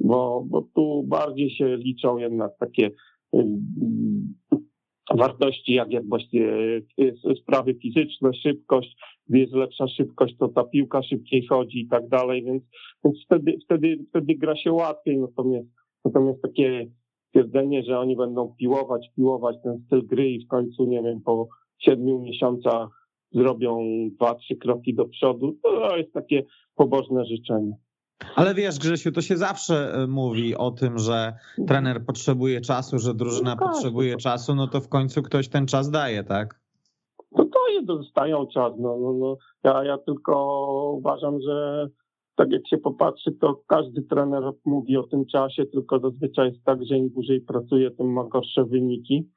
Bo, 0.00 0.44
bo 0.48 0.62
tu 0.74 1.02
bardziej 1.02 1.50
się 1.50 1.76
liczą 1.76 2.18
jednak 2.18 2.52
takie 2.58 2.90
y, 3.34 3.44
wartości, 5.14 5.74
jak, 5.74 5.92
jak 5.92 6.08
właśnie 6.08 6.42
y, 7.00 7.36
sprawy 7.42 7.74
fizyczne, 7.74 8.34
szybkość, 8.34 8.96
gdy 9.28 9.38
jest 9.38 9.52
lepsza 9.52 9.88
szybkość, 9.88 10.36
to 10.36 10.48
ta 10.48 10.64
piłka 10.64 11.02
szybciej 11.02 11.46
chodzi 11.46 11.80
i 11.80 11.88
tak 11.88 12.08
dalej, 12.08 12.44
więc, 12.44 12.62
więc 13.04 13.24
wtedy, 13.24 13.58
wtedy, 13.64 13.98
wtedy 14.08 14.34
gra 14.34 14.56
się 14.56 14.72
łatwiej, 14.72 15.18
natomiast, 15.18 15.68
natomiast 16.04 16.42
takie 16.42 16.86
stwierdzenie, 17.34 17.82
że 17.82 17.98
oni 17.98 18.16
będą 18.16 18.54
piłować, 18.58 19.10
piłować 19.16 19.56
ten 19.62 19.82
styl 19.86 20.06
gry 20.06 20.30
i 20.30 20.44
w 20.44 20.48
końcu, 20.48 20.84
nie 20.84 21.02
wiem, 21.02 21.20
po 21.20 21.48
siedmiu 21.78 22.18
miesiącach 22.18 22.88
zrobią 23.32 23.78
dwa, 24.16 24.34
trzy 24.34 24.56
kroki 24.56 24.94
do 24.94 25.04
przodu, 25.04 25.56
to 25.62 25.96
jest 25.96 26.12
takie 26.12 26.42
pobożne 26.74 27.24
życzenie. 27.24 27.76
Ale 28.34 28.54
wiesz, 28.54 28.78
Grzesiu, 28.78 29.12
to 29.12 29.20
się 29.20 29.36
zawsze 29.36 29.94
e, 29.94 30.06
mówi 30.06 30.56
o 30.56 30.70
tym, 30.70 30.98
że 30.98 31.32
trener 31.66 32.04
potrzebuje 32.06 32.60
czasu, 32.60 32.98
że 32.98 33.14
drużyna 33.14 33.50
no 33.50 33.56
tak, 33.56 33.72
potrzebuje 33.72 34.16
czasu, 34.16 34.54
no 34.54 34.68
to 34.68 34.80
w 34.80 34.88
końcu 34.88 35.22
ktoś 35.22 35.48
ten 35.48 35.66
czas 35.66 35.90
daje, 35.90 36.24
tak? 36.24 36.60
No 37.32 37.44
to 37.44 37.68
je 37.68 37.82
dostają 37.82 38.46
czas. 38.46 38.72
No, 38.78 38.96
no, 39.00 39.12
no. 39.12 39.36
Ja, 39.64 39.84
ja 39.84 39.98
tylko 39.98 40.66
uważam, 40.98 41.40
że 41.40 41.88
tak 42.36 42.52
jak 42.52 42.68
się 42.68 42.78
popatrzy, 42.78 43.32
to 43.32 43.62
każdy 43.66 44.02
trener 44.02 44.42
mówi 44.64 44.96
o 44.96 45.02
tym 45.02 45.26
czasie, 45.26 45.66
tylko 45.66 45.98
zazwyczaj 45.98 46.48
jest 46.48 46.64
tak, 46.64 46.84
że 46.84 46.98
im 46.98 47.08
dłużej 47.10 47.40
pracuje, 47.40 47.90
tym 47.90 48.12
ma 48.12 48.24
gorsze 48.24 48.64
wyniki. 48.64 49.28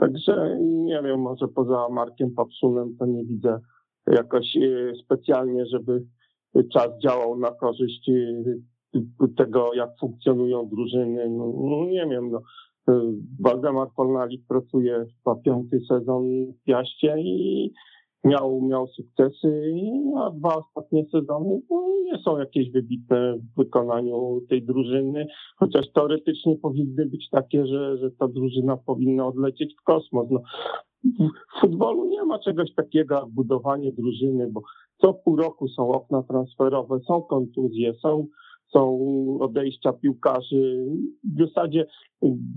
Także 0.00 0.58
nie 0.60 1.02
wiem, 1.02 1.20
może 1.20 1.48
poza 1.48 1.88
Markiem 1.88 2.30
Papszunem 2.34 2.96
to 2.98 3.06
nie 3.06 3.24
widzę 3.24 3.60
jakoś 4.06 4.56
e, 4.56 4.92
specjalnie, 5.04 5.66
żeby 5.66 6.04
czas 6.72 6.88
działał 7.02 7.38
na 7.38 7.50
korzyść 7.50 8.08
e, 8.08 8.42
tego, 9.36 9.74
jak 9.74 9.90
funkcjonują 10.00 10.68
drużyny. 10.68 11.28
No, 11.30 11.52
no 11.56 11.86
nie 11.86 12.06
wiem, 12.10 12.30
no. 12.30 12.42
E, 12.88 13.12
Waldemar 13.40 13.88
Polnalik 13.96 14.42
pracuje 14.48 15.04
chyba 15.16 15.36
piąty 15.36 15.80
sezon 15.88 16.24
w 16.52 16.64
Piaście 16.64 17.14
i 17.18 17.72
miał, 18.24 18.60
miał 18.62 18.86
sukcesy, 18.86 19.72
a 20.16 20.30
dwa 20.30 20.56
ostatnie 20.56 21.04
sezony 21.12 21.60
no, 21.70 21.88
nie 22.04 22.18
są 22.18 22.38
jakieś 22.38 22.70
wybitne 22.70 23.34
w 23.38 23.56
wykonaniu 23.56 24.40
tej 24.48 24.62
drużyny, 24.62 25.26
chociaż 25.56 25.92
teoretycznie 25.92 26.56
powinny 26.56 27.06
być 27.06 27.30
takie, 27.30 27.66
że, 27.66 27.98
że 27.98 28.10
ta 28.10 28.28
drużyna 28.28 28.76
powinna 28.76 29.26
odlecieć 29.26 29.74
w 29.80 29.84
kosmos. 29.84 30.26
No, 30.30 30.40
w 31.56 31.60
futbolu 31.60 32.04
nie 32.04 32.24
ma 32.24 32.38
czegoś 32.38 32.74
takiego 32.74 33.14
jak 33.14 33.26
budowanie 33.28 33.92
drużyny, 33.92 34.48
bo 34.52 34.62
co 35.00 35.14
pół 35.14 35.36
roku 35.36 35.68
są 35.68 35.88
okna 35.88 36.22
transferowe, 36.22 37.00
są 37.00 37.22
kontuzje, 37.22 37.94
są 37.94 38.26
są 38.72 38.98
odejścia 39.40 39.92
piłkarzy. 39.92 40.86
W 41.36 41.46
zasadzie 41.46 41.86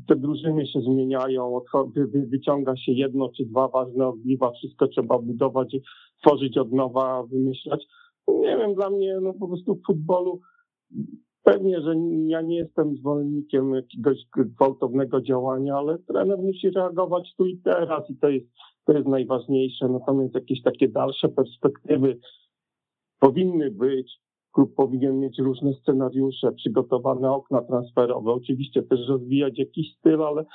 te 0.08 0.16
drużyny 0.16 0.68
się 0.68 0.82
zmieniają, 0.82 1.62
wyciąga 2.14 2.78
się 2.78 2.92
jedno 2.92 3.30
czy 3.38 3.46
dwa 3.46 3.68
ważne 3.68 4.08
ogniwa, 4.08 4.52
wszystko 4.52 4.88
trzeba 4.88 5.20
budować, 5.20 5.76
tworzyć 6.22 6.58
od 6.58 6.72
nowa, 6.72 7.24
wymyślać. 7.24 7.86
Nie 8.28 8.58
wiem, 8.58 8.76
dla 8.76 8.90
mnie 8.90 9.20
no 9.22 9.34
po 9.34 9.48
prostu 9.48 9.76
w 9.76 9.86
futbolu 9.88 10.40
pewnie, 11.44 11.82
że 11.82 11.94
ja 12.28 12.42
nie 12.42 12.58
jestem 12.58 12.96
zwolennikiem 12.96 13.76
jakiegoś 13.76 14.18
gwałtownego 14.36 15.22
działania, 15.22 15.76
ale 15.76 16.00
trener 16.00 16.38
musi 16.38 16.70
reagować 16.70 17.34
tu 17.38 17.46
i 17.46 17.58
teraz 17.58 18.10
i 18.10 18.16
to 18.18 18.30
jest, 18.30 18.48
to 18.86 18.94
jest 18.94 19.08
najważniejsze. 19.08 19.88
Natomiast 19.88 20.36
jakieś 20.36 20.62
takie 20.62 20.88
dalsze 20.88 21.30
perspektywy 21.30 22.20
powinny 23.20 23.72
być 23.72 24.20
klub 24.52 24.76
powinien 24.76 25.20
mieć 25.20 25.40
różne 25.40 25.74
scenariusze, 25.74 26.52
przygotowane 26.52 27.32
okna 27.32 27.62
transferowe, 27.62 28.32
oczywiście 28.32 28.84
też 28.84 29.00
rozwijać 29.08 29.60
jakiś 29.60 29.96
styl, 29.98 30.24
ale 30.24 30.46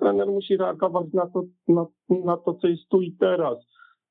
trener 0.00 0.28
musi 0.28 0.56
reagować 0.56 1.06
na 1.12 1.26
to, 1.26 1.42
na, 1.68 1.86
na 2.24 2.36
to 2.36 2.54
co 2.54 2.68
jest 2.68 2.88
tu 2.88 3.02
i 3.02 3.16
teraz. 3.20 3.58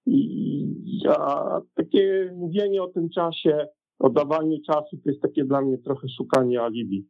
I 0.06 1.02
ja, 1.04 1.62
takie 1.76 2.34
mówienie 2.36 2.84
o 2.84 2.88
tym 2.88 3.10
czasie, 3.10 3.68
o 4.00 4.10
dawaniu 4.10 4.58
czasu, 4.68 4.98
to 5.04 5.10
jest 5.10 5.22
takie 5.22 5.46
dla 5.46 5.62
mnie 5.62 5.78
trochę 5.78 6.08
szukanie 6.18 6.62
alibi. 6.62 7.08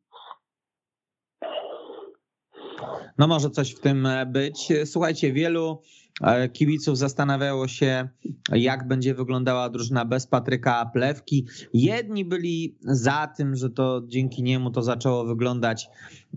No 3.18 3.28
może 3.28 3.50
coś 3.50 3.76
w 3.76 3.80
tym 3.80 4.08
być. 4.32 4.74
Słuchajcie, 4.86 5.34
wielu 5.34 5.78
E, 6.09 6.09
kibiców 6.54 6.98
zastanawiało 6.98 7.68
się, 7.68 8.10
jak 8.52 8.88
będzie 8.88 9.14
wyglądała 9.14 9.70
drużyna 9.70 10.06
bez 10.06 10.28
Patryka 10.28 10.86
Plewki. 10.94 11.48
Jedni 11.74 12.26
byli 12.26 12.78
za 12.82 13.28
tym, 13.28 13.56
że 13.56 13.70
to 13.70 14.02
dzięki 14.08 14.44
niemu 14.44 14.72
to 14.72 14.82
zaczęło 14.82 15.26
wyglądać 15.26 15.90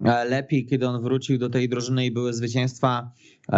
e, 0.04 0.24
lepiej, 0.24 0.66
kiedy 0.66 0.88
on 0.88 1.02
wrócił 1.02 1.38
do 1.38 1.50
tej 1.50 1.68
drużyny 1.68 2.06
i 2.06 2.10
były 2.10 2.34
zwycięstwa 2.34 3.12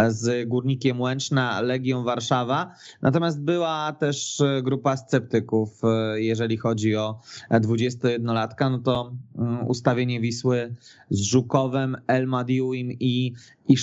z 0.07 0.49
Górnikiem 0.49 1.01
Łęczna, 1.01 1.61
Legią 1.61 2.03
Warszawa. 2.03 2.75
Natomiast 3.01 3.41
była 3.41 3.93
też 3.99 4.41
grupa 4.63 4.97
sceptyków, 4.97 5.81
jeżeli 6.15 6.57
chodzi 6.57 6.95
o 6.95 7.19
21-latka, 7.51 8.71
no 8.71 8.79
to 8.79 9.15
mm, 9.37 9.67
ustawienie 9.67 10.19
Wisły 10.19 10.75
z 11.09 11.21
Żukowem, 11.21 11.97
Elmadiuim 12.07 12.91
i, 12.91 13.33
i 13.67 13.75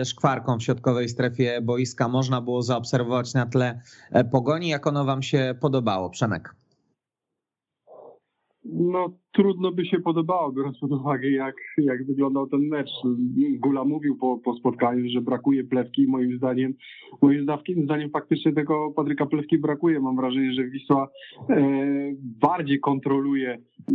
y, 0.00 0.04
Szkwarką 0.04 0.58
w 0.58 0.62
środkowej 0.62 1.08
strefie 1.08 1.60
boiska 1.60 2.08
można 2.08 2.40
było 2.40 2.62
zaobserwować 2.62 3.34
na 3.34 3.46
tle 3.46 3.80
e, 4.10 4.24
pogoni. 4.24 4.68
Jak 4.68 4.86
ono 4.86 5.04
wam 5.04 5.22
się 5.22 5.54
podobało, 5.60 6.10
Przemek? 6.10 6.54
No 8.64 9.08
trudno 9.36 9.72
by 9.72 9.86
się 9.86 9.98
podobało, 9.98 10.52
biorąc 10.52 10.78
pod 10.78 10.92
uwagę, 10.92 11.30
jak, 11.30 11.54
jak 11.78 12.06
wyglądał 12.06 12.46
ten 12.46 12.60
mecz. 12.60 12.90
Gula 13.58 13.84
mówił 13.84 14.16
po, 14.16 14.38
po 14.38 14.54
spotkaniu, 14.54 15.10
że 15.10 15.20
brakuje 15.20 15.64
plewki. 15.64 16.06
Moim 16.06 16.36
zdaniem, 16.36 16.74
moim 17.22 17.46
zdaniem 17.84 18.10
faktycznie 18.10 18.52
tego 18.52 18.90
Patryka 18.96 19.26
Plewki 19.26 19.58
brakuje. 19.58 20.00
Mam 20.00 20.16
wrażenie, 20.16 20.52
że 20.52 20.64
Wisła 20.64 21.08
e, 21.50 21.56
bardziej 22.40 22.80
kontroluje, 22.80 23.50
e, 23.52 23.94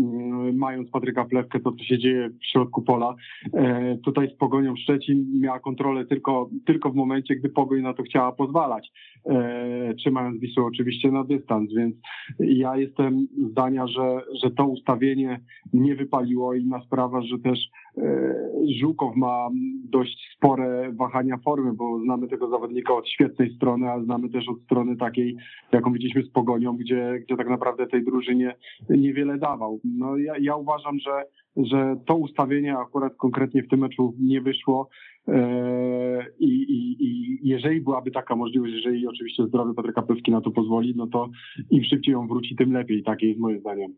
mając 0.54 0.89
Patryka 0.89 1.25
Plewkę, 1.25 1.60
to 1.60 1.71
co 1.71 1.84
się 1.84 1.99
dzieje 1.99 2.30
w 2.30 2.45
środku 2.45 2.82
pola. 2.82 3.15
E, 3.54 3.97
tutaj 3.97 4.30
z 4.30 4.38
Pogonią 4.38 4.75
Szczecin 4.75 5.39
miała 5.39 5.60
kontrolę 5.60 6.06
tylko, 6.06 6.49
tylko 6.65 6.91
w 6.91 6.95
momencie, 6.95 7.36
gdy 7.36 7.49
Pogoń 7.49 7.82
na 7.82 7.93
to 7.93 8.04
chciała 8.04 8.32
pozwalać, 8.32 8.91
e, 9.25 9.93
trzymając 9.97 10.39
Wisłę 10.39 10.63
oczywiście 10.63 11.12
na 11.12 11.23
dystans, 11.23 11.73
więc 11.73 11.95
ja 12.39 12.77
jestem 12.77 13.27
zdania, 13.51 13.88
że, 13.88 14.21
że 14.43 14.51
to 14.51 14.65
ustawienie 14.65 15.31
nie 15.74 15.96
wypaliło. 15.96 16.54
Inna 16.54 16.82
sprawa, 16.82 17.22
że 17.22 17.39
też 17.39 17.60
e, 17.98 18.36
Żukow 18.80 19.15
ma 19.15 19.50
dość 19.89 20.30
spore 20.38 20.91
wahania 20.94 21.38
formy, 21.38 21.74
bo 21.74 22.00
znamy 22.00 22.28
tego 22.28 22.50
zawodnika 22.50 22.94
od 22.94 23.10
świetnej 23.10 23.56
strony, 23.56 23.91
a 23.91 24.04
znamy 24.04 24.30
też 24.30 24.50
od 24.50 24.62
strony 24.62 24.98
takiej, 24.98 25.36
jaką 25.72 25.94
widzieliśmy 25.94 26.24
z 26.24 26.30
Pogonią, 26.30 26.78
gdzie, 26.78 27.20
gdzie 27.26 27.38
tak 27.38 27.50
naprawdę 27.50 27.88
tej 27.88 28.04
drużynie 28.04 28.56
niewiele 28.89 29.38
dawał. 29.38 29.80
No 29.84 30.17
ja, 30.17 30.34
ja 30.41 30.56
uważam, 30.56 31.00
że, 31.00 31.24
że 31.58 31.96
to 32.06 32.15
ustawienie 32.15 32.78
akurat 32.78 33.15
konkretnie 33.15 33.63
w 33.63 33.67
tym 33.67 33.80
meczu 33.80 34.13
nie 34.20 34.41
wyszło. 34.41 34.89
E, 35.28 36.26
I, 36.39 36.48
i, 36.48 37.04
I, 37.04 37.39
jeżeli 37.44 37.82
byłaby 37.82 38.12
taka 38.12 38.36
możliwość, 38.36 38.74
jeżeli 38.74 39.08
oczywiście 39.08 39.48
zdrowie 39.48 39.74
Patryka 39.74 40.02
Pewki 40.02 40.32
na 40.32 40.41
to 40.41 40.52
pozwoli, 40.52 40.94
no 40.96 41.08
to 41.08 41.30
im 41.70 41.84
szybciej 41.84 42.15
on 42.15 42.28
wróci, 42.28 42.56
tym 42.56 42.74
lepiej. 42.74 43.04
Takie 43.04 43.28
jest 43.28 43.39
moje 43.39 43.60
zdanie. 43.60 43.89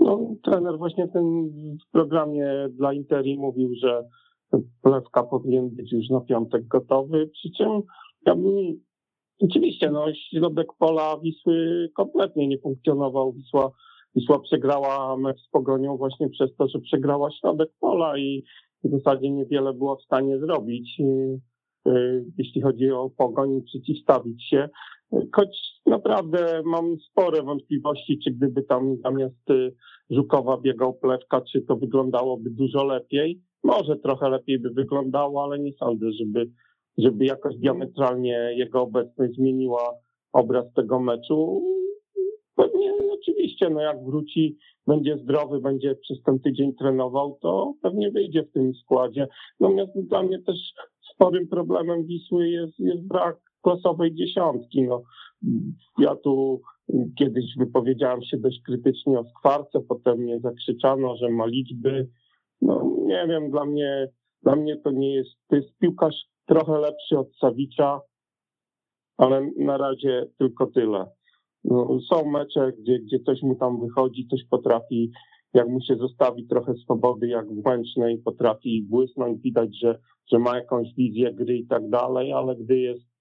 No, 0.00 0.34
trener 0.42 0.78
właśnie 0.78 1.06
w 1.06 1.12
tym 1.12 1.50
programie 1.92 2.68
dla 2.70 2.92
Interi 2.92 3.38
mówił, 3.38 3.70
że 3.82 4.04
Plewka 4.82 5.22
powinien 5.22 5.70
być 5.70 5.92
już 5.92 6.10
na 6.10 6.20
piątek 6.20 6.66
gotowy, 6.66 7.26
przy 7.26 7.50
czym 7.50 7.82
ja 8.26 8.34
bym, 8.34 8.80
oczywiście, 9.40 9.90
no, 9.90 10.06
środek 10.14 10.66
pola 10.78 11.18
Wisły 11.22 11.88
kompletnie 11.94 12.48
nie 12.48 12.58
funkcjonował. 12.58 13.32
Wisła, 13.32 13.70
Wisła 14.14 14.38
przegrała 14.38 15.16
mecz 15.16 15.40
z 15.40 15.48
Pogonią 15.50 15.96
właśnie 15.96 16.28
przez 16.28 16.56
to, 16.56 16.68
że 16.68 16.78
przegrała 16.78 17.30
środek 17.30 17.70
pola 17.80 18.18
i 18.18 18.44
w 18.84 18.90
zasadzie 18.90 19.30
niewiele 19.30 19.72
było 19.72 19.96
w 19.96 20.02
stanie 20.02 20.38
zrobić, 20.38 21.00
y, 21.00 21.40
y, 21.90 22.24
jeśli 22.38 22.60
chodzi 22.60 22.90
o 22.90 23.10
Pogoń, 23.10 23.62
przeciwstawić 23.62 24.48
się. 24.48 24.68
Choć 25.32 25.80
naprawdę 25.86 26.62
mam 26.64 26.96
spore 27.10 27.42
wątpliwości, 27.42 28.18
czy 28.24 28.30
gdyby 28.30 28.62
tam 28.62 28.96
zamiast 28.96 29.50
y, 29.50 29.74
Żukowa 30.10 30.60
biegał 30.60 30.94
Plewka, 30.94 31.40
czy 31.40 31.62
to 31.62 31.76
wyglądałoby 31.76 32.50
dużo 32.50 32.84
lepiej. 32.84 33.40
Może 33.64 33.96
trochę 33.96 34.28
lepiej 34.28 34.58
by 34.58 34.70
wyglądało, 34.70 35.44
ale 35.44 35.58
nie 35.58 35.72
sądzę, 35.72 36.06
żeby, 36.12 36.50
żeby 36.98 37.24
jakoś 37.24 37.56
diametralnie 37.56 38.54
jego 38.56 38.82
obecność 38.82 39.34
zmieniła 39.34 39.94
obraz 40.32 40.72
tego 40.72 41.00
meczu. 41.00 41.62
Pewnie 42.56 42.92
oczywiście, 43.12 43.70
no 43.70 43.80
jak 43.80 44.04
wróci, 44.04 44.58
będzie 44.86 45.18
zdrowy, 45.18 45.60
będzie 45.60 45.94
przez 45.94 46.22
ten 46.22 46.40
tydzień 46.40 46.74
trenował, 46.74 47.38
to 47.42 47.74
pewnie 47.82 48.10
wyjdzie 48.10 48.42
w 48.42 48.52
tym 48.52 48.74
składzie. 48.74 49.28
Natomiast 49.60 49.92
dla 50.08 50.22
mnie 50.22 50.42
też 50.42 50.56
sporym 51.14 51.48
problemem 51.48 52.06
Wisły 52.06 52.48
jest, 52.48 52.78
jest 52.78 53.06
brak 53.06 53.36
klasowej 53.64 54.14
dziesiątki. 54.14 54.82
No, 54.82 55.02
ja 55.98 56.16
tu 56.16 56.60
kiedyś 57.18 57.44
wypowiedziałem 57.58 58.22
się 58.22 58.36
dość 58.38 58.62
krytycznie 58.62 59.18
o 59.18 59.24
skwarce, 59.24 59.80
potem 59.88 60.18
mnie 60.18 60.40
zakrzyczano, 60.40 61.16
że 61.16 61.30
ma 61.30 61.46
liczby. 61.46 62.08
No 62.62 62.96
nie 63.06 63.26
wiem, 63.28 63.50
dla 63.50 63.64
mnie, 63.64 64.08
dla 64.42 64.56
mnie 64.56 64.76
to 64.76 64.90
nie 64.90 65.14
jest, 65.14 65.30
to 65.48 65.56
jest 65.56 65.78
piłkarz 65.78 66.24
trochę 66.46 66.78
lepszy 66.78 67.18
od 67.18 67.36
Sawicza, 67.36 68.00
ale 69.16 69.50
na 69.56 69.76
razie 69.76 70.26
tylko 70.38 70.66
tyle. 70.66 71.06
No, 71.64 71.98
są 72.10 72.30
mecze, 72.30 72.72
gdzie, 72.78 72.98
gdzie 72.98 73.18
coś 73.20 73.42
mu 73.42 73.54
tam 73.54 73.80
wychodzi, 73.80 74.28
coś 74.28 74.40
potrafi, 74.50 75.10
jak 75.54 75.68
mu 75.68 75.80
się 75.80 75.96
zostawi 75.96 76.46
trochę 76.46 76.74
swobody, 76.74 77.28
jak 77.28 77.46
w 77.46 77.66
Łęcznej 77.66 78.18
potrafi 78.18 78.86
błysnąć, 78.90 79.42
widać, 79.42 79.78
że, 79.78 79.98
że 80.32 80.38
ma 80.38 80.56
jakąś 80.56 80.94
wizję 80.94 81.34
gry 81.34 81.56
i 81.56 81.66
tak 81.66 81.90
dalej, 81.90 82.32
ale 82.32 82.56
gdy 82.56 82.78
jest 82.78 83.13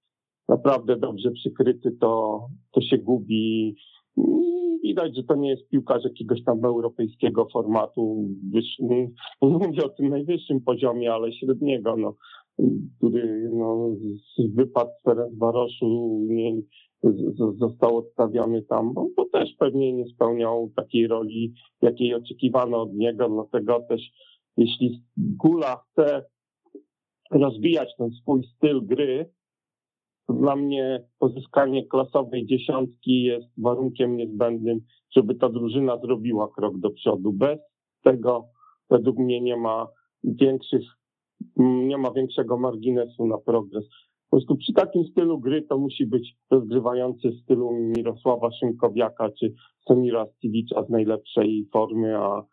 naprawdę 0.50 0.98
dobrze 0.98 1.32
przykryty, 1.32 1.92
to, 1.92 2.42
to 2.72 2.82
się 2.82 2.98
gubi. 2.98 3.76
Widać, 4.84 5.16
że 5.16 5.24
to 5.24 5.36
nie 5.36 5.50
jest 5.50 5.70
piłkarz 5.70 6.04
jakiegoś 6.04 6.44
tam 6.44 6.66
europejskiego 6.66 7.48
formatu, 7.54 8.30
nie 8.80 9.08
mówię 9.42 9.86
o 9.86 9.90
tym 9.90 10.10
najwyższym 10.10 10.62
poziomie, 10.62 11.14
ale 11.14 11.32
średniego, 11.32 11.98
no, 11.98 12.16
który 12.98 13.50
no, 13.54 13.90
wypadł 14.54 14.92
z 15.00 15.04
Ferencvaroszu, 15.04 16.20
nie, 16.30 16.62
został 17.58 17.98
odstawiony 17.98 18.62
tam, 18.62 18.94
bo, 18.94 19.08
bo, 19.16 19.26
też 19.26 19.50
pewnie 19.60 19.94
nie 19.94 20.06
spełniał 20.08 20.72
takiej 20.76 21.08
roli, 21.08 21.54
jakiej 21.82 22.16
oczekiwano 22.16 22.82
od 22.82 22.94
niego, 22.94 23.30
dlatego 23.30 23.86
też 23.90 24.02
jeśli 24.58 25.04
Gula 25.18 25.76
chce 25.76 26.26
rozwijać 27.32 27.90
ten 27.98 28.12
swój 28.12 28.44
styl 28.44 28.86
gry, 28.86 29.30
dla 30.30 30.56
mnie 30.56 31.04
pozyskanie 31.20 31.88
klasowej 31.88 32.46
dziesiątki 32.46 33.24
jest 33.24 33.48
warunkiem 33.58 34.18
niezbędnym, 34.18 34.80
żeby 35.16 35.36
ta 35.36 35.50
drużyna 35.50 35.98
zrobiła 35.98 36.48
krok 36.56 36.78
do 36.78 36.90
przodu. 36.90 37.34
Bez 37.34 37.60
tego 38.04 38.48
według 38.90 39.18
mnie 39.18 39.42
nie 39.42 39.58
ma 39.58 39.88
większych, 40.24 40.84
nie 41.58 41.98
ma 41.98 42.12
większego 42.12 42.58
marginesu 42.58 43.28
na 43.28 43.38
progres. 43.38 43.84
Po 44.30 44.38
prostu 44.38 44.56
przy 44.58 44.74
takim 44.74 45.04
stylu 45.04 45.40
gry 45.40 45.62
to 45.62 45.78
musi 45.78 46.06
być 46.06 46.36
rozgrywający 46.52 47.30
w 47.30 47.44
stylu 47.44 47.72
Mirosława 47.74 48.52
Szymkowiaka 48.52 49.30
czy 49.40 49.54
Semira 49.88 50.26
Stivicza 50.26 50.84
z 50.84 50.90
najlepszej 50.90 51.68
formy, 51.74 52.18
a 52.18 52.44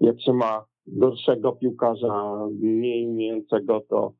jak 0.00 0.22
się 0.22 0.32
ma 0.32 0.64
gorszego 0.86 1.52
piłkarza, 1.52 2.46
mniej 2.60 3.06
umiejącego, 3.06 3.80
to, 3.88 4.12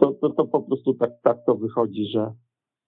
to, 0.00 0.12
to, 0.12 0.30
to 0.30 0.44
po 0.44 0.62
prostu 0.62 0.94
tak, 0.94 1.10
tak 1.22 1.44
to 1.46 1.54
wychodzi, 1.54 2.06
że, 2.06 2.32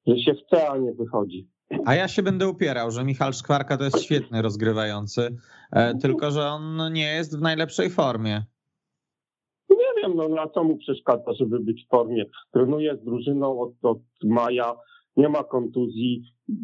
że 0.06 0.18
się 0.18 0.34
chce, 0.34 0.70
a 0.70 0.78
nie 0.78 0.92
wychodzi. 0.92 1.48
A 1.86 1.94
ja 1.94 2.08
się 2.08 2.22
będę 2.22 2.48
upierał, 2.48 2.90
że 2.90 3.04
Michał 3.04 3.32
Szkwarka 3.32 3.76
to 3.76 3.84
jest 3.84 4.02
świetny 4.02 4.42
rozgrywający, 4.42 5.36
e, 5.72 5.94
tylko 5.94 6.30
że 6.30 6.46
on 6.46 6.92
nie 6.92 7.06
jest 7.14 7.38
w 7.38 7.42
najlepszej 7.42 7.90
formie. 7.90 8.42
Nie 9.70 10.02
wiem, 10.02 10.12
no 10.16 10.28
na 10.28 10.48
co 10.48 10.64
mu 10.64 10.76
przeszkadza, 10.76 11.32
żeby 11.38 11.60
być 11.60 11.84
w 11.84 11.88
formie. 11.88 12.24
Trenuje 12.52 12.96
z 12.96 13.04
drużyną 13.04 13.60
od, 13.60 13.72
od 13.82 13.98
maja, 14.24 14.76
nie 15.16 15.28
ma 15.28 15.44
kontuzji, 15.44 16.22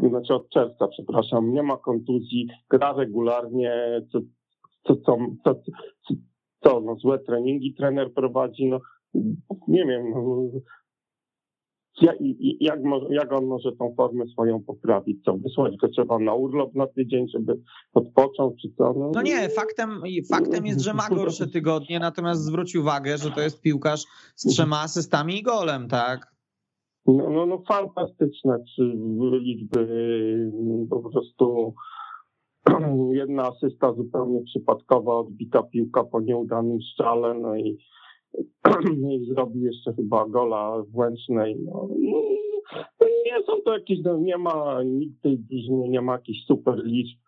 znaczy 0.09 0.35
od 0.35 0.51
czerwca, 0.51 0.89
przepraszam, 0.89 1.53
nie 1.53 1.63
ma 1.63 1.77
kontuzji, 1.77 2.49
gra 2.71 2.93
regularnie, 2.93 4.03
co, 4.13 4.21
co, 4.87 4.97
co, 4.97 5.17
co, 5.45 5.63
co 6.65 6.81
no, 6.81 6.97
złe 6.97 7.19
treningi 7.19 7.75
trener 7.75 8.13
prowadzi, 8.15 8.67
no 8.67 8.81
nie 9.69 9.87
wiem, 9.87 10.11
no, 10.11 10.51
jak, 12.03 12.17
jak, 12.61 12.79
jak 13.11 13.33
on 13.33 13.47
może 13.47 13.73
tą 13.73 13.95
formę 13.97 14.27
swoją 14.27 14.63
poprawić? 14.63 15.25
Co, 15.25 15.37
wysłać 15.37 15.77
go 15.77 15.89
trzeba 15.89 16.19
na 16.19 16.35
urlop 16.35 16.75
na 16.75 16.87
tydzień, 16.87 17.29
żeby 17.29 17.61
odpoczął, 17.95 18.57
czy 18.63 18.69
co? 18.79 18.93
No, 18.93 19.11
no 19.15 19.23
nie, 19.23 19.49
faktem, 19.49 20.03
faktem 20.31 20.67
jest, 20.67 20.81
że 20.81 20.95
ma 20.95 21.09
gorsze 21.09 21.47
tygodnie, 21.47 21.99
natomiast 21.99 22.45
zwróć 22.45 22.77
uwagę, 22.77 23.19
że 23.19 23.31
to 23.31 23.41
jest 23.41 23.61
piłkarz 23.63 24.05
z 24.37 24.49
trzema 24.49 24.81
asystami 24.81 25.39
i 25.39 25.43
golem, 25.43 25.89
tak? 25.89 26.39
No, 27.07 27.31
no, 27.31 27.47
no 27.47 27.63
fantastyczne 27.69 28.59
liczby, 29.33 29.89
po 30.91 31.11
prostu 31.11 31.75
jedna 33.13 33.43
asysta 33.43 33.93
zupełnie 33.93 34.43
przypadkowa, 34.43 35.15
odbita 35.15 35.63
piłka 35.63 36.05
po 36.05 36.21
nieudanym 36.21 36.79
strzale, 36.93 37.35
no 37.35 37.57
i 37.57 37.79
zrobił 39.35 39.65
jeszcze 39.65 39.93
chyba 39.93 40.29
gola 40.29 40.83
w 40.83 40.97
Łęcznej. 40.97 41.57
No, 41.65 41.89
no, 41.99 42.23
nie 43.01 43.45
są 43.47 43.63
to 43.65 43.73
jakieś, 43.73 43.99
no, 44.05 44.19
nie 44.19 44.39
ma, 44.39 44.83
nikt 44.83 45.23
tej 45.23 45.39
drużynie 45.39 45.89
nie 45.89 46.01
ma 46.01 46.13
jakichś 46.13 46.45
super 46.47 46.75
liczb. 46.85 47.19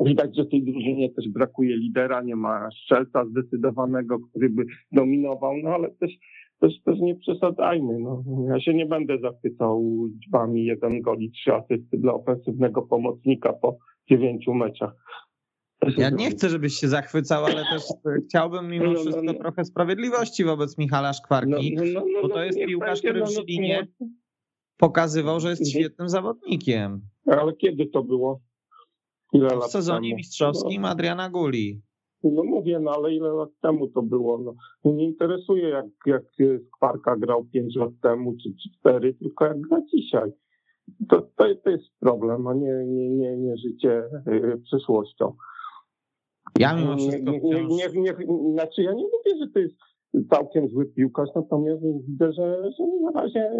Widać, 0.00 0.36
że 0.36 0.46
tej 0.46 0.64
drużynie 0.64 1.10
też 1.10 1.28
brakuje 1.28 1.76
lidera, 1.76 2.22
nie 2.22 2.36
ma 2.36 2.68
strzelca 2.70 3.24
zdecydowanego, 3.24 4.18
który 4.18 4.50
by 4.50 4.64
dominował, 4.92 5.56
no 5.62 5.70
ale 5.70 5.90
też, 5.90 6.10
też, 6.60 6.82
też 6.84 6.98
nie 7.00 7.14
przesadzajmy. 7.14 7.98
No. 7.98 8.22
Ja 8.48 8.60
się 8.60 8.74
nie 8.74 8.86
będę 8.86 9.18
zachwycał 9.18 10.06
liczbami 10.14 10.64
jeden 10.64 11.00
gol 11.00 11.18
i 11.18 11.30
trzy 11.30 11.54
asysty 11.54 11.98
dla 11.98 12.14
ofensywnego 12.14 12.82
pomocnika 12.82 13.52
po 13.52 13.76
dziewięciu 14.10 14.54
meczach. 14.54 14.94
Ja 15.96 16.10
nie 16.10 16.30
chcę, 16.30 16.48
żebyś 16.48 16.74
się 16.74 16.88
zachwycał, 16.88 17.44
ale 17.44 17.64
też 17.64 17.82
chciałbym 18.28 18.68
mimo 18.68 18.84
no, 18.84 18.92
no, 18.92 19.00
wszystko 19.00 19.22
no, 19.22 19.32
no, 19.32 19.38
trochę 19.38 19.64
sprawiedliwości 19.64 20.44
wobec 20.44 20.78
Michała 20.78 21.12
Szkwarki, 21.12 21.76
no, 21.94 22.02
bo 22.22 22.28
to 22.28 22.44
jest 22.44 22.58
piłkarz, 22.58 23.00
który 23.00 23.24
w 23.24 23.30
Żylinie 23.30 23.88
pokazywał, 24.76 25.40
że 25.40 25.50
jest 25.50 25.70
świetnym 25.70 26.08
zawodnikiem. 26.08 27.00
Ale 27.26 27.52
kiedy 27.52 27.86
to 27.86 28.02
było? 28.02 28.40
Ile 29.32 29.48
w 29.48 29.64
sezonie 29.64 30.08
temu? 30.08 30.16
mistrzowskim 30.16 30.84
Adriana 30.84 31.30
Guli. 31.30 31.82
No 32.24 32.44
mówię, 32.44 32.80
no 32.80 32.90
ale 32.90 33.14
ile 33.14 33.28
lat 33.28 33.48
temu 33.62 33.88
to 33.88 34.02
było? 34.02 34.38
No, 34.38 34.54
nie 34.92 35.04
interesuje, 35.04 35.68
jak, 35.68 35.86
jak 36.06 36.22
Skwarka 36.66 37.16
grał 37.16 37.44
5 37.44 37.76
lat 37.76 37.90
temu 38.02 38.36
czy 38.42 38.50
4, 38.80 39.14
tylko 39.14 39.44
jak 39.44 39.60
gra 39.60 39.80
dzisiaj. 39.94 40.32
To, 41.08 41.20
to, 41.36 41.44
to 41.64 41.70
jest 41.70 41.84
problem, 42.00 42.46
a 42.46 42.54
nie, 42.54 42.84
nie, 42.86 43.10
nie, 43.10 43.36
nie 43.36 43.56
życie 43.56 44.02
y, 44.28 44.60
przyszłością. 44.64 45.36
Ja 46.60 46.74
mimo 46.76 46.96
wszystko 46.96 47.30
nie, 47.30 47.40
nie, 47.40 47.64
nie, 47.64 48.00
nie, 48.00 48.14
Znaczy 48.52 48.82
ja 48.82 48.92
nie 48.92 49.04
mówię, 49.04 49.38
że 49.40 49.50
to 49.54 49.58
jest 49.58 49.74
całkiem 50.30 50.68
zły 50.68 50.86
piłkarz, 50.86 51.28
natomiast 51.34 51.82
widzę, 52.08 52.32
że, 52.32 52.70
że 52.78 52.84
na 53.04 53.20
razie 53.20 53.50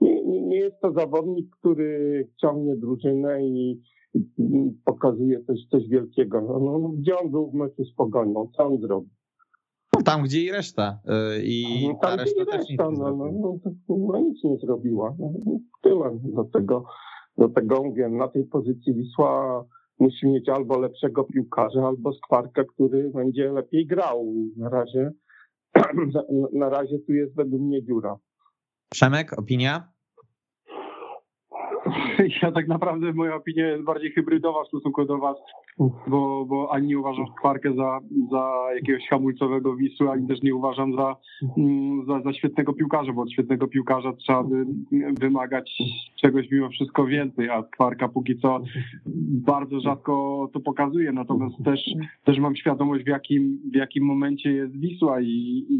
nie, 0.00 0.24
nie, 0.24 0.56
jest 0.56 0.80
to 0.80 0.92
zawodnik, 0.92 1.46
który 1.60 2.28
ciągnie 2.40 2.76
drużynę 2.76 3.42
i, 3.46 3.80
i 4.14 4.22
pokazuje 4.84 5.44
coś, 5.44 5.58
coś 5.70 5.88
wielkiego. 5.88 6.40
No, 6.40 6.58
no, 6.58 6.78
no, 6.78 6.88
gdzie 6.88 7.18
on 7.18 7.30
był 7.30 7.50
w 7.50 7.54
meczu 7.54 7.84
z 7.84 7.94
Pogonią? 7.94 8.50
Co 8.56 8.66
on 8.66 8.80
zrobił? 8.80 9.10
No, 9.96 10.02
tam, 10.02 10.22
gdzie 10.22 10.40
i 10.40 10.50
reszta. 10.50 10.98
Y, 11.36 11.42
I 11.44 11.88
no, 11.88 11.98
tam, 12.00 12.10
ta 12.10 12.24
reszta, 12.24 12.44
reszta 12.44 12.58
też 12.58 12.78
no, 12.78 12.90
no, 12.90 13.32
no, 13.32 13.58
no, 13.88 14.20
nic 14.20 14.44
nie 14.44 14.56
zrobiła. 14.56 15.14
No, 15.18 15.32
tyle 15.82 16.18
do 16.22 16.44
tego, 16.44 16.84
do 17.38 17.48
tego 17.48 17.82
mówię. 17.82 18.08
Na 18.08 18.28
tej 18.28 18.44
pozycji 18.44 18.94
Wisła 18.94 19.64
musi 19.98 20.26
mieć 20.26 20.48
albo 20.48 20.78
lepszego 20.78 21.24
piłkarza, 21.24 21.86
albo 21.86 22.12
skwarkę, 22.12 22.64
który 22.64 23.10
będzie 23.14 23.52
lepiej 23.52 23.86
grał. 23.86 24.34
Na 24.56 24.68
razie, 24.68 25.10
na 26.52 26.68
razie 26.68 26.98
tu 27.06 27.12
jest 27.12 27.36
według 27.36 27.62
mnie 27.62 27.82
dziura. 27.84 28.16
Przemek, 28.92 29.38
opinia? 29.38 29.92
Ja 32.42 32.52
tak 32.52 32.68
naprawdę 32.68 33.12
moja 33.12 33.34
opinia 33.34 33.68
jest 33.68 33.84
bardziej 33.84 34.10
hybrydowa 34.10 34.64
w 34.64 34.68
stosunku 34.68 35.04
do 35.04 35.18
was, 35.18 35.36
bo, 36.06 36.44
bo 36.44 36.72
ani 36.72 36.86
nie 36.86 36.98
uważam 36.98 37.24
Kwarkę 37.38 37.74
za, 37.74 38.00
za 38.30 38.52
jakiegoś 38.74 39.08
hamulcowego 39.08 39.76
Wisły, 39.76 40.10
ani 40.10 40.28
też 40.28 40.42
nie 40.42 40.54
uważam 40.54 40.94
za, 40.96 41.16
mm, 41.58 42.06
za, 42.06 42.20
za 42.20 42.32
świetnego 42.32 42.72
piłkarza, 42.72 43.12
bo 43.12 43.22
od 43.22 43.32
świetnego 43.32 43.68
piłkarza 43.68 44.12
trzeba 44.12 44.42
by 44.42 44.66
wymagać 45.20 45.78
czegoś 46.20 46.50
mimo 46.50 46.68
wszystko 46.68 47.06
więcej, 47.06 47.50
a 47.50 47.62
Kwarka 47.62 48.08
póki 48.08 48.38
co 48.38 48.60
bardzo 49.46 49.80
rzadko 49.80 50.48
to 50.52 50.60
pokazuje, 50.60 51.12
natomiast 51.12 51.64
też, 51.64 51.80
też 52.24 52.38
mam 52.38 52.56
świadomość 52.56 53.04
w 53.04 53.08
jakim, 53.08 53.58
w 53.72 53.76
jakim 53.76 54.04
momencie 54.04 54.52
jest 54.52 54.80
Wisła 54.80 55.20
i, 55.20 55.66
i 55.70 55.78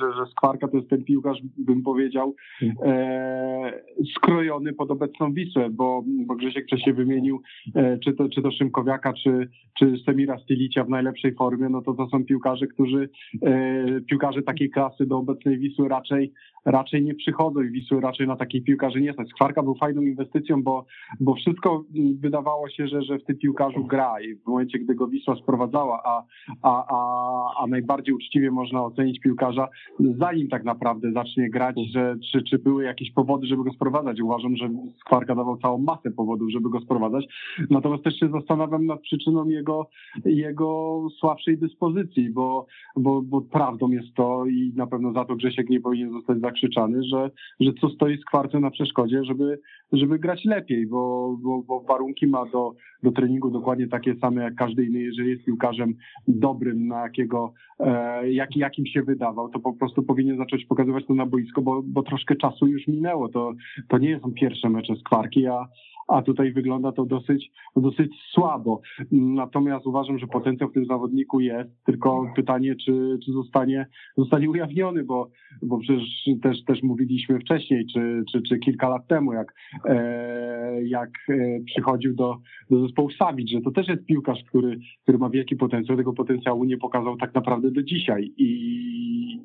że, 0.00 0.12
że 0.12 0.30
Skwarka 0.30 0.68
to 0.68 0.76
jest 0.76 0.90
ten 0.90 1.04
piłkarz, 1.04 1.38
bym 1.58 1.82
powiedział, 1.82 2.34
e, 2.82 3.82
skrojony 4.16 4.72
pod 4.72 4.90
obecną 4.90 5.32
Wisłę, 5.32 5.67
bo, 5.70 6.04
bo 6.26 6.34
Grzesiek 6.34 6.66
wcześniej 6.66 6.94
wymienił 6.94 7.40
e, 7.74 7.98
czy 7.98 8.12
to, 8.12 8.28
czy 8.28 8.42
to 8.42 8.50
Szymkowiaka, 8.50 9.12
czy, 9.12 9.48
czy 9.78 9.94
Semira 10.06 10.38
Stylicia 10.38 10.84
w 10.84 10.88
najlepszej 10.88 11.34
formie, 11.34 11.68
no 11.68 11.82
to 11.82 11.94
to 11.94 12.08
są 12.08 12.24
piłkarze, 12.24 12.66
którzy, 12.66 13.08
e, 13.42 14.00
piłkarze 14.00 14.42
takiej 14.42 14.70
klasy 14.70 15.06
do 15.06 15.18
obecnej 15.18 15.58
Wisły 15.58 15.88
raczej, 15.88 16.32
raczej 16.64 17.04
nie 17.04 17.14
przychodzą 17.14 17.62
i 17.62 17.70
Wisły 17.70 18.00
raczej 18.00 18.26
na 18.26 18.36
takich 18.36 18.64
piłkarzy 18.64 19.00
nie 19.00 19.12
stać. 19.12 19.28
Skwarka 19.28 19.62
był 19.62 19.74
fajną 19.74 20.02
inwestycją, 20.02 20.62
bo, 20.62 20.86
bo 21.20 21.34
wszystko 21.34 21.84
wydawało 22.20 22.68
się, 22.68 22.86
że, 22.88 23.02
że 23.02 23.18
w 23.18 23.24
tym 23.24 23.38
piłkarzu 23.38 23.84
gra 23.84 24.20
i 24.20 24.34
w 24.34 24.46
momencie, 24.46 24.78
gdy 24.78 24.94
go 24.94 25.08
Wisła 25.08 25.36
sprowadzała, 25.36 26.02
a, 26.04 26.24
a, 26.62 26.84
a, 26.88 27.62
a 27.62 27.66
najbardziej 27.66 28.14
uczciwie 28.14 28.50
można 28.50 28.84
ocenić 28.84 29.20
piłkarza, 29.20 29.68
zanim 30.00 30.48
tak 30.48 30.64
naprawdę 30.64 31.12
zacznie 31.12 31.50
grać, 31.50 31.76
że, 31.92 32.16
czy, 32.32 32.42
czy 32.42 32.58
były 32.58 32.84
jakieś 32.84 33.12
powody, 33.12 33.46
żeby 33.46 33.64
go 33.64 33.72
sprowadzać. 33.72 34.20
Uważam, 34.20 34.56
że 34.56 34.68
Skwarka 35.00 35.34
dawał 35.34 35.57
całą 35.58 35.78
masę 35.78 36.10
powodów, 36.10 36.50
żeby 36.50 36.70
go 36.70 36.80
sprowadzać. 36.80 37.26
Natomiast 37.70 38.04
też 38.04 38.18
się 38.18 38.28
zastanawiam 38.28 38.86
nad 38.86 39.00
przyczyną 39.00 39.48
jego, 39.48 39.86
jego 40.24 41.00
słabszej 41.20 41.58
dyspozycji, 41.58 42.30
bo, 42.30 42.66
bo, 42.96 43.22
bo 43.22 43.40
prawdą 43.40 43.90
jest 43.90 44.14
to 44.14 44.46
i 44.46 44.72
na 44.76 44.86
pewno 44.86 45.12
za 45.12 45.24
to 45.24 45.36
Grzesiek 45.36 45.70
nie 45.70 45.80
powinien 45.80 46.10
zostać 46.12 46.40
zakrzyczany, 46.40 47.02
że, 47.02 47.30
że 47.60 47.72
co 47.80 47.88
stoi 47.88 48.18
Skwarce 48.18 48.60
na 48.60 48.70
przeszkodzie, 48.70 49.24
żeby, 49.24 49.58
żeby 49.92 50.18
grać 50.18 50.44
lepiej, 50.44 50.86
bo, 50.86 51.36
bo, 51.42 51.62
bo 51.62 51.80
warunki 51.80 52.26
ma 52.26 52.46
do, 52.46 52.74
do 53.02 53.12
treningu 53.12 53.50
dokładnie 53.50 53.88
takie 53.88 54.14
same 54.16 54.42
jak 54.42 54.54
każdy 54.54 54.84
inny. 54.84 55.00
Jeżeli 55.00 55.30
jest 55.30 55.44
piłkarzem 55.44 55.94
dobrym, 56.28 56.86
na 56.86 57.02
jakiego, 57.02 57.52
e, 57.80 58.32
jak, 58.32 58.56
jakim 58.56 58.86
się 58.86 59.02
wydawał, 59.02 59.48
to 59.48 59.58
po 59.58 59.72
prostu 59.72 60.02
powinien 60.02 60.36
zacząć 60.36 60.64
pokazywać 60.64 61.06
to 61.06 61.14
na 61.14 61.26
boisko, 61.26 61.62
bo, 61.62 61.82
bo 61.82 62.02
troszkę 62.02 62.36
czasu 62.36 62.66
już 62.66 62.86
minęło. 62.86 63.28
To, 63.28 63.52
to 63.88 63.98
nie 63.98 64.20
są 64.20 64.32
pierwsze 64.32 64.70
mecze 64.70 64.96
z 64.96 65.02
kwarki, 65.02 65.46
a, 65.48 65.68
a 66.08 66.22
tutaj 66.22 66.52
wygląda 66.52 66.92
to 66.92 67.06
dosyć, 67.06 67.50
dosyć 67.76 68.12
słabo. 68.32 68.80
Natomiast 69.12 69.86
uważam, 69.86 70.18
że 70.18 70.26
potencjał 70.26 70.70
w 70.70 70.72
tym 70.72 70.86
zawodniku 70.86 71.40
jest, 71.40 71.84
tylko 71.86 72.32
pytanie, 72.36 72.76
czy, 72.76 73.18
czy 73.24 73.32
zostanie, 73.32 73.86
zostanie 74.16 74.50
ujawniony, 74.50 75.04
bo, 75.04 75.30
bo 75.62 75.78
przecież 75.78 76.04
też, 76.42 76.64
też 76.64 76.82
mówiliśmy 76.82 77.38
wcześniej, 77.38 77.86
czy, 77.86 78.22
czy, 78.32 78.42
czy 78.42 78.58
kilka 78.58 78.88
lat 78.88 79.06
temu, 79.06 79.32
jak, 79.32 79.54
e, 79.84 80.84
jak 80.84 81.10
e, 81.28 81.34
przychodził 81.66 82.14
do, 82.14 82.36
do 82.70 82.86
zespołu 82.86 83.10
Savic, 83.10 83.50
że 83.50 83.60
to 83.60 83.70
też 83.70 83.88
jest 83.88 84.04
piłkarz, 84.04 84.44
który, 84.48 84.78
który 85.02 85.18
ma 85.18 85.30
wielki 85.30 85.56
potencjał, 85.56 85.96
tego 85.96 86.12
potencjału 86.12 86.64
nie 86.64 86.78
pokazał 86.78 87.16
tak 87.16 87.34
naprawdę 87.34 87.70
do 87.70 87.82
dzisiaj 87.82 88.32
i, 88.36 88.48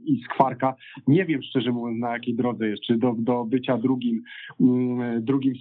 i 0.06 0.22
Skwarka, 0.24 0.76
nie 1.08 1.26
wiem 1.26 1.42
szczerze 1.44 1.72
mówiąc 1.72 2.00
na 2.00 2.14
jakiej 2.14 2.36
drodze 2.36 2.68
jest, 2.68 2.84
czy 2.84 2.98
do, 2.98 3.16
do 3.18 3.46
bycia 3.46 3.78
drugim, 3.78 4.22
mm, 4.62 5.26
drugim 5.26 5.54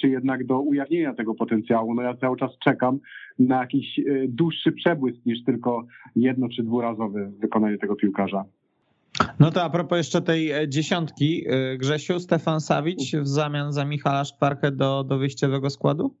Czy 0.00 0.08
jednak 0.08 0.46
do 0.46 0.60
ujawnienia 0.60 1.14
tego 1.14 1.34
potencjału. 1.34 1.94
No 1.94 2.02
ja 2.02 2.16
cały 2.16 2.36
czas 2.36 2.50
czekam 2.64 2.98
na 3.38 3.60
jakiś 3.60 3.98
e, 3.98 4.02
dłuższy 4.28 4.72
przebłysk 4.72 5.26
niż 5.26 5.44
tylko 5.44 5.84
jedno 6.16 6.48
czy 6.48 6.62
dwurazowe 6.62 7.30
wykonanie 7.38 7.78
tego 7.78 7.96
piłkarza. 7.96 8.44
No 9.40 9.50
to 9.50 9.62
a 9.62 9.70
propos 9.70 9.98
jeszcze 9.98 10.22
tej 10.22 10.50
e, 10.50 10.68
dziesiątki, 10.68 11.44
e, 11.48 11.76
Grzesiu, 11.76 12.20
Stefan 12.20 12.60
Sawic 12.60 13.16
w 13.16 13.26
zamian 13.28 13.72
za 13.72 13.84
Michala 13.84 14.24
Szparkę 14.24 14.72
do, 14.72 15.04
do 15.04 15.18
wyjściowego 15.18 15.70
składu? 15.70 16.14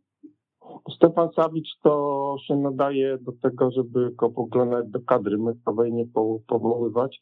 Stefan 0.96 1.28
Sawicz 1.36 1.68
to 1.82 2.36
się 2.46 2.56
nadaje 2.56 3.18
do 3.18 3.32
tego, 3.32 3.70
żeby 3.70 4.10
go 4.14 4.30
w 4.30 4.38
ogóle 4.38 4.82
do 4.86 5.00
kadry 5.00 5.38
meczowej 5.38 5.92
nie 5.92 6.06
powoływać. 6.46 7.20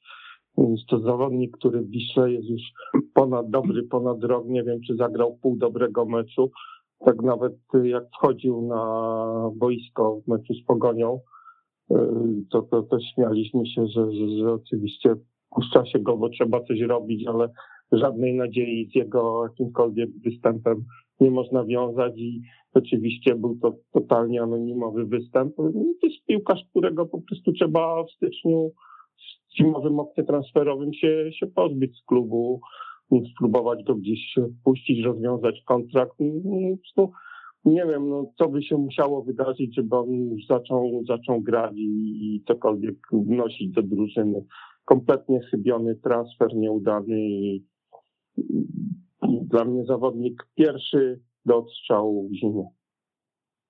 Jest 0.59 0.87
to 0.89 0.99
zawodnik, 0.99 1.57
który 1.57 1.81
w 1.81 1.91
jest 2.27 2.49
już 2.49 2.63
ponad 3.15 3.51
dobry, 3.51 3.83
ponad 3.83 4.25
rok. 4.25 4.47
Nie 4.47 4.63
wiem, 4.63 4.81
czy 4.87 4.97
zagrał 4.97 5.39
pół 5.43 5.57
dobrego 5.57 6.05
meczu. 6.05 6.51
Tak 7.05 7.23
nawet 7.23 7.55
jak 7.85 8.05
wchodził 8.17 8.63
na 8.63 9.51
boisko 9.57 10.21
w 10.21 10.29
meczu 10.29 10.55
z 10.55 10.65
Pogonią, 10.65 11.21
to, 12.51 12.63
to, 12.63 12.83
to 12.83 12.99
śmialiśmy 13.01 13.67
się, 13.67 13.87
że, 13.87 14.13
że, 14.13 14.29
że 14.39 14.53
oczywiście 14.53 15.15
puszcza 15.51 15.87
się 15.87 15.99
go, 15.99 16.17
bo 16.17 16.29
trzeba 16.29 16.61
coś 16.61 16.81
robić, 16.81 17.27
ale 17.27 17.49
żadnej 17.93 18.35
nadziei 18.35 18.91
z 18.93 18.95
jego 18.95 19.43
jakimkolwiek 19.45 20.11
występem 20.25 20.85
nie 21.21 21.31
można 21.31 21.65
wiązać 21.65 22.13
i 22.17 22.43
oczywiście 22.75 23.35
był 23.35 23.59
to 23.63 23.77
totalnie 23.93 24.43
anonimowy 24.43 25.07
występ. 25.07 25.57
To 25.57 26.07
jest 26.07 26.25
piłkarz, 26.27 26.61
którego 26.71 27.07
po 27.07 27.21
prostu 27.21 27.53
trzeba 27.53 28.05
w 28.05 28.11
styczniu 28.11 28.71
zimowym 29.59 30.01
oknie 30.01 30.25
transferowym 30.25 30.95
się, 30.95 31.31
się 31.33 31.47
pozbyć 31.47 31.99
z 31.99 32.05
klubu, 32.05 32.61
spróbować 33.35 33.85
go 33.85 33.95
gdzieś 33.95 34.35
puścić, 34.65 35.05
rozwiązać 35.05 35.63
kontrakt. 35.67 36.15
No, 36.97 37.11
nie 37.65 37.87
wiem, 37.87 38.09
no, 38.09 38.33
co 38.39 38.49
by 38.49 38.63
się 38.63 38.77
musiało 38.77 39.23
wydarzyć, 39.23 39.75
żeby 39.75 39.97
on 39.97 40.37
zaczął, 40.49 41.03
zaczął 41.09 41.41
grać 41.41 41.73
i, 41.77 42.35
i 42.37 42.45
cokolwiek 42.49 42.97
wnosić 43.13 43.73
do 43.73 43.83
drużyny. 43.83 44.45
Kompletnie 44.85 45.41
chybiony 45.41 45.95
transfer, 45.95 46.57
nieudany 46.57 47.21
i 47.21 47.65
dla 49.23 49.65
mnie 49.65 49.85
zawodnik 49.85 50.49
pierwszy 50.55 51.21
do 51.45 51.57
odstrzału 51.57 52.29
w 52.29 52.35
zimie. 52.35 52.65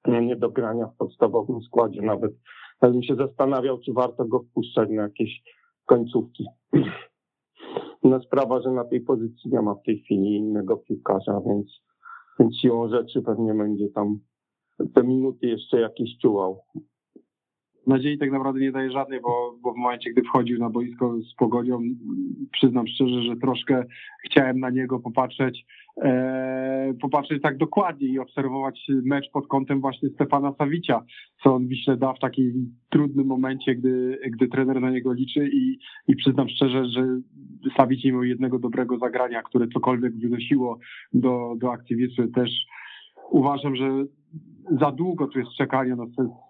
Nie 0.07 0.37
do 0.37 0.51
grania 0.51 0.87
w 0.87 0.96
podstawowym 0.96 1.61
składzie 1.62 2.03
nawet. 2.03 2.33
Ale 2.81 2.92
bym 2.92 3.03
się 3.03 3.14
zastanawiał, 3.14 3.79
czy 3.81 3.92
warto 3.92 4.25
go 4.25 4.42
wpuszczać 4.42 4.88
na 4.90 5.03
jakieś 5.03 5.42
końcówki. 5.87 6.46
Inna 8.03 8.20
sprawa, 8.20 8.61
że 8.62 8.70
na 8.70 8.85
tej 8.85 9.01
pozycji 9.01 9.51
nie 9.51 9.62
ma 9.62 9.75
w 9.75 9.83
tej 9.83 9.99
chwili 9.99 10.37
innego 10.37 10.77
piłkarza, 10.77 11.40
więc, 11.46 11.66
więc 12.38 12.57
siłą 12.61 12.88
rzeczy 12.88 13.22
pewnie 13.22 13.55
będzie 13.55 13.88
tam 13.88 14.18
te 14.94 15.03
minuty 15.03 15.46
jeszcze 15.46 15.81
jakieś 15.81 16.18
czułał 16.18 16.61
nadziei 17.87 18.18
tak 18.18 18.33
naprawdę 18.33 18.61
nie 18.61 18.72
daje 18.72 18.90
żadnej, 18.90 19.20
bo, 19.20 19.59
bo 19.62 19.72
w 19.72 19.77
momencie, 19.77 20.11
gdy 20.11 20.22
wchodził 20.22 20.59
na 20.59 20.70
boisko 20.70 21.18
z 21.20 21.35
Pogonią, 21.35 21.81
przyznam 22.53 22.87
szczerze, 22.87 23.22
że 23.22 23.37
troszkę 23.37 23.85
chciałem 24.25 24.61
na 24.61 24.70
niego 24.70 25.01
popatrzeć, 25.01 25.66
e, 26.03 26.94
popatrzeć 27.01 27.42
tak 27.42 27.57
dokładnie 27.57 28.09
i 28.09 28.18
obserwować 28.18 28.87
mecz 29.05 29.31
pod 29.31 29.46
kątem 29.46 29.81
właśnie 29.81 30.09
Stefana 30.09 30.53
Sawicia, 30.59 31.03
co 31.42 31.55
on 31.55 31.68
Wiśle 31.68 31.96
da 31.96 32.12
w 32.12 32.18
takim 32.18 32.75
trudnym 32.90 33.27
momencie, 33.27 33.75
gdy, 33.75 34.18
gdy 34.31 34.49
trener 34.49 34.81
na 34.81 34.90
niego 34.90 35.12
liczy 35.12 35.49
i, 35.53 35.79
i 36.09 36.16
przyznam 36.16 36.49
szczerze, 36.49 36.85
że 36.87 37.20
Sawic 37.77 38.05
nie 38.05 38.12
miał 38.12 38.25
jednego 38.25 38.59
dobrego 38.59 38.99
zagrania, 38.99 39.42
które 39.42 39.68
cokolwiek 39.68 40.16
wynosiło 40.16 40.79
do, 41.12 41.55
do 41.59 41.72
akcji 41.72 41.96
Wisły. 41.96 42.29
Też 42.29 42.51
uważam, 43.31 43.77
że 43.77 44.05
za 44.81 44.92
długo 44.92 45.27
tu 45.27 45.38
jest 45.38 45.57
czekanie 45.59 45.96
na 45.96 46.07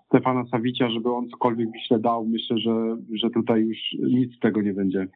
Stefana 0.07 0.45
Sawicia, 0.51 0.90
żeby 0.90 1.12
on 1.12 1.29
cokolwiek 1.29 1.71
Wiśle 1.73 1.99
dał. 1.99 2.27
Myślę, 2.27 2.59
że, 2.59 2.97
że 3.14 3.31
tutaj 3.31 3.61
już 3.61 3.79
nic 3.99 4.37
z 4.37 4.38
tego 4.38 4.62
nie 4.62 4.75
będzie. 4.75 5.09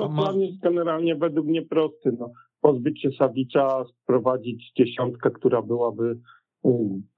No, 0.00 0.08
plan 0.08 0.40
jest 0.40 0.58
generalnie 0.58 1.16
według 1.16 1.46
mnie 1.46 1.62
prosty. 1.62 2.16
No, 2.18 2.30
pozbyć 2.60 3.02
się 3.02 3.10
Sawicza, 3.10 3.84
sprowadzić 3.84 4.72
dziesiątkę, 4.76 5.30
która 5.30 5.62
byłaby 5.62 6.18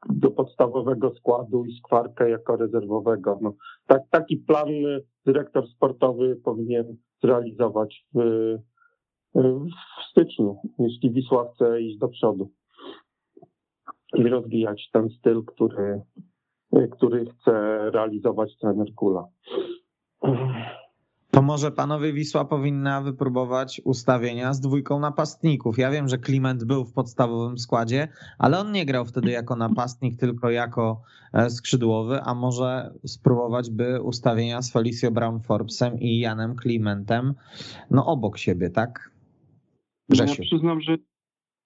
do 0.09 0.31
podstawowego 0.31 1.15
składu 1.15 1.65
i 1.65 1.79
skwarkę 1.79 2.31
jako 2.31 2.57
rezerwowego. 2.57 3.39
No, 3.43 3.55
tak, 3.87 4.03
taki 4.11 4.37
plan 4.37 4.69
dyrektor 5.27 5.69
sportowy 5.69 6.37
powinien 6.45 6.97
zrealizować 7.23 8.07
w, 8.15 8.21
w 9.35 10.11
styczniu, 10.11 10.57
jeśli 10.79 11.11
Wisła 11.11 11.53
chce 11.55 11.83
iść 11.83 11.99
do 11.99 12.09
przodu 12.09 12.51
i 14.15 14.29
rozwijać 14.29 14.89
ten 14.93 15.09
styl, 15.09 15.45
który, 15.45 16.03
który 16.91 17.27
chce 17.27 17.51
realizować 17.91 18.57
trener 18.61 18.95
Kula. 18.95 19.29
To 21.31 21.43
może 21.43 21.71
panowie 21.71 22.13
Wisła 22.13 22.45
powinna 22.45 23.01
wypróbować 23.01 23.81
ustawienia 23.85 24.53
z 24.53 24.61
dwójką 24.61 25.01
napastników. 25.01 25.79
Ja 25.79 25.91
wiem, 25.91 26.09
że 26.09 26.19
Kliment 26.19 26.65
był 26.65 26.85
w 26.85 26.93
podstawowym 26.93 27.59
składzie, 27.59 28.09
ale 28.39 28.59
on 28.59 28.73
nie 28.73 28.87
grał 28.87 29.05
wtedy 29.05 29.31
jako 29.31 29.57
napastnik, 29.57 30.21
tylko 30.21 30.51
jako 30.51 31.03
e, 31.33 31.51
skrzydłowy, 31.51 32.23
a 32.23 32.35
może 32.35 32.95
spróbować 33.07 33.71
by 33.71 34.03
ustawienia 34.03 34.63
z 34.63 34.73
Felicio 34.73 35.11
Brown 35.11 35.41
Forbesem 35.41 36.01
i 36.01 36.19
Janem 36.19 36.57
Klimentem 36.57 37.35
no 37.91 38.07
obok 38.07 38.39
siebie, 38.39 38.71
tak? 38.71 39.11
Grzesiu. 40.09 40.43
Ja 40.43 40.49
przyznam, 40.49 40.81
że... 40.81 40.97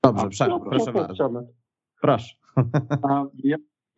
Dobrze, 0.02 0.44
a, 0.44 0.60
proszę 0.60 0.92
bardzo. 0.92 1.30
Proszę. 2.04 2.34
A 3.02 3.24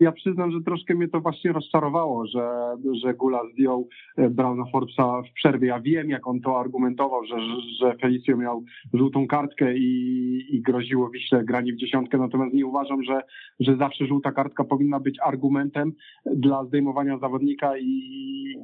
ja, 0.01 0.13
przyznam, 0.13 0.51
że 0.51 0.61
troszkę 0.61 0.95
mnie 0.95 1.09
to 1.09 1.21
właśnie 1.21 1.53
rozczarowało, 1.53 2.27
że, 2.27 2.77
że 3.03 3.15
Gula 3.15 3.41
zdjął 3.53 3.89
e, 4.17 4.31
Browna 4.31 4.65
Forbesa 4.73 5.23
w 5.23 5.33
przerwie. 5.33 5.69
Ja 5.69 5.81
wiem, 5.81 6.11
jak 6.11 6.27
on 6.27 6.41
to 6.41 6.61
argumentował, 6.61 7.25
że, 7.25 7.37
że 7.81 7.97
Felicio 7.97 8.37
miał 8.37 8.65
żółtą 8.95 9.27
kartkę 9.27 9.77
i, 9.77 10.57
i 10.57 10.63
groziło 10.63 11.11
Wiśle 11.11 11.45
granie 11.45 11.73
w 11.73 11.77
dziesiątkę, 11.77 12.19
natomiast 12.19 12.55
nie 12.55 12.67
uważam, 12.67 13.03
że, 13.03 13.21
że 13.61 13.77
zawsze 13.77 14.07
żółta 14.07 14.33
kartka 14.33 14.65
powinna 14.65 15.01
być 15.01 15.19
argumentem 15.25 15.93
dla 16.27 16.65
zdejmowania 16.65 17.19
zawodnika 17.19 17.79
i, 17.79 17.87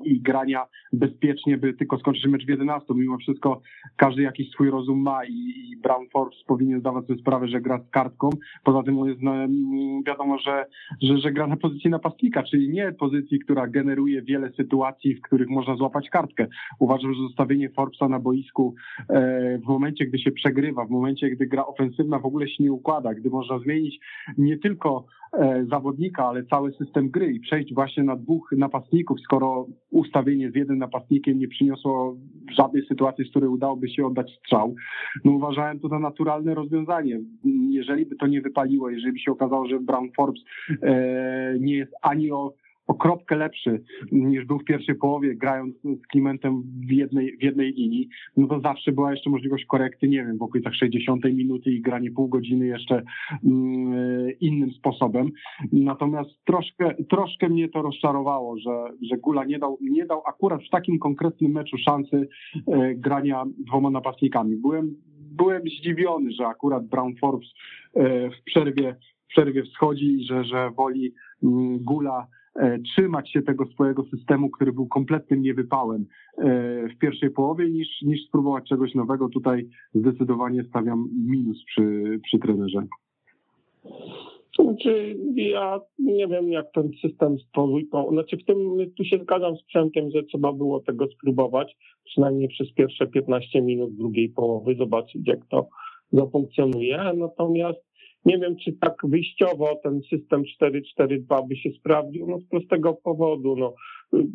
i 0.05 0.21
grania 0.21 0.67
bezpiecznie, 0.93 1.59
by 1.59 1.75
tylko 1.75 1.99
skończyć 1.99 2.27
mecz 2.27 2.47
w 2.47 2.49
11. 2.49 2.95
Mimo 2.95 3.19
wszystko 3.19 3.61
każdy 3.97 4.23
jakiś 4.23 4.51
swój 4.51 4.71
rozum 4.71 5.03
ma 5.03 5.25
i, 5.25 5.33
i 5.73 5.77
Brown 5.83 6.09
Forbes 6.13 6.43
powinien 6.47 6.81
zdawać 6.81 7.07
sobie 7.07 7.21
sprawę, 7.21 7.49
że 7.49 7.61
gra 7.61 7.79
z 7.79 7.91
kartką. 7.91 8.31
Poza 8.65 8.83
tym 8.83 9.07
jest 9.07 9.21
wiadomo, 10.07 10.39
że, 10.39 10.67
że 11.03 11.22
że 11.23 11.33
gra 11.33 11.47
na 11.47 11.57
pozycji 11.57 11.91
napastnika, 11.91 12.43
czyli 12.43 12.69
nie 12.69 12.93
pozycji, 12.93 13.39
która 13.39 13.67
generuje 13.67 14.23
wiele 14.23 14.53
sytuacji, 14.53 15.15
w 15.15 15.23
których 15.23 15.49
można 15.49 15.77
złapać 15.77 16.11
kartkę. 16.11 16.47
Uważam, 16.79 17.15
że 17.15 17.21
zostawienie 17.21 17.71
Forbesa 17.71 18.09
na 18.09 18.19
boisku 18.19 18.75
e, 19.09 19.59
w 19.59 19.67
momencie, 19.67 20.07
gdy 20.07 20.19
się 20.19 20.33
przegrywa, 20.33 20.85
w 20.85 20.91
momencie, 20.91 21.31
gdy 21.31 21.47
gra 21.47 21.67
ofensywna 21.67 22.19
w 22.19 22.27
ogóle 22.27 22.49
się 22.49 22.65
nie 22.65 22.73
układa, 22.73 23.15
gdy 23.15 23.31
można 23.31 23.59
zmienić 23.59 24.01
nie 24.39 24.59
tylko 24.59 25.05
e, 25.33 25.67
zawodnika, 25.71 26.27
ale 26.27 26.45
cały 26.45 26.73
system 26.73 27.11
gry 27.11 27.33
i 27.33 27.41
przejść 27.41 27.75
właśnie 27.75 28.03
na 28.03 28.17
dwóch 28.17 28.53
napastników, 28.57 29.21
skoro 29.21 29.67
ustawienie 29.93 30.51
z 30.51 30.55
jednym 30.55 30.79
napastnikiem 30.79 31.39
nie 31.39 31.49
przyniosło 31.49 32.17
żadnej 32.57 32.87
sytuacji, 32.87 33.25
z 33.25 33.31
której 33.31 33.49
udałoby 33.49 33.89
się 33.89 34.07
oddać 34.07 34.33
strzał, 34.39 34.75
no 35.25 35.33
uważałem 35.33 35.81
to 35.81 35.89
za 35.89 35.99
naturalne 35.99 36.55
rozwiązanie. 36.55 37.21
Jeżeli 37.71 38.07
by 38.07 38.17
to 38.17 38.27
nie 38.27 38.41
wypaliło, 38.41 38.91
jeżeli 38.91 39.13
by 39.13 39.19
się 39.19 39.33
okazało, 39.33 39.69
że 39.69 39.81
Brown 39.81 40.13
Forbes 40.17 40.43
e, 40.83 41.55
nie 41.61 41.75
jest 41.75 41.93
ani 42.03 42.33
o, 42.33 42.53
o 42.93 42.95
kropkę 42.95 43.37
lepszy 43.37 43.83
niż 44.13 44.45
był 44.45 44.59
w 44.59 44.65
pierwszej 44.65 44.95
połowie, 44.95 45.35
grając 45.35 45.75
z 45.83 46.07
Klimentem 46.07 46.63
w 46.89 46.93
jednej, 46.93 47.37
w 47.37 47.43
jednej 47.43 47.73
linii, 47.73 48.09
no 48.37 48.47
to 48.47 48.61
zawsze 48.61 48.93
była 48.93 49.11
jeszcze 49.11 49.31
możliwość 49.31 49.65
korekty, 49.65 50.09
nie 50.09 50.25
wiem, 50.25 50.39
w 50.39 50.43
okolicach 50.43 50.75
60 50.75 51.25
minuty 51.25 51.71
i 51.71 51.81
granie 51.81 52.11
pół 52.11 52.29
godziny 52.29 52.67
jeszcze 52.67 53.03
mm, 53.45 54.31
innym 54.41 54.71
sposobem. 54.73 55.31
Natomiast 55.73 56.31
troszkę, 56.45 56.95
troszkę 57.11 57.49
mnie 57.49 57.69
to 57.69 57.83
rozczarowało, 57.83 58.59
że, 58.59 58.89
że 59.11 59.17
Gula 59.17 59.45
nie 59.45 59.59
dał, 59.59 59.79
nie 59.81 60.07
dał 60.07 60.23
akurat 60.27 60.63
w 60.63 60.71
takim 60.71 60.99
konkretnym 60.99 61.53
meczu 61.53 61.77
szansy 61.79 62.29
e, 62.67 62.95
grania 62.95 63.45
dwoma 63.59 63.91
napastnikami. 63.91 64.57
Byłem, 64.57 64.95
byłem 65.19 65.63
zdziwiony, 65.63 66.33
że 66.33 66.47
akurat 66.47 66.87
Brown 66.87 67.17
Forbes 67.21 67.49
e, 67.95 68.31
w 68.31 68.43
przerwie, 68.45 68.97
w 69.25 69.29
przerwie 69.29 69.63
wschodzi 69.63 70.07
i 70.07 70.25
że, 70.27 70.45
że 70.45 70.71
woli 70.71 71.13
mm, 71.43 71.79
Gula 71.79 72.27
trzymać 72.85 73.33
się 73.33 73.43
tego 73.43 73.67
swojego 73.67 74.05
systemu, 74.05 74.51
który 74.51 74.73
był 74.73 74.87
kompletnym 74.87 75.43
niewypałem 75.43 76.07
w 76.95 76.99
pierwszej 76.99 77.31
połowie, 77.31 77.71
niż, 77.71 77.89
niż 78.03 78.27
spróbować 78.27 78.69
czegoś 78.69 78.95
nowego. 78.95 79.29
Tutaj 79.29 79.69
zdecydowanie 79.95 80.65
stawiam 80.65 81.09
minus 81.29 81.65
przy, 81.65 82.21
przy 82.25 82.39
trenerze. 82.39 82.87
Znaczy, 84.59 85.17
ja 85.37 85.81
nie 85.99 86.29
wiem, 86.29 86.53
jak 86.53 86.73
ten 86.73 86.91
system 87.03 87.37
dwójką, 87.55 88.09
znaczy 88.11 88.37
w 88.37 88.45
tym, 88.45 88.59
tu 88.97 89.05
się 89.05 89.19
zgadzam 89.19 89.57
z 89.57 89.63
Przemkiem, 89.63 90.11
że 90.11 90.23
trzeba 90.23 90.53
było 90.53 90.81
tego 90.81 91.07
spróbować, 91.07 91.77
przynajmniej 92.05 92.49
przez 92.49 92.73
pierwsze 92.73 93.07
15 93.07 93.63
minut 93.63 93.97
drugiej 93.97 94.29
połowy, 94.29 94.75
zobaczyć 94.75 95.29
jak 95.29 95.47
to 95.47 95.69
zafunkcjonuje, 96.13 97.13
natomiast 97.17 97.81
nie 98.25 98.39
wiem, 98.39 98.57
czy 98.57 98.73
tak 98.73 98.95
wyjściowo 99.05 99.81
ten 99.83 100.01
system 100.11 100.43
4-4-2 100.63 101.49
by 101.49 101.57
się 101.57 101.71
sprawdził, 101.71 102.27
no 102.27 102.39
z 102.39 102.45
prostego 102.45 102.95
powodu, 102.95 103.57
no 103.57 103.75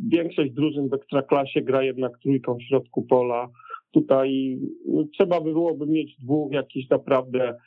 większość 0.08 0.52
drużyn 0.52 0.90
w 0.90 0.94
Ekstraklasie 0.94 1.62
gra 1.62 1.84
jednak 1.84 2.20
trójką 2.20 2.56
w 2.56 2.64
środku 2.64 3.04
pola, 3.04 3.50
tutaj 3.92 4.60
no, 4.86 5.04
trzeba 5.14 5.42
by 5.42 5.52
byłoby 5.52 5.88
mieć 5.88 6.16
dwóch 6.20 6.52
jakichś 6.52 6.90
naprawdę 6.90 7.58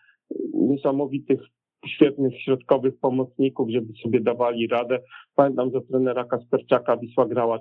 niesamowitych 0.55 1.41
świetnych 1.87 2.43
środkowych 2.43 2.99
pomocników, 2.99 3.71
żeby 3.71 3.93
sobie 4.03 4.21
dawali 4.21 4.67
radę. 4.67 4.99
Pamiętam, 5.35 5.71
że 5.75 5.81
trenera 5.81 6.25
Kasperczaka 6.25 6.97
Wisła 6.97 7.27
grała 7.27 7.59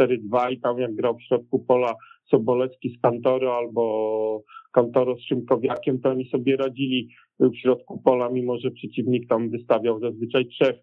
4-4-2 0.00 0.52
i 0.52 0.60
tam 0.60 0.78
jak 0.78 0.94
grał 0.94 1.16
w 1.16 1.22
środku 1.22 1.58
pola 1.58 1.94
Sobolewski 2.30 2.96
z 2.98 3.00
Kantoro 3.00 3.56
albo 3.56 4.42
Kantoro 4.72 5.16
z 5.16 5.22
Szymkowiakiem, 5.22 6.00
to 6.00 6.10
oni 6.10 6.28
sobie 6.28 6.56
radzili 6.56 7.08
w 7.40 7.56
środku 7.56 7.98
pola, 8.04 8.30
mimo 8.30 8.58
że 8.58 8.70
przeciwnik 8.70 9.28
tam 9.28 9.50
wystawiał 9.50 10.00
zazwyczaj 10.00 10.46
trzech, 10.46 10.76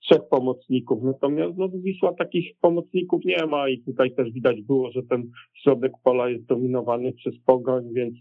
trzech 0.00 0.28
pomocników. 0.30 1.02
Natomiast 1.02 1.58
no, 1.58 1.68
Wisła 1.68 2.14
takich 2.14 2.56
pomocników 2.60 3.24
nie 3.24 3.46
ma 3.46 3.68
i 3.68 3.82
tutaj 3.82 4.14
też 4.14 4.32
widać 4.32 4.62
było, 4.62 4.92
że 4.92 5.02
ten 5.02 5.30
środek 5.62 5.92
pola 6.04 6.28
jest 6.28 6.44
dominowany 6.44 7.12
przez 7.12 7.34
Pogoń, 7.46 7.84
więc 7.92 8.14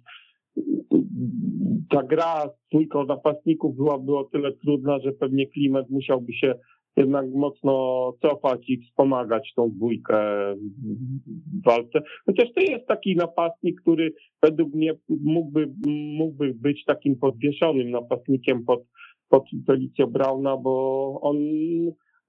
ta 1.90 2.04
gra 2.04 2.50
z 2.50 2.70
dwójką 2.72 3.06
napastników 3.06 3.76
byłaby 3.76 4.18
o 4.18 4.24
tyle 4.24 4.54
trudna, 4.54 5.00
że 5.00 5.12
pewnie 5.12 5.48
klimat 5.48 5.90
musiałby 5.90 6.34
się 6.34 6.56
jednak 6.98 7.26
mocno 7.30 8.14
cofać 8.22 8.70
i 8.70 8.82
wspomagać 8.82 9.54
tą 9.56 9.72
dwójkę 9.72 10.18
w 10.56 11.66
walce. 11.66 12.02
Chociaż 12.26 12.54
to 12.54 12.62
jest 12.62 12.88
taki 12.88 13.16
napastnik, 13.16 13.82
który 13.82 14.14
według 14.44 14.74
mnie 14.74 14.94
mógłby, 15.10 15.74
mógłby 16.18 16.54
być 16.54 16.86
takim 16.86 17.16
podwieszonym 17.16 17.92
napastnikiem 17.92 18.66
pod, 18.66 18.84
pod 19.30 19.44
Felicjo 19.68 20.08
Brauna, 20.08 20.58
bo 20.58 21.20
on 21.22 21.38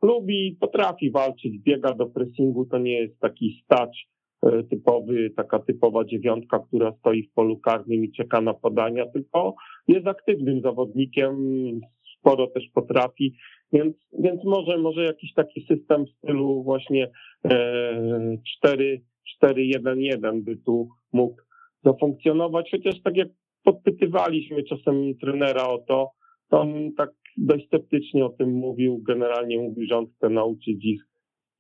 lubi, 0.03 0.57
potrafi 0.61 1.11
walczyć, 1.11 1.59
biega 1.59 1.95
do 1.95 2.07
pressingu, 2.07 2.66
to 2.66 2.79
nie 2.79 3.01
jest 3.01 3.21
taki 3.21 3.62
stacz 3.64 4.09
E, 4.43 4.62
typowy, 4.62 5.31
taka 5.37 5.59
typowa 5.59 6.05
dziewiątka, 6.05 6.59
która 6.59 6.93
stoi 6.93 7.23
w 7.23 7.33
polu 7.33 7.59
karnym 7.59 8.05
i 8.05 8.12
czeka 8.12 8.41
na 8.41 8.55
podania, 8.55 9.07
tylko 9.07 9.55
jest 9.89 10.07
aktywnym 10.07 10.61
zawodnikiem, 10.61 11.37
sporo 12.19 12.47
też 12.47 12.64
potrafi, 12.75 13.35
więc, 13.73 13.97
więc 14.19 14.45
może, 14.45 14.79
może 14.79 15.05
jakiś 15.05 15.35
taki 15.35 15.66
system 15.66 16.07
w 16.07 16.11
stylu 16.11 16.62
właśnie 16.62 17.11
4, 18.59 19.03
4-1-1 19.43 20.43
by 20.43 20.57
tu 20.57 20.89
mógł 21.12 21.43
zafunkcjonować, 21.85 22.71
chociaż 22.71 23.03
tak 23.03 23.16
jak 23.16 23.29
podpytywaliśmy 23.64 24.62
czasem 24.62 25.19
trenera 25.21 25.69
o 25.69 25.79
to, 25.79 26.11
to 26.51 26.61
on 26.61 26.93
tak 26.97 27.11
dość 27.37 27.66
sceptycznie 27.66 28.25
o 28.25 28.29
tym 28.29 28.51
mówił, 28.51 29.03
generalnie 29.07 29.59
mówił, 29.59 29.87
że 29.89 29.97
on 29.97 30.07
chce 30.07 30.29
nauczyć 30.29 30.85
ich 30.85 31.03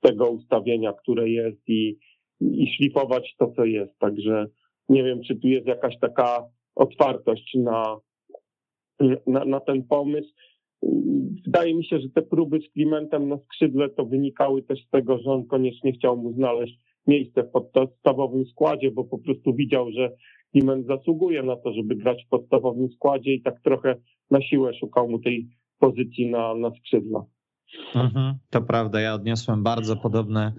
tego 0.00 0.30
ustawienia, 0.30 0.92
które 0.92 1.28
jest 1.28 1.68
i, 1.68 1.98
i 2.40 2.72
szlifować 2.76 3.34
to, 3.38 3.52
co 3.56 3.64
jest. 3.64 3.98
Także 3.98 4.46
nie 4.88 5.04
wiem, 5.04 5.20
czy 5.22 5.36
tu 5.36 5.48
jest 5.48 5.66
jakaś 5.66 5.98
taka 5.98 6.44
otwartość 6.74 7.54
na, 7.54 7.96
na, 9.26 9.44
na 9.44 9.60
ten 9.60 9.84
pomysł. 9.84 10.34
Wydaje 11.44 11.74
mi 11.74 11.84
się, 11.84 11.98
że 11.98 12.08
te 12.08 12.22
próby 12.22 12.60
z 12.60 12.72
Klimentem 12.72 13.28
na 13.28 13.38
skrzydle 13.38 13.90
to 13.90 14.04
wynikały 14.04 14.62
też 14.62 14.86
z 14.86 14.90
tego, 14.90 15.18
że 15.18 15.30
on 15.30 15.46
koniecznie 15.46 15.92
chciał 15.92 16.16
mu 16.16 16.32
znaleźć 16.32 16.78
miejsce 17.06 17.42
w 17.42 17.50
podstawowym 17.50 18.46
składzie, 18.46 18.90
bo 18.90 19.04
po 19.04 19.18
prostu 19.18 19.54
widział, 19.54 19.92
że 19.92 20.16
Kliment 20.52 20.86
zasługuje 20.86 21.42
na 21.42 21.56
to, 21.56 21.72
żeby 21.72 21.96
grać 21.96 22.24
w 22.24 22.28
podstawowym 22.28 22.88
składzie 22.88 23.34
i 23.34 23.42
tak 23.42 23.60
trochę 23.60 23.96
na 24.30 24.42
siłę 24.42 24.74
szukał 24.74 25.08
mu 25.08 25.18
tej 25.18 25.48
pozycji 25.78 26.30
na, 26.30 26.54
na. 26.54 26.72
Mhm, 27.94 28.38
to 28.50 28.62
prawda, 28.62 29.00
ja 29.00 29.14
odniosłem 29.14 29.62
bardzo 29.62 29.96
podobne 29.96 30.52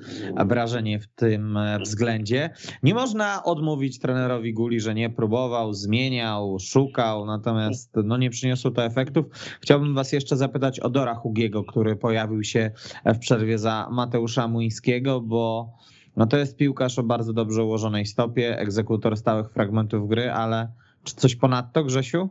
wrażenie 0.46 1.00
w 1.00 1.08
tym 1.08 1.58
e, 1.58 1.80
względzie. 1.80 2.50
Nie 2.84 2.94
można 2.94 3.44
odmówić 3.44 4.00
trenerowi 4.00 4.54
Guli, 4.54 4.80
że 4.80 4.96
nie 4.96 5.10
próbował, 5.10 5.74
zmieniał, 5.74 6.58
szukał, 6.60 7.26
natomiast 7.26 7.96
no, 8.04 8.18
nie 8.18 8.30
przyniosło 8.30 8.72
to 8.72 8.84
efektów. 8.84 9.26
Chciałbym 9.62 9.96
was 9.96 10.12
jeszcze 10.12 10.38
zapytać 10.38 10.80
o 10.80 10.90
Dora 10.90 11.16
Hugiego, 11.16 11.64
który 11.64 11.96
pojawił 11.96 12.44
się 12.44 12.72
w 13.06 13.18
przerwie 13.18 13.58
za 13.58 13.88
Mateusza 13.92 14.48
Muńskiego, 14.48 15.22
bo 15.22 15.74
no, 16.16 16.28
to 16.28 16.38
jest 16.38 16.58
piłkarz 16.58 17.00
o 17.00 17.04
bardzo 17.04 17.34
dobrze 17.34 17.64
ułożonej 17.64 18.06
stopie, 18.06 18.60
egzekutor 18.60 19.18
stałych 19.18 19.52
fragmentów 19.52 20.10
gry, 20.10 20.32
ale 20.32 20.72
czy 21.04 21.16
coś 21.16 21.36
ponadto, 21.36 21.84
Grzesiu? 21.84 22.30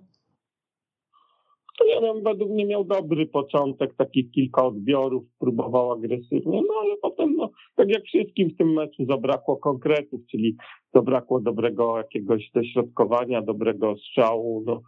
Tottenham 1.99 2.23
według 2.23 2.51
mnie 2.51 2.67
miał 2.67 2.85
dobry 2.85 3.27
początek, 3.27 3.95
takich 3.95 4.31
kilka 4.31 4.67
odbiorów, 4.67 5.25
próbował 5.39 5.93
agresywnie, 5.93 6.63
no 6.69 6.75
ale 6.83 6.97
potem, 7.03 7.37
no, 7.37 7.51
tak 7.77 7.89
jak 7.89 8.05
wszystkim 8.05 8.51
w 8.51 8.57
tym 8.57 8.73
meczu, 8.73 9.05
zabrakło 9.05 9.57
konkretów, 9.57 10.21
czyli 10.31 10.57
zabrakło 10.95 11.41
dobrego 11.41 11.99
jakiegoś 11.99 12.51
dośrodkowania, 12.55 13.43
dobrego 13.43 13.97
strzału. 13.97 14.65
No, 14.67 14.83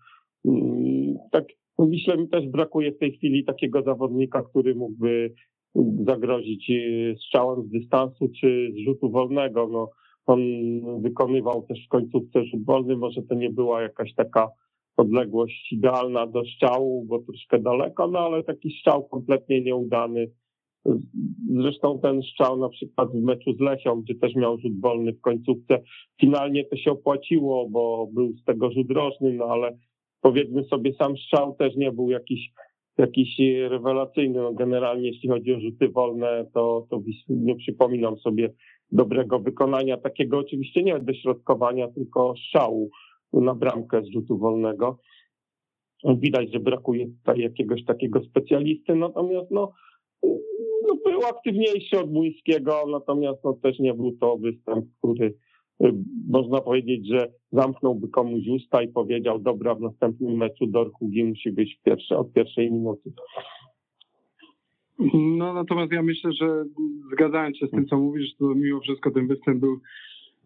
mm, 0.44 1.16
tak, 1.32 1.44
myślę, 1.78 2.16
mi 2.16 2.28
też 2.28 2.48
brakuje 2.48 2.92
w 2.92 2.98
tej 2.98 3.12
chwili 3.12 3.44
takiego 3.44 3.82
zawodnika, 3.82 4.42
który 4.42 4.74
mógłby 4.74 5.34
zagrozić 6.06 6.70
y, 6.70 7.14
strzałem 7.18 7.62
z 7.62 7.70
dystansu 7.70 8.28
czy 8.40 8.72
z 8.74 8.84
rzutu 8.84 9.10
wolnego. 9.10 9.68
No, 9.72 9.90
on 10.26 10.40
wykonywał 11.02 11.62
też 11.62 11.86
w 11.86 11.88
końcówce 11.88 12.44
rzut 12.44 12.64
wolny, 12.64 12.96
może 12.96 13.22
to 13.22 13.34
nie 13.34 13.50
była 13.50 13.82
jakaś 13.82 14.14
taka 14.14 14.48
odległość 15.00 15.72
idealna 15.72 16.26
do 16.26 16.44
strzału, 16.44 17.04
bo 17.04 17.18
troszkę 17.18 17.58
daleko, 17.58 18.08
no 18.08 18.18
ale 18.18 18.44
taki 18.44 18.70
strzał 18.70 19.08
kompletnie 19.08 19.60
nieudany. 19.60 20.30
Zresztą 21.50 22.00
ten 22.00 22.22
strzał 22.22 22.58
na 22.58 22.68
przykład 22.68 23.10
w 23.10 23.22
meczu 23.22 23.52
z 23.52 23.60
Lechią, 23.60 24.02
gdzie 24.02 24.14
też 24.14 24.34
miał 24.34 24.58
rzut 24.58 24.80
wolny 24.80 25.12
w 25.12 25.20
końcówce, 25.20 25.82
finalnie 26.20 26.64
to 26.64 26.76
się 26.76 26.90
opłaciło, 26.90 27.68
bo 27.70 28.08
był 28.12 28.32
z 28.32 28.44
tego 28.44 28.70
rzut 28.70 28.90
rożny, 28.90 29.32
no 29.32 29.44
ale 29.44 29.78
powiedzmy 30.20 30.64
sobie 30.64 30.94
sam 30.94 31.16
strzał 31.16 31.54
też 31.54 31.76
nie 31.76 31.92
był 31.92 32.10
jakiś 32.10 32.50
jakiś 32.98 33.40
rewelacyjny. 33.68 34.38
No 34.38 34.52
generalnie 34.52 35.08
jeśli 35.08 35.28
chodzi 35.28 35.54
o 35.54 35.60
rzuty 35.60 35.88
wolne, 35.88 36.46
to, 36.54 36.86
to 36.90 37.02
nie 37.28 37.56
przypominam 37.56 38.16
sobie 38.16 38.52
dobrego 38.92 39.38
wykonania 39.38 39.96
takiego 39.96 40.38
oczywiście 40.38 40.82
nie 40.82 41.00
dośrodkowania, 41.00 41.88
tylko 41.88 42.34
strzału 42.36 42.90
na 43.32 43.54
bramkę 43.54 44.02
z 44.02 44.12
rzutu 44.12 44.38
wolnego. 44.38 44.98
Widać, 46.04 46.52
że 46.52 46.60
brakuje 46.60 47.06
tutaj 47.06 47.40
jakiegoś 47.40 47.84
takiego 47.84 48.24
specjalisty, 48.24 48.94
natomiast 48.94 49.50
no, 49.50 49.72
no 50.88 50.94
był 51.04 51.26
aktywniejszy 51.26 51.98
od 51.98 52.12
Młyńskiego, 52.12 52.84
natomiast 52.90 53.44
no, 53.44 53.52
też 53.52 53.78
nie 53.78 53.94
był 53.94 54.12
to 54.12 54.36
występ, 54.36 54.84
który 54.98 55.34
y, 55.84 55.92
można 56.28 56.60
powiedzieć, 56.60 57.06
że 57.06 57.32
zamknąłby 57.52 58.08
komuś 58.08 58.46
usta 58.48 58.82
i 58.82 58.88
powiedział, 58.88 59.38
dobra, 59.38 59.74
w 59.74 59.80
następnym 59.80 60.36
meczu 60.36 60.66
Dorhugi 60.66 61.24
musi 61.24 61.52
być 61.52 61.80
pierwsze, 61.84 62.18
od 62.18 62.32
pierwszej 62.32 62.72
minuty. 62.72 63.12
No 65.14 65.54
natomiast 65.54 65.92
ja 65.92 66.02
myślę, 66.02 66.32
że 66.32 66.64
zgadzając 67.12 67.56
się 67.56 67.66
z 67.66 67.70
tym, 67.70 67.86
co 67.86 67.98
mówisz, 67.98 68.36
to 68.38 68.54
mimo 68.54 68.80
wszystko 68.80 69.10
ten 69.10 69.26
występ 69.26 69.60
był 69.60 69.80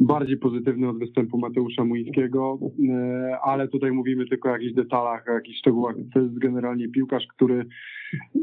bardziej 0.01 0.37
pozytywny 0.37 0.89
od 0.89 0.99
występu 0.99 1.39
Mateusza 1.39 1.85
Muńskiego, 1.85 2.59
e, 2.89 3.39
ale 3.43 3.69
tutaj 3.69 3.93
mówimy 3.93 4.27
tylko 4.27 4.49
o 4.49 4.53
jakichś 4.53 4.75
detalach, 4.75 5.29
o 5.29 5.33
jakichś 5.33 5.59
szczegółach. 5.59 5.95
To 6.15 6.21
jest 6.21 6.39
generalnie 6.39 6.89
piłkarz, 6.89 7.27
który 7.27 7.67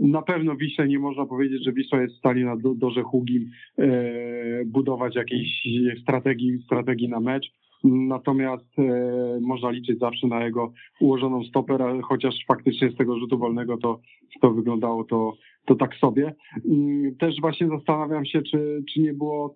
na 0.01 0.21
pewno 0.21 0.55
Wiśle 0.55 0.87
nie 0.87 0.99
można 0.99 1.25
powiedzieć, 1.25 1.63
że 1.63 1.73
Wisła 1.73 2.01
jest 2.01 2.15
w 2.15 2.19
stanie 2.19 2.45
na 2.45 2.55
dorze 2.75 3.03
Hugi 3.03 3.47
e, 3.77 4.65
budować 4.65 5.15
jakiejś 5.15 5.67
strategii, 6.01 6.63
strategii 6.65 7.09
na 7.09 7.19
mecz. 7.19 7.51
Natomiast 7.83 8.79
e, 8.79 9.39
można 9.41 9.71
liczyć 9.71 9.99
zawsze 9.99 10.27
na 10.27 10.45
jego 10.45 10.73
ułożoną 10.99 11.43
stoper, 11.43 11.81
chociaż 12.03 12.35
faktycznie 12.47 12.89
z 12.89 12.97
tego 12.97 13.19
rzutu 13.19 13.37
wolnego 13.37 13.77
to, 13.77 13.99
to 14.41 14.51
wyglądało 14.51 15.03
to, 15.03 15.33
to 15.65 15.75
tak 15.75 15.95
sobie. 15.95 16.33
Mm, 16.69 17.15
też 17.15 17.41
właśnie 17.41 17.67
zastanawiam 17.67 18.25
się, 18.25 18.41
czy, 18.41 18.83
czy 18.93 19.01
nie 19.01 19.13
było 19.13 19.55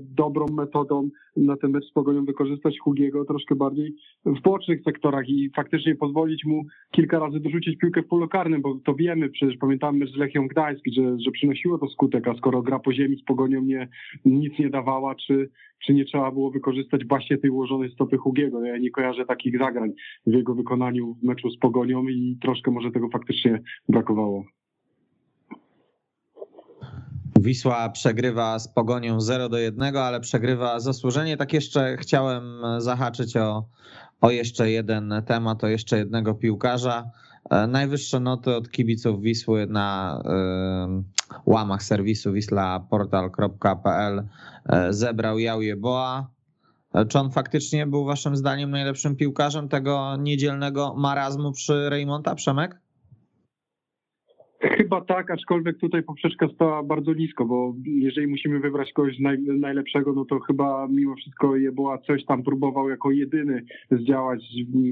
dobrą 0.00 0.46
metodą 0.46 1.08
na 1.36 1.56
ten 1.56 1.70
mecz 1.70 1.84
z 1.84 1.92
Pogonią 1.92 2.24
wykorzystać 2.24 2.78
Hugiego 2.78 3.24
troszkę 3.24 3.54
bardziej 3.54 3.94
w 4.26 4.42
bocznych 4.42 4.82
sektorach 4.82 5.28
i 5.28 5.50
faktycznie 5.56 5.94
pozwolić 5.96 6.44
mu 6.44 6.64
kilka 6.90 7.18
razy 7.18 7.40
dorzucić 7.40 7.78
piłkę 7.78 8.02
w 8.02 8.06
polu 8.06 8.28
karnym, 8.28 8.62
bo 8.62 8.74
to 8.84 8.94
wiemy, 8.94 9.28
przecież 9.28 9.56
pamiętamy 9.56 10.06
z 10.06 10.16
Lechią 10.16 10.48
Gdańsk, 10.48 10.84
że, 10.92 11.16
że 11.18 11.30
przynosiło 11.30 11.78
to 11.78 11.88
skutek, 11.88 12.28
a 12.28 12.34
skoro 12.34 12.62
gra 12.62 12.78
po 12.78 12.92
ziemi 12.92 13.16
z 13.16 13.24
Pogonią 13.24 13.62
nie, 13.62 13.88
nic 14.24 14.58
nie 14.58 14.70
dawała, 14.70 15.14
czy, 15.14 15.50
czy 15.86 15.94
nie 15.94 16.04
trzeba 16.04 16.30
było 16.30 16.50
wykorzystać 16.50 17.04
właśnie 17.04 17.38
tej 17.38 17.50
ułożonej 17.50 17.90
stopy 17.90 18.16
Hugiego. 18.16 18.64
Ja 18.64 18.78
nie 18.78 18.90
kojarzę 18.90 19.26
takich 19.26 19.58
zagrań 19.58 19.90
w 20.26 20.32
jego 20.32 20.54
wykonaniu 20.54 21.14
w 21.14 21.22
meczu 21.22 21.50
z 21.50 21.58
Pogonią 21.58 22.08
i 22.08 22.38
troszkę 22.42 22.70
może 22.70 22.90
tego 22.90 23.08
faktycznie 23.08 23.60
brakowało. 23.88 24.44
Wisła 27.42 27.88
przegrywa 27.88 28.58
z 28.58 28.68
Pogonią 28.68 29.20
0 29.20 29.48
do 29.48 29.58
1, 29.58 29.96
ale 29.96 30.20
przegrywa 30.20 30.80
zasłużenie. 30.80 31.36
Tak 31.36 31.52
jeszcze 31.52 31.96
chciałem 31.96 32.62
zahaczyć 32.78 33.36
o, 33.36 33.64
o 34.20 34.30
jeszcze 34.30 34.70
jeden 34.70 35.14
temat, 35.26 35.64
o 35.64 35.68
jeszcze 35.68 35.98
jednego 35.98 36.34
piłkarza. 36.34 37.10
E, 37.50 37.66
najwyższe 37.66 38.20
noty 38.20 38.56
od 38.56 38.70
kibiców 38.70 39.22
Wisły 39.22 39.66
na 39.66 40.20
y, 40.24 41.40
łamach 41.46 41.82
serwisu 41.82 42.32
wislaportal.pl 42.32 44.22
e, 44.68 44.92
zebrał 44.92 45.38
Jał 45.38 45.60
Boa. 45.76 46.30
Czy 47.08 47.18
on 47.18 47.30
faktycznie 47.30 47.86
był 47.86 48.04
waszym 48.04 48.36
zdaniem 48.36 48.70
najlepszym 48.70 49.16
piłkarzem 49.16 49.68
tego 49.68 50.16
niedzielnego 50.16 50.94
marazmu 50.94 51.52
przy 51.52 51.90
Reymonta 51.90 52.34
Przemek? 52.34 52.80
Chyba 54.60 55.00
tak, 55.00 55.30
aczkolwiek 55.30 55.78
tutaj 55.78 56.02
poprzeczka 56.02 56.48
stała 56.54 56.82
bardzo 56.82 57.14
nisko, 57.14 57.44
bo 57.44 57.74
jeżeli 57.86 58.26
musimy 58.26 58.60
wybrać 58.60 58.92
kogoś 58.92 59.18
naj, 59.18 59.38
najlepszego, 59.38 60.12
no 60.12 60.24
to 60.24 60.40
chyba 60.40 60.88
mimo 60.90 61.14
wszystko 61.16 61.56
je 61.56 61.72
była 61.72 61.98
coś 61.98 62.24
tam 62.24 62.42
próbował 62.42 62.88
jako 62.88 63.10
jedyny 63.10 63.62
zdziałać, 63.90 64.44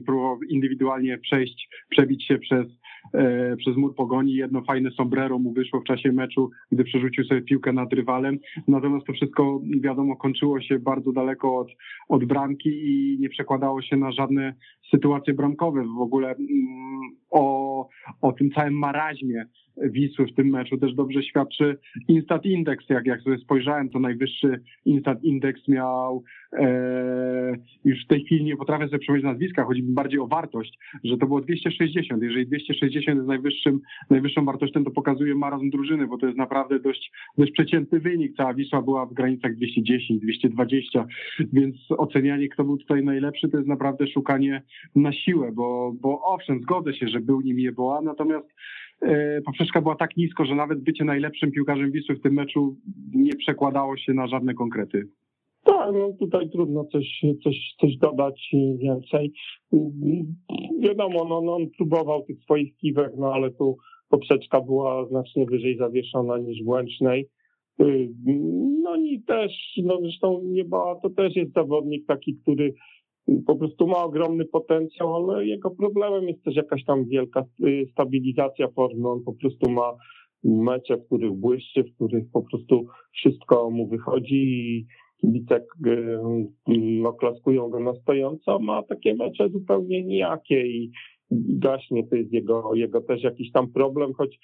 próbował 0.07 0.43
indywidualnie 0.43 1.19
przejść, 1.19 1.69
przebić 1.89 2.27
się 2.27 2.39
przez, 2.39 2.66
e, 3.14 3.57
przez 3.57 3.77
mur 3.77 3.95
pogoni. 3.95 4.35
Jedno 4.35 4.62
fajne 4.62 4.91
sombrero 4.91 5.39
mu 5.39 5.53
wyszło 5.53 5.81
w 5.81 5.85
czasie 5.85 6.12
meczu, 6.12 6.51
gdy 6.73 6.85
przerzucił 6.85 7.25
sobie 7.25 7.43
piłkę 7.43 7.73
nad 7.73 7.93
rywalem. 7.93 8.39
Natomiast 8.69 9.07
to 9.07 9.12
wszystko, 9.12 9.61
wiadomo, 9.81 10.16
kończyło 10.16 10.61
się 10.61 10.79
bardzo 10.79 11.12
daleko 11.12 11.57
od, 11.57 11.69
od 12.09 12.25
bramki 12.25 12.71
i 12.71 13.19
nie 13.21 13.29
przekładało 13.29 13.83
się 13.83 13.97
na 13.97 14.12
żadne 14.12 14.55
sytuacje 14.91 15.34
bramkowe. 15.34 15.84
W 15.84 16.01
ogóle 16.01 16.28
mm, 16.28 17.11
o, 17.30 17.89
o 18.22 18.32
tym 18.32 18.51
całym 18.51 18.74
maraźmie 18.74 19.47
Wisły 19.82 20.26
w 20.26 20.34
tym 20.34 20.47
meczu 20.49 20.78
też 20.78 20.95
dobrze 20.95 21.22
świadczy 21.22 21.78
Instat 22.09 22.45
Index. 22.45 22.89
Jak, 22.89 23.07
jak 23.07 23.22
sobie 23.22 23.39
spojrzałem, 23.39 23.89
to 23.89 23.99
najwyższy 23.99 24.61
Instat 24.84 25.24
Index 25.24 25.68
miał 25.68 26.24
e, 26.53 27.57
już 27.84 28.05
w 28.05 28.07
tej 28.07 28.24
chwili 28.24 28.45
nie 28.45 28.57
potrafię 28.57 28.84
sobie 28.84 28.99
przypomnieć 28.99 29.24
nazwiska, 29.24 29.64
chodzi 29.64 29.82
mi 29.82 29.93
bardziej 29.93 30.20
o 30.20 30.26
wartość, 30.26 30.78
że 31.05 31.18
to 31.18 31.26
było 31.26 31.41
260. 31.41 32.22
Jeżeli 32.22 32.47
260 32.47 33.16
jest 33.16 33.28
najwyższym, 33.28 33.80
najwyższą 34.11 34.45
wartością, 34.45 34.84
to 34.84 34.91
pokazuje 34.91 35.34
marazm 35.34 35.70
drużyny, 35.70 36.07
bo 36.07 36.18
to 36.18 36.26
jest 36.26 36.39
naprawdę 36.39 36.80
dość, 36.80 37.12
dość 37.39 37.53
przeciętny 37.53 38.01
wynik. 38.01 38.36
Cała 38.36 38.55
Wisła 38.55 38.82
była 38.82 39.07
w 39.07 39.14
granicach 39.14 39.57
210, 39.57 40.22
220, 40.22 41.07
więc 41.53 41.76
ocenianie, 41.91 42.49
kto 42.49 42.64
był 42.64 42.76
tutaj 42.78 43.05
najlepszy, 43.05 43.49
to 43.49 43.57
jest 43.57 43.68
naprawdę 43.68 44.07
szukanie 44.07 44.62
na 44.95 45.12
siłę, 45.12 45.53
bo, 45.53 45.93
bo 46.01 46.20
owszem, 46.22 46.61
zgodzę 46.62 46.95
się, 46.95 47.09
że 47.09 47.20
był 47.20 47.41
nim 47.41 47.59
Jeboa, 47.59 48.01
natomiast 48.01 48.49
E, 49.03 49.41
poprzeczka 49.43 49.81
była 49.81 49.97
tak 49.97 50.16
nisko, 50.16 50.45
że 50.45 50.55
nawet 50.55 50.81
bycie 50.81 51.05
najlepszym 51.05 51.51
piłkarzem 51.51 51.93
Wisły 51.93 52.14
w 52.14 52.22
tym 52.22 52.35
meczu 52.35 52.76
nie 53.14 53.37
przekładało 53.37 53.97
się 53.97 54.14
na 54.14 54.26
żadne 54.26 54.55
konkrety. 54.55 55.09
Tak, 55.64 55.91
no 55.93 56.12
tutaj 56.18 56.51
trudno 56.51 56.85
coś, 56.85 57.22
coś, 57.45 57.74
coś 57.81 57.97
dodać 57.97 58.51
więcej. 58.79 59.33
Wiadomo, 60.81 61.24
no, 61.29 61.41
no 61.41 61.55
on 61.55 61.70
próbował 61.76 62.22
tych 62.22 62.43
swoich 62.43 62.76
kiwek, 62.76 63.12
no 63.18 63.33
ale 63.33 63.51
tu 63.51 63.76
poprzeczka 64.09 64.61
była 64.61 65.07
znacznie 65.09 65.47
wyżej 65.47 65.76
zawieszona 65.76 66.39
niż 66.39 66.62
w 66.64 66.68
Łęcznej. 66.68 67.29
No 68.83 68.97
i 68.97 69.22
też, 69.26 69.53
no 69.85 69.99
zresztą 70.01 70.41
Nieba 70.45 70.95
to 71.03 71.11
też 71.11 71.37
jest 71.37 71.53
zawodnik 71.53 72.07
taki, 72.07 72.37
który 72.37 72.74
po 73.47 73.57
prostu 73.57 73.87
ma 73.87 74.05
ogromny 74.05 74.45
potencjał, 74.45 75.16
ale 75.16 75.47
jego 75.47 75.70
problemem 75.70 76.29
jest 76.29 76.45
też 76.45 76.57
jakaś 76.57 76.85
tam 76.85 77.05
wielka 77.05 77.45
y, 77.66 77.87
stabilizacja 77.93 78.68
formy. 78.68 79.09
On 79.09 79.24
po 79.24 79.33
prostu 79.33 79.70
ma 79.70 79.97
mecze, 80.45 80.97
w 80.97 81.07
których 81.07 81.33
błyszczy, 81.33 81.85
w 81.85 81.95
których 81.95 82.24
po 82.33 82.43
prostu 82.43 82.87
wszystko 83.12 83.70
mu 83.70 83.89
wychodzi 83.89 84.37
i 84.37 84.87
kibice 85.20 85.57
y, 85.87 86.18
no, 87.03 87.12
klaskują 87.12 87.68
go 87.68 87.81
na 87.81 87.95
stojąco, 87.95 88.59
ma 88.59 88.83
takie 88.83 89.14
mecze 89.14 89.49
zupełnie 89.49 90.05
nijakie 90.05 90.66
i 90.66 90.91
gaśnie, 91.31 92.07
to 92.07 92.16
jest 92.16 92.33
jego, 92.33 92.74
jego 92.74 93.01
też 93.01 93.22
jakiś 93.22 93.53
tam 93.53 93.72
problem, 93.72 94.12
choć 94.14 94.39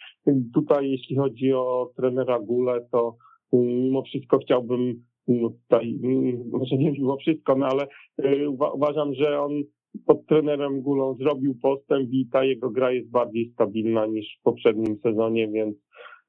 tutaj 0.55 0.91
jeśli 0.91 1.17
chodzi 1.17 1.53
o 1.53 1.91
trenera 1.97 2.41
Gule, 2.41 2.87
to 2.93 3.17
y, 3.55 3.57
mimo 3.57 4.03
wszystko 4.03 4.39
chciałbym 4.39 5.05
tutaj, 5.27 5.99
mm, 6.03 6.51
może 6.53 6.77
nie 6.77 6.93
mimo 6.93 7.17
wszystko, 7.17 7.57
no 7.57 7.67
ale 7.67 7.87
y, 8.25 8.49
uważam, 8.75 9.15
że 9.15 9.41
on 9.41 9.53
pod 10.07 10.27
trenerem 10.27 10.81
Gulą 10.81 11.15
zrobił 11.15 11.55
postęp 11.63 12.13
i 12.13 12.29
ta 12.33 12.45
jego 12.45 12.71
gra 12.71 12.93
jest 12.93 13.11
bardziej 13.11 13.51
stabilna 13.53 14.07
niż 14.07 14.37
w 14.41 14.43
poprzednim 14.43 14.99
sezonie, 15.03 15.49
więc, 15.49 15.77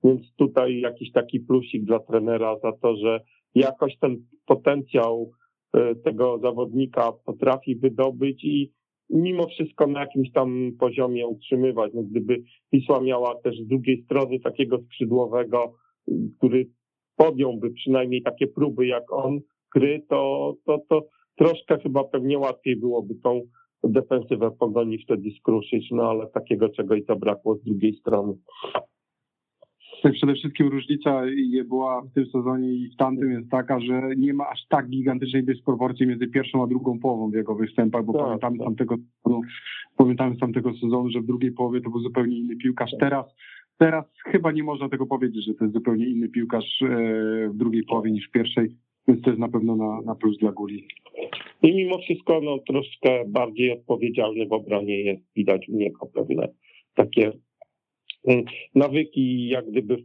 więc 0.04 0.22
tutaj 0.36 0.80
jakiś 0.80 1.12
taki 1.12 1.40
plusik 1.40 1.84
dla 1.84 2.00
trenera 2.00 2.56
za 2.64 2.72
to, 2.72 2.96
że 2.96 3.20
jakoś 3.56 3.98
ten 3.98 4.18
potencjał 4.46 5.32
y, 5.76 5.96
tego 5.96 6.40
zawodnika 6.40 7.12
potrafi 7.26 7.76
wydobyć 7.76 8.44
i 8.44 8.72
mimo 9.10 9.48
wszystko 9.48 9.88
na 9.88 10.00
jakimś 10.00 10.32
tam 10.32 10.72
poziomie 10.80 11.28
utrzymywać. 11.28 11.92
No 11.94 12.04
gdyby 12.04 12.44
Wisła 12.74 13.02
miała 13.02 13.36
też 13.36 13.58
z 13.60 13.68
drugiej 13.68 14.04
strony 14.04 14.40
takiego 14.40 14.80
skrzydłowego, 14.82 15.74
który 16.38 16.70
podjąłby 17.16 17.72
przynajmniej 17.72 18.22
takie 18.22 18.48
próby 18.48 18.88
jak 18.88 19.14
on 19.14 19.40
gry, 19.76 20.02
to, 20.10 20.54
to, 20.66 20.80
to 20.90 21.08
troszkę 21.38 21.80
chyba 21.80 22.04
pewnie 22.04 22.40
łatwiej 22.40 22.76
byłoby 22.76 23.16
tą 23.16 23.42
defensywę 23.84 24.52
pogoni 24.52 24.98
wtedy 24.98 25.30
skruszyć, 25.40 25.92
no 25.92 26.10
ale 26.10 26.28
takiego 26.28 26.70
czegoś 26.70 27.04
zabrakło 27.06 27.56
z 27.56 27.64
drugiej 27.64 27.96
strony. 27.96 28.34
Przede 30.14 30.34
wszystkim 30.34 30.68
różnica 30.68 31.22
była 31.66 32.02
w 32.02 32.14
tym 32.14 32.26
sezonie 32.26 32.74
i 32.74 32.90
w 32.90 32.96
tamtym 32.96 33.32
jest 33.32 33.50
taka, 33.50 33.80
że 33.80 34.16
nie 34.18 34.34
ma 34.34 34.50
aż 34.50 34.60
tak 34.70 34.90
gigantycznej 34.90 35.44
dysproporcji 35.44 36.08
między 36.08 36.28
pierwszą 36.28 36.64
a 36.64 36.68
drugą 36.68 37.00
połową 37.00 37.32
w 37.32 37.34
jego 37.34 37.56
występach, 37.56 38.06
bo 38.06 38.14
tak, 38.14 38.22
pamiętamy, 38.22 38.58
tak. 38.58 38.66
Tamtego, 38.66 38.96
no, 39.26 39.42
pamiętamy 39.98 40.36
z 40.36 40.40
tamtego 40.40 40.74
sezonu, 40.74 41.10
że 41.10 41.22
w 41.22 41.26
drugiej 41.26 41.52
połowie 41.52 41.82
to 41.82 41.90
był 41.90 42.00
zupełnie 42.00 42.38
inny 42.40 42.56
piłkarz. 42.56 42.92
Teraz 43.00 43.26
Teraz 43.78 44.06
chyba 44.26 44.52
nie 44.52 44.64
można 44.64 44.90
tego 44.90 45.06
powiedzieć, 45.06 45.46
że 45.46 45.54
to 45.54 45.64
jest 45.64 45.74
zupełnie 45.74 46.06
inny 46.06 46.30
piłkarz 46.30 46.82
e, 46.82 46.88
w 47.50 47.58
drugiej 47.58 47.84
połowie 47.84 48.12
niż 48.12 48.28
w 48.28 48.32
pierwszej, 48.32 48.76
więc 49.08 49.22
to 49.22 49.30
jest 49.30 49.40
na 49.40 49.50
pewno 49.50 49.76
na, 49.76 50.02
na 50.02 50.16
plus 50.16 50.38
dla 50.38 50.52
Guli. 50.52 50.88
I 51.62 51.76
mimo 51.76 51.98
wszystko 51.98 52.42
no, 52.42 52.60
troszkę 52.68 53.26
bardziej 53.28 53.72
odpowiedzialny 53.72 54.48
w 54.48 54.54
obronie 54.54 55.02
jest, 55.02 55.24
widać 55.36 55.70
u 55.70 55.78
niego 55.78 56.06
pewne 56.06 56.48
takie 56.96 57.32
mm, 58.28 58.46
nawyki 58.76 59.48
jak 59.48 59.72
gdyby 59.72 59.98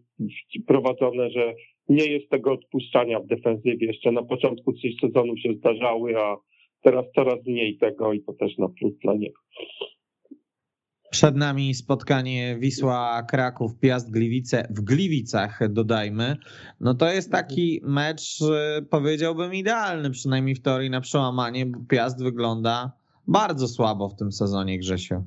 prowadzone, 0.66 1.30
że 1.30 1.54
nie 1.88 2.06
jest 2.06 2.30
tego 2.30 2.52
odpuszczania 2.52 3.20
w 3.20 3.26
defensywie. 3.26 3.86
Jeszcze 3.86 4.12
na 4.12 4.22
początku 4.22 4.72
coś 4.72 4.94
sezonu 5.00 5.36
się 5.36 5.54
zdarzały, 5.54 6.18
a 6.18 6.36
teraz 6.82 7.06
coraz 7.14 7.46
mniej 7.46 7.78
tego 7.78 8.12
i 8.12 8.22
to 8.22 8.32
też 8.32 8.58
na 8.58 8.68
plus 8.68 8.98
dla 8.98 9.14
niego. 9.14 9.40
Przed 11.10 11.36
nami 11.36 11.74
spotkanie 11.74 12.56
Wisła 12.58 13.22
Kraków, 13.22 13.78
Piast 13.78 14.10
Gliwice 14.10 14.68
w 14.70 14.80
Gliwicach 14.80 15.72
dodajmy. 15.72 16.36
No 16.80 16.94
to 16.94 17.12
jest 17.12 17.32
taki 17.32 17.80
mecz, 17.82 18.38
powiedziałbym 18.90 19.54
idealny, 19.54 20.10
przynajmniej 20.10 20.54
w 20.54 20.62
teorii 20.62 20.90
na 20.90 21.00
przełamanie, 21.00 21.66
bo 21.66 21.78
Piast 21.88 22.22
wygląda 22.22 22.92
bardzo 23.28 23.68
słabo 23.68 24.08
w 24.08 24.16
tym 24.16 24.32
sezonie, 24.32 24.78
Grzesiu. 24.78 25.22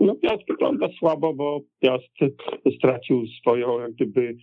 No 0.00 0.14
Piast 0.14 0.42
wygląda 0.48 0.88
słabo, 0.98 1.34
bo 1.34 1.60
Piast 1.80 2.34
stracił 2.78 3.26
swoją 3.40 3.80
jak 3.80 3.92
gdyby 3.92 4.36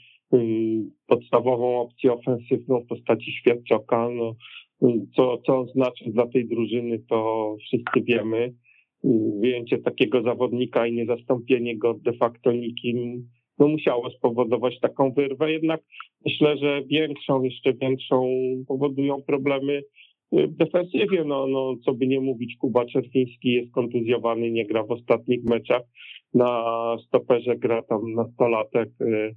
podstawową 1.07 1.81
opcję 1.81 2.13
ofensywną 2.13 2.79
w 2.79 2.87
postaci 2.87 3.31
Świerczoka. 3.31 4.07
No, 4.09 4.35
co, 5.15 5.37
co 5.45 5.65
znaczy 5.65 6.11
dla 6.11 6.27
tej 6.27 6.47
drużyny, 6.47 6.99
to 7.09 7.55
wszyscy 7.59 8.01
wiemy. 8.03 8.53
Wyjęcie 9.39 9.77
takiego 9.77 10.21
zawodnika 10.21 10.87
i 10.87 10.93
niezastąpienie 10.93 11.77
go 11.77 11.93
de 11.93 12.13
facto 12.13 12.51
nikim 12.51 13.27
no 13.61 13.67
musiało 13.67 14.09
spowodować 14.09 14.79
taką 14.79 15.11
wyrwę, 15.11 15.51
jednak 15.51 15.81
myślę, 16.25 16.57
że 16.57 16.81
większą, 16.83 17.43
jeszcze 17.43 17.73
większą 17.73 18.31
powodują 18.67 19.21
problemy 19.21 19.83
w 20.31 20.55
defensywie. 20.55 21.23
No, 21.23 21.47
no, 21.47 21.75
co 21.85 21.93
by 21.93 22.07
nie 22.07 22.19
mówić, 22.19 22.55
Kuba 22.57 22.85
Czerwiński 22.85 23.53
jest 23.53 23.71
kontuzjowany, 23.71 24.51
nie 24.51 24.65
gra 24.65 24.83
w 24.83 24.91
ostatnich 24.91 25.43
meczach. 25.43 25.81
Na 26.33 26.63
stoperze 27.07 27.57
gra 27.57 27.81
tam 27.81 28.13
nastolatek 28.13 28.89
y, 29.01 29.35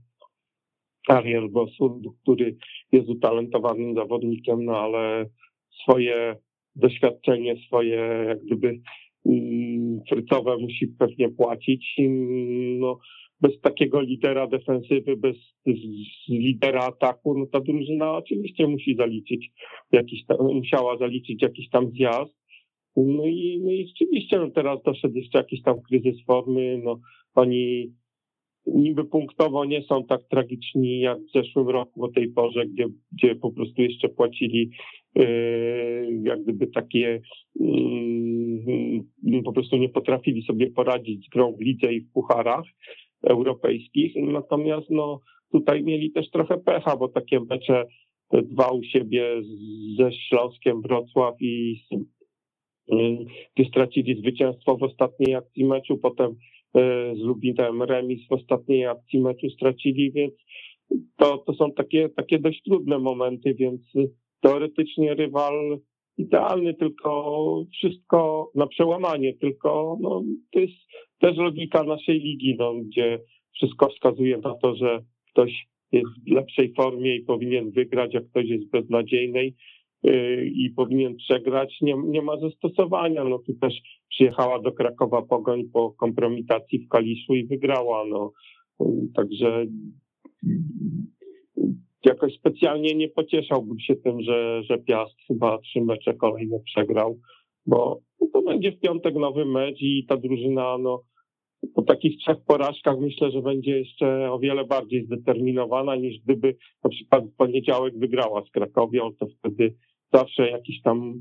Ariel 1.08 1.48
Bosur, 1.48 1.92
który 2.22 2.56
jest 2.92 3.08
utalentowanym 3.08 3.94
zawodnikiem, 3.94 4.64
no 4.64 4.78
ale 4.78 5.26
swoje 5.82 6.36
doświadczenie, 6.76 7.56
swoje 7.66 7.96
jak 8.28 8.44
gdyby 8.44 8.80
mm, 9.26 10.00
frycowe 10.08 10.56
musi 10.58 10.86
pewnie 10.86 11.28
płacić. 11.28 11.96
No, 12.78 12.98
bez 13.40 13.60
takiego 13.60 14.00
lidera 14.00 14.46
defensywy, 14.46 15.16
bez 15.16 15.36
lidera 16.28 16.80
ataku, 16.80 17.38
no 17.38 17.46
ta 17.46 17.60
drużyna 17.60 18.12
oczywiście 18.12 18.66
musi 18.66 18.96
zaliczyć 18.96 19.50
jakiś 19.92 20.26
tam, 20.26 20.36
musiała 20.40 20.98
zaliczyć 20.98 21.42
jakiś 21.42 21.68
tam 21.68 21.90
zjazd. 21.90 22.34
No 22.96 23.26
i, 23.26 23.60
no 23.64 23.70
i 23.72 23.86
rzeczywiście 23.88 24.38
no 24.38 24.50
teraz 24.50 24.82
doszedł 24.82 25.14
jeszcze 25.14 25.38
jakiś 25.38 25.62
tam 25.62 25.82
kryzys 25.82 26.24
formy, 26.26 26.80
no 26.84 27.00
oni 27.34 27.92
niby 28.66 29.04
punktowo 29.04 29.64
nie 29.64 29.82
są 29.82 30.04
tak 30.04 30.20
tragiczni 30.30 31.00
jak 31.00 31.18
w 31.18 31.32
zeszłym 31.34 31.68
roku 31.68 32.04
o 32.04 32.08
tej 32.08 32.28
porze, 32.28 32.66
gdzie, 32.66 32.86
gdzie 33.12 33.34
po 33.34 33.52
prostu 33.52 33.82
jeszcze 33.82 34.08
płacili 34.08 34.70
yy, 35.14 36.20
jak 36.22 36.42
gdyby 36.42 36.66
takie 36.66 37.20
yy, 37.60 38.33
po 39.44 39.52
prostu 39.52 39.76
nie 39.76 39.88
potrafili 39.88 40.42
sobie 40.42 40.70
poradzić 40.70 41.26
z 41.26 41.28
grą 41.28 41.52
w 41.52 41.60
lidze 41.60 41.92
i 41.92 42.00
w 42.00 42.12
pucharach 42.12 42.64
europejskich. 43.22 44.12
Natomiast 44.16 44.90
no, 44.90 45.20
tutaj 45.52 45.82
mieli 45.82 46.12
też 46.12 46.30
trochę 46.30 46.58
pecha, 46.58 46.96
bo 46.96 47.08
takie 47.08 47.40
mecze 47.40 47.84
dwa 48.32 48.68
u 48.68 48.82
siebie 48.82 49.42
ze 49.98 50.12
Śląskiem 50.12 50.82
Wrocław 50.82 51.34
i 51.40 51.80
gdzie 53.56 53.68
stracili 53.68 54.20
zwycięstwo 54.20 54.76
w 54.76 54.82
ostatniej 54.82 55.34
akcji 55.34 55.64
meczu, 55.64 55.98
potem 55.98 56.30
e, 56.30 57.14
z 57.16 57.18
Lubinem 57.18 57.82
remis 57.82 58.28
w 58.28 58.32
ostatniej 58.32 58.86
akcji 58.86 59.20
meczu 59.20 59.50
stracili, 59.50 60.12
więc 60.12 60.34
to, 61.16 61.38
to 61.38 61.54
są 61.54 61.72
takie, 61.72 62.08
takie 62.08 62.38
dość 62.38 62.62
trudne 62.62 62.98
momenty, 62.98 63.54
więc 63.54 63.80
teoretycznie 64.40 65.14
rywal 65.14 65.78
idealny, 66.18 66.74
tylko 66.74 67.64
wszystko 67.72 68.50
na 68.54 68.66
przełamanie, 68.66 69.34
tylko 69.34 69.98
no, 70.00 70.22
to 70.52 70.60
jest 70.60 70.74
też 71.20 71.36
logika 71.36 71.82
naszej 71.82 72.20
ligi, 72.20 72.56
no, 72.58 72.74
gdzie 72.74 73.20
wszystko 73.54 73.88
wskazuje 73.88 74.38
na 74.38 74.54
to, 74.54 74.76
że 74.76 75.00
ktoś 75.32 75.66
jest 75.92 76.10
w 76.26 76.30
lepszej 76.30 76.72
formie 76.74 77.16
i 77.16 77.24
powinien 77.24 77.70
wygrać, 77.70 78.16
a 78.16 78.20
ktoś 78.20 78.48
jest 78.48 78.70
beznadziejnej 78.70 79.54
yy, 80.02 80.46
i 80.46 80.70
powinien 80.70 81.16
przegrać, 81.16 81.78
nie, 81.80 81.94
nie 82.06 82.22
ma 82.22 82.40
zastosowania. 82.40 83.24
No 83.24 83.38
tu 83.38 83.54
też 83.54 83.74
przyjechała 84.10 84.62
do 84.62 84.72
Krakowa 84.72 85.22
Pogoń 85.22 85.64
po 85.72 85.92
kompromitacji 85.92 86.78
w 86.78 86.88
Kaliszu 86.88 87.34
i 87.34 87.46
wygrała. 87.46 88.04
No. 88.06 88.32
Także 89.16 89.66
jakoś 92.04 92.34
specjalnie 92.34 92.94
nie 92.94 93.08
pocieszałbym 93.08 93.80
się 93.80 93.96
tym, 93.96 94.22
że, 94.22 94.62
że 94.62 94.78
Piast 94.78 95.14
chyba 95.26 95.58
trzy 95.58 95.80
mecze 95.80 96.14
kolejne 96.14 96.60
przegrał, 96.60 97.18
bo 97.66 98.00
to 98.32 98.42
będzie 98.42 98.72
w 98.72 98.80
piątek 98.80 99.14
nowy 99.14 99.44
mecz 99.44 99.80
i 99.80 100.06
ta 100.08 100.16
drużyna 100.16 100.78
no, 100.78 101.02
po 101.74 101.82
takich 101.82 102.18
trzech 102.18 102.36
porażkach 102.46 102.98
myślę, 102.98 103.30
że 103.30 103.42
będzie 103.42 103.78
jeszcze 103.78 104.32
o 104.32 104.38
wiele 104.38 104.64
bardziej 104.64 105.06
zdeterminowana 105.06 105.96
niż 105.96 106.18
gdyby 106.24 106.56
na 106.84 106.90
przykład 106.90 107.24
w 107.24 107.36
poniedziałek 107.36 107.98
wygrała 107.98 108.44
z 108.44 108.50
Krakowią, 108.50 109.10
to 109.20 109.26
wtedy 109.38 109.74
zawsze 110.12 110.50
jakiś 110.50 110.82
tam 110.82 111.20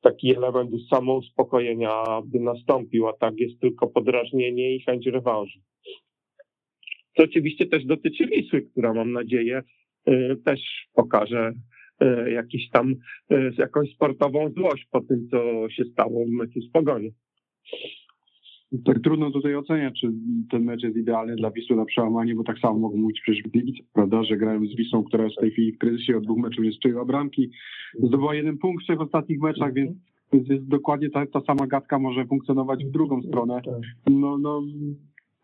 taki 0.00 0.36
element 0.36 0.70
samouspokojenia 0.90 2.04
by 2.24 2.40
nastąpił, 2.40 3.08
a 3.08 3.12
tak 3.12 3.34
jest 3.38 3.60
tylko 3.60 3.86
podrażnienie 3.86 4.76
i 4.76 4.80
chęć 4.80 5.06
rewanżu. 5.06 5.58
Co 7.16 7.24
oczywiście 7.24 7.66
też 7.66 7.84
dotyczy 7.84 8.26
Wisły, 8.26 8.62
która 8.62 8.94
mam 8.94 9.12
nadzieję 9.12 9.62
też 10.44 10.88
pokaże 10.94 11.52
y, 12.02 12.30
jakiś 12.30 12.70
tam 12.70 12.94
y, 13.32 13.52
jakąś 13.58 13.94
sportową 13.94 14.50
złość 14.50 14.86
po 14.90 15.00
tym, 15.00 15.28
co 15.30 15.68
się 15.70 15.84
stało 15.84 16.24
w 16.24 16.30
meczu 16.30 16.60
z 16.60 16.70
Pogonią. 16.70 17.10
Tak 18.84 19.00
trudno 19.00 19.30
tutaj 19.30 19.56
oceniać, 19.56 20.00
czy 20.00 20.12
ten 20.50 20.64
mecz 20.64 20.82
jest 20.82 20.96
idealny 20.96 21.36
dla 21.36 21.50
Wisły 21.50 21.76
na 21.76 21.84
przełamanie, 21.84 22.34
bo 22.34 22.44
tak 22.44 22.58
samo 22.58 22.78
mogą 22.78 22.96
mówić 22.96 23.20
przecież 23.20 23.42
Gliwice, 23.42 23.84
prawda, 23.92 24.24
że 24.24 24.36
grają 24.36 24.66
z 24.66 24.76
Wisłą, 24.76 25.04
która 25.04 25.24
jest 25.24 25.36
w 25.36 25.40
tej 25.40 25.50
chwili 25.50 25.72
w 25.72 25.78
kryzysie, 25.78 26.16
od 26.16 26.24
dwóch 26.24 26.38
meczów 26.38 26.64
nie 26.64 26.72
strzeliła 26.72 27.04
bramki, 27.04 27.50
zdobyła 28.02 28.34
jeden 28.34 28.58
punkt 28.58 28.86
w 28.96 29.00
ostatnich 29.00 29.40
meczach, 29.40 29.74
więc, 29.74 29.96
więc 30.32 30.48
jest 30.48 30.68
dokładnie 30.68 31.10
ta, 31.10 31.26
ta 31.26 31.40
sama 31.40 31.66
gadka 31.66 31.98
może 31.98 32.24
funkcjonować 32.24 32.84
w 32.84 32.90
drugą 32.90 33.22
stronę. 33.22 33.60
Tak. 33.64 33.74
No, 34.10 34.38
no 34.38 34.62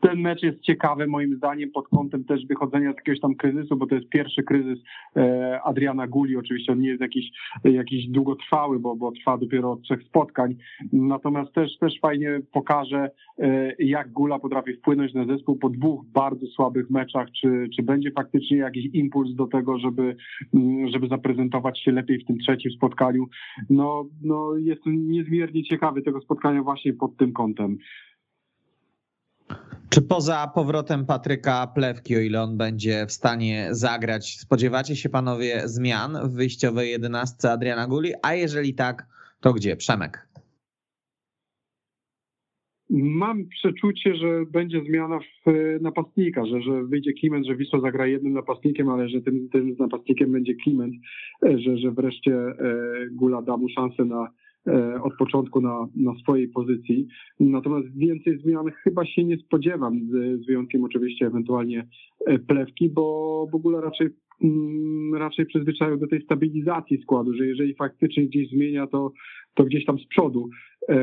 ten 0.01 0.21
mecz 0.21 0.43
jest 0.43 0.61
ciekawy 0.61 1.07
moim 1.07 1.37
zdaniem 1.37 1.71
pod 1.71 1.89
kątem 1.89 2.25
też 2.25 2.47
wychodzenia 2.47 2.93
z 2.93 2.97
jakiegoś 2.97 3.21
tam 3.21 3.35
kryzysu, 3.35 3.77
bo 3.77 3.87
to 3.87 3.95
jest 3.95 4.09
pierwszy 4.09 4.43
kryzys 4.43 4.79
e, 5.17 5.61
Adriana 5.65 6.07
Guli. 6.07 6.37
Oczywiście 6.37 6.73
on 6.73 6.81
nie 6.81 6.89
jest 6.89 7.01
jakiś, 7.01 7.25
jakiś 7.65 8.09
długotrwały, 8.09 8.81
bo, 8.81 8.97
bo 8.97 9.13
trwa 9.13 9.39
dopiero 9.39 9.73
od 9.73 9.83
trzech 9.83 10.03
spotkań. 10.03 10.55
Natomiast 10.93 11.53
też, 11.53 11.79
też 11.79 12.01
fajnie 12.01 12.41
pokaże, 12.53 13.11
e, 13.39 13.73
jak 13.79 14.13
Gula 14.13 14.39
potrafi 14.39 14.73
wpłynąć 14.73 15.15
na 15.15 15.25
zespół 15.25 15.57
po 15.57 15.69
dwóch 15.69 16.05
bardzo 16.07 16.47
słabych 16.47 16.91
meczach. 16.91 17.29
Czy, 17.41 17.69
czy 17.77 17.83
będzie 17.83 18.11
faktycznie 18.11 18.57
jakiś 18.57 18.95
impuls 18.95 19.35
do 19.35 19.47
tego, 19.47 19.79
żeby, 19.79 20.17
mm, 20.55 20.89
żeby 20.89 21.09
zaprezentować 21.09 21.81
się 21.81 21.93
lepiej 21.93 22.19
w 22.19 22.27
tym 22.27 22.39
trzecim 22.39 22.71
spotkaniu? 22.71 23.27
No, 23.71 24.05
no 24.23 24.57
jestem 24.57 25.11
niezmiernie 25.11 25.63
ciekawy 25.63 26.03
tego 26.03 26.21
spotkania 26.21 26.63
właśnie 26.63 26.93
pod 26.93 27.17
tym 27.17 27.33
kątem. 27.33 27.79
Czy 29.91 30.03
poza 30.03 30.53
powrotem 30.55 31.07
Patryka 31.07 31.67
Plewki, 31.67 32.17
o 32.17 32.21
ile 32.21 32.43
on 32.43 32.57
będzie 32.57 33.07
w 33.07 33.13
stanie 33.13 33.69
zagrać, 33.71 34.39
spodziewacie 34.39 34.97
się 34.97 35.09
panowie 35.09 35.63
zmian 35.65 36.17
w 36.25 36.35
wyjściowej 36.35 36.91
jedenastce 36.91 37.53
Adriana 37.53 37.87
Guli? 37.87 38.13
A 38.23 38.35
jeżeli 38.35 38.75
tak, 38.75 39.07
to 39.41 39.53
gdzie? 39.53 39.77
Przemek. 39.77 40.29
Mam 42.91 43.49
przeczucie, 43.49 44.15
że 44.15 44.47
będzie 44.51 44.81
zmiana 44.89 45.19
w 45.19 45.51
napastnika, 45.81 46.47
że, 46.47 46.63
że 46.63 46.85
wyjdzie 46.85 47.13
Kliment, 47.13 47.47
że 47.47 47.57
Wisła 47.57 47.81
zagra 47.81 48.07
jednym 48.07 48.33
napastnikiem, 48.33 48.89
ale 48.89 49.09
że 49.09 49.21
tym, 49.21 49.49
tym 49.53 49.77
napastnikiem 49.79 50.33
będzie 50.33 50.55
Kliment, 50.55 50.95
że, 51.43 51.79
że 51.79 51.91
wreszcie 51.91 52.35
e, 52.35 52.55
Gula 53.11 53.43
da 53.43 53.57
mu 53.57 53.69
szansę 53.69 54.05
na, 54.05 54.29
E, 54.29 54.46
od 55.03 55.17
początku 55.17 55.61
na, 55.61 55.87
na 55.97 56.15
swojej 56.15 56.49
pozycji. 56.49 57.07
Natomiast 57.41 57.99
więcej 57.99 58.39
zmian 58.39 58.71
chyba 58.71 59.07
się 59.07 59.25
nie 59.25 59.37
spodziewam, 59.37 60.01
z, 60.01 60.43
z 60.43 60.47
wyjątkiem 60.47 60.85
oczywiście 60.85 61.27
ewentualnie 61.27 61.89
e, 62.27 62.39
plewki, 62.39 62.89
bo 62.91 63.47
w 63.53 63.55
ogóle 63.55 63.81
raczej 63.81 64.09
mm, 64.43 65.15
raczej 65.15 65.47
przyzwyczaił 65.47 65.97
do 65.97 66.07
tej 66.07 66.23
stabilizacji 66.23 67.03
składu, 67.03 67.35
że 67.35 67.47
jeżeli 67.47 67.75
faktycznie 67.75 68.27
gdzieś 68.27 68.51
zmienia, 68.51 68.87
to, 68.87 69.13
to 69.55 69.65
gdzieś 69.65 69.85
tam 69.85 69.99
z 69.99 70.07
przodu. 70.07 70.49
E, 70.89 70.97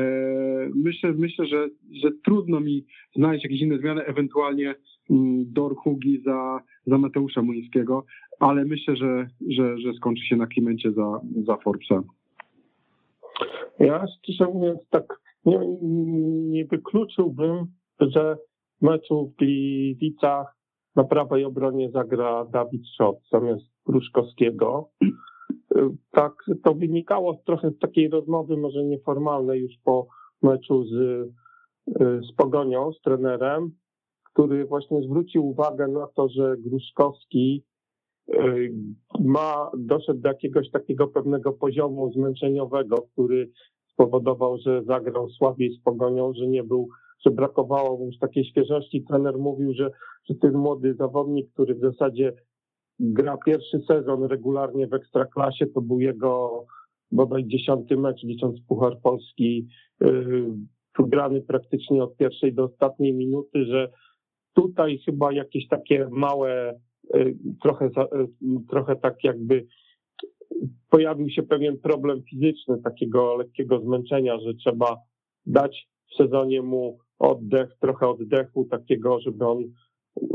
myślę, 0.74 1.12
myślę 1.12 1.46
że, 1.46 1.68
że 2.02 2.10
trudno 2.24 2.60
mi 2.60 2.84
znaleźć 3.16 3.44
jakieś 3.44 3.60
inne 3.60 3.78
zmiany, 3.78 4.04
ewentualnie 4.04 4.74
mm, 5.10 5.52
Dor 5.52 5.76
Hugi 5.76 6.22
za, 6.24 6.60
za 6.86 6.98
Mateusza 6.98 7.42
Muńskiego, 7.42 8.04
ale 8.40 8.64
myślę, 8.64 8.96
że, 8.96 9.26
że, 9.48 9.78
że 9.78 9.92
skończy 9.92 10.26
się 10.26 10.36
na 10.36 10.46
klimencie 10.46 10.92
za, 10.92 11.20
za 11.46 11.56
Forbesa. 11.56 12.02
Ja 13.78 14.06
szczerze 14.06 14.50
mówiąc 14.52 14.80
tak 14.90 15.20
nie, 15.44 15.60
nie 16.50 16.64
wykluczyłbym, 16.64 17.66
że 18.00 18.36
w 18.80 18.82
meczu 18.82 19.26
w 19.26 19.36
Gliwicach 19.36 20.56
na 20.96 21.04
prawej 21.04 21.44
obronie 21.44 21.90
zagra 21.90 22.44
Dawid 22.44 22.82
Szot 22.96 23.18
zamiast 23.32 23.64
Pruszkowskiego. 23.84 24.90
Tak, 26.10 26.32
to 26.64 26.74
wynikało 26.74 27.34
trochę 27.46 27.70
z 27.70 27.78
takiej 27.78 28.08
rozmowy, 28.08 28.56
może 28.56 28.84
nieformalnej 28.84 29.60
już 29.60 29.72
po 29.84 30.06
meczu 30.42 30.84
z, 30.84 31.28
z 32.26 32.32
Pogonią, 32.36 32.92
z 32.92 33.00
trenerem, 33.00 33.70
który 34.32 34.64
właśnie 34.66 35.02
zwrócił 35.02 35.46
uwagę 35.46 35.88
na 35.88 36.06
to, 36.06 36.28
że 36.28 36.56
Gruszkowski 36.58 37.64
ma, 39.20 39.70
doszedł 39.78 40.20
do 40.20 40.28
jakiegoś 40.28 40.70
takiego 40.70 41.08
pewnego 41.08 41.52
poziomu 41.52 42.12
zmęczeniowego, 42.12 42.96
który 43.12 43.50
spowodował, 43.92 44.58
że 44.58 44.82
zagrał 44.82 45.30
słabiej 45.30 45.72
z 45.72 45.82
pogonią, 45.82 46.32
że 46.32 46.46
nie 46.46 46.64
był, 46.64 46.88
że 47.26 47.30
brakowało 47.30 47.98
mu 47.98 48.10
takiej 48.20 48.44
świeżości. 48.44 49.04
Trener 49.08 49.38
mówił, 49.38 49.74
że, 49.74 49.90
że 50.28 50.34
ten 50.34 50.54
młody 50.54 50.94
zawodnik, 50.94 51.52
który 51.52 51.74
w 51.74 51.80
zasadzie 51.80 52.32
gra 52.98 53.36
pierwszy 53.46 53.80
sezon 53.88 54.24
regularnie 54.24 54.86
w 54.86 54.94
Ekstraklasie, 54.94 55.66
to 55.66 55.80
był 55.80 56.00
jego 56.00 56.64
bodaj 57.12 57.46
dziesiąty 57.46 57.96
mecz, 57.96 58.22
licząc 58.22 58.60
Puchar 58.68 59.00
Polski, 59.02 59.68
grany 60.98 61.40
praktycznie 61.40 62.04
od 62.04 62.16
pierwszej 62.16 62.54
do 62.54 62.64
ostatniej 62.64 63.14
minuty, 63.14 63.64
że 63.64 63.90
tutaj 64.54 64.98
chyba 64.98 65.32
jakieś 65.32 65.68
takie 65.68 66.08
małe, 66.10 66.80
trochę, 67.62 67.90
trochę 68.70 68.96
tak 68.96 69.24
jakby 69.24 69.66
pojawił 70.90 71.28
się 71.28 71.42
pewien 71.42 71.78
problem 71.78 72.22
fizyczny, 72.22 72.82
takiego 72.84 73.36
lekkiego 73.36 73.80
zmęczenia, 73.80 74.38
że 74.38 74.54
trzeba 74.54 74.96
dać 75.46 75.88
w 76.10 76.16
sezonie 76.16 76.62
mu 76.62 76.98
oddech, 77.18 77.76
trochę 77.80 78.08
oddechu 78.08 78.64
takiego, 78.64 79.20
żeby 79.20 79.46
on 79.46 79.64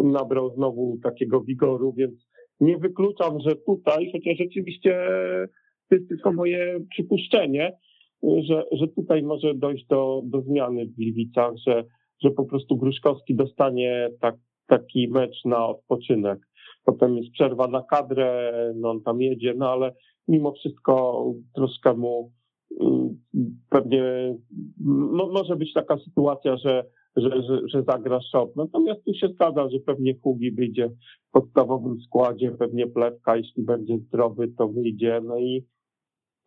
nabrał 0.03 0.55
znowu 0.55 0.97
takiego 1.03 1.41
wigoru, 1.41 1.93
więc 1.97 2.29
nie 2.59 2.77
wykluczam, 2.77 3.39
że 3.39 3.55
tutaj, 3.55 4.11
chociaż 4.11 4.37
rzeczywiście 4.37 5.07
to 5.89 5.95
jest 5.95 6.09
tylko 6.09 6.33
moje 6.33 6.79
przypuszczenie, 6.89 7.77
że, 8.23 8.63
że 8.71 8.87
tutaj 8.87 9.23
może 9.23 9.55
dojść 9.55 9.85
do, 9.87 10.21
do 10.25 10.41
zmiany 10.41 10.85
w 10.85 10.95
Gliwicach, 10.95 11.53
że, 11.67 11.83
że 12.23 12.31
po 12.31 12.45
prostu 12.45 12.77
Gruszkowski 12.77 13.35
dostanie 13.35 14.09
tak, 14.21 14.35
taki 14.67 15.07
mecz 15.07 15.45
na 15.45 15.67
odpoczynek. 15.67 16.39
Potem 16.89 17.17
jest 17.17 17.31
przerwa 17.31 17.67
na 17.67 17.83
kadrę, 17.83 18.53
no 18.75 18.89
on 18.89 19.01
tam 19.01 19.21
jedzie, 19.21 19.53
no 19.57 19.69
ale 19.69 19.95
mimo 20.27 20.51
wszystko 20.51 21.25
troszkę 21.55 21.93
mu 21.93 22.31
pewnie 23.69 24.35
może 25.31 25.55
być 25.55 25.73
taka 25.73 25.97
sytuacja, 25.97 26.57
że, 26.57 26.85
że, 27.15 27.29
że, 27.29 27.61
że 27.67 27.83
zagra 27.83 28.19
szop. 28.31 28.55
Natomiast 28.55 29.05
tu 29.05 29.13
się 29.13 29.27
zgadza, 29.27 29.69
że 29.69 29.79
pewnie 29.85 30.13
Hugi 30.23 30.51
wyjdzie 30.51 30.89
w 30.89 31.31
podstawowym 31.31 32.01
składzie, 32.01 32.51
pewnie 32.51 32.87
Plewka, 32.87 33.37
jeśli 33.37 33.63
będzie 33.63 33.97
zdrowy, 33.97 34.47
to 34.57 34.67
wyjdzie. 34.67 35.21
No 35.23 35.37
i, 35.37 35.65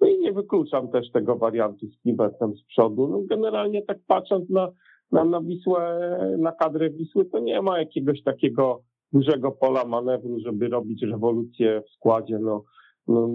no 0.01 0.07
i 0.07 0.18
nie 0.18 0.32
wykluczam 0.32 0.88
też 0.88 1.11
tego 1.11 1.36
wariantu 1.36 1.86
z 1.86 2.03
Klibertem 2.03 2.55
z 2.57 2.64
przodu. 2.64 3.09
No 3.09 3.22
generalnie 3.30 3.82
tak 3.82 3.99
patrząc 4.07 4.51
na, 4.51 4.72
na, 5.12 5.24
na 5.24 5.40
Wisłę, 5.40 6.11
na 6.38 6.53
kadrę 6.53 6.90
Wisły, 6.90 7.24
to 7.24 7.38
nie 7.38 7.62
ma 7.62 7.78
jakiegoś 7.78 8.22
takiego 8.22 8.82
dużego 9.12 9.52
pola 9.52 9.84
manewru, 9.84 10.40
żeby 10.40 10.68
robić 10.68 11.02
rewolucję 11.02 11.82
w 11.86 11.90
składzie. 11.90 12.38
No, 12.38 12.64
no 13.08 13.28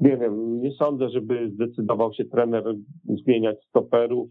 nie 0.00 0.16
wiem, 0.16 0.62
nie 0.62 0.72
sądzę, 0.72 1.08
żeby 1.08 1.50
zdecydował 1.54 2.12
się 2.12 2.24
trener 2.24 2.74
zmieniać 3.04 3.56
stoperów. 3.68 4.30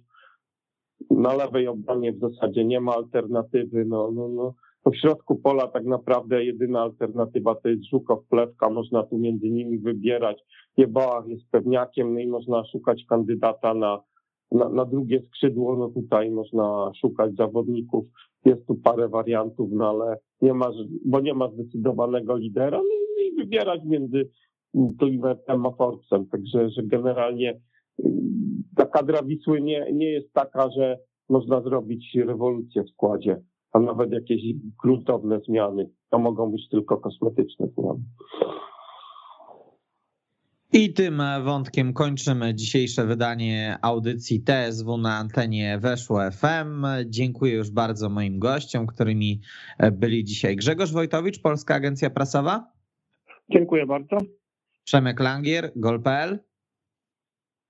Na 1.09 1.33
lewej 1.33 1.67
obronie 1.67 2.13
w 2.13 2.19
zasadzie 2.19 2.65
nie 2.65 2.79
ma 2.79 2.95
alternatywy. 2.95 3.85
No, 3.85 4.11
no, 4.11 4.27
no. 4.27 4.53
W 4.85 4.95
środku 4.95 5.35
pola 5.35 5.67
tak 5.67 5.85
naprawdę 5.85 6.45
jedyna 6.45 6.81
alternatywa 6.81 7.55
to 7.55 7.69
jest 7.69 7.89
Żukow, 7.89 8.25
Plewka. 8.29 8.69
Można 8.69 9.03
tu 9.03 9.17
między 9.17 9.49
nimi 9.49 9.79
wybierać. 9.79 10.41
Jebałach 10.77 11.27
jest 11.27 11.49
pewniakiem, 11.51 12.13
no 12.13 12.19
i 12.19 12.27
można 12.27 12.65
szukać 12.65 13.05
kandydata 13.09 13.73
na, 13.73 14.03
na, 14.51 14.69
na 14.69 14.85
drugie 14.85 15.21
skrzydło. 15.21 15.75
No 15.75 15.89
tutaj 15.89 16.31
można 16.31 16.91
szukać 17.01 17.35
zawodników. 17.35 18.05
Jest 18.45 18.67
tu 18.67 18.75
parę 18.75 19.09
wariantów, 19.09 19.69
no 19.71 19.89
ale 19.89 20.17
nie 20.41 20.53
ma, 20.53 20.71
bo 21.05 21.19
nie 21.19 21.33
ma 21.33 21.51
zdecydowanego 21.51 22.37
lidera. 22.37 22.77
No 22.77 23.23
i 23.23 23.35
wybierać 23.35 23.81
między 23.85 24.29
Klimertem 24.99 25.65
a 25.65 25.71
Forbesem. 25.71 26.25
Także 26.25 26.69
że 26.69 26.83
generalnie 26.83 27.61
y, 27.99 28.03
ta 28.75 28.85
kadra 28.85 29.23
Wisły 29.23 29.61
nie, 29.61 29.87
nie 29.93 30.11
jest 30.11 30.33
taka, 30.33 30.69
że 30.71 30.97
można 31.29 31.61
zrobić 31.61 32.15
rewolucję 32.15 32.83
w 32.83 32.89
składzie, 32.89 33.41
a 33.71 33.79
nawet 33.79 34.11
jakieś 34.11 34.41
gruntowne 34.83 35.39
zmiany. 35.39 35.89
To 36.09 36.19
mogą 36.19 36.51
być 36.51 36.69
tylko 36.69 36.97
kosmetyczne 36.97 37.67
zmiany. 37.67 37.99
I 40.73 40.93
tym 40.93 41.21
wątkiem 41.43 41.93
kończymy 41.93 42.55
dzisiejsze 42.55 43.05
wydanie 43.05 43.77
audycji 43.81 44.41
TSW 44.41 44.97
na 44.97 45.17
antenie 45.17 45.79
Weszło 45.79 46.31
FM. 46.31 46.85
Dziękuję 47.05 47.53
już 47.53 47.71
bardzo 47.71 48.09
moim 48.09 48.39
gościom, 48.39 48.87
którymi 48.87 49.41
byli 49.91 50.23
dzisiaj 50.23 50.55
Grzegorz 50.55 50.91
Wojtowicz, 50.91 51.41
Polska 51.41 51.75
Agencja 51.75 52.09
Prasowa. 52.09 52.71
Dziękuję 53.49 53.85
bardzo. 53.85 54.17
Przemek 54.83 55.19
Langier, 55.19 55.71
gol.pl. 55.75 56.39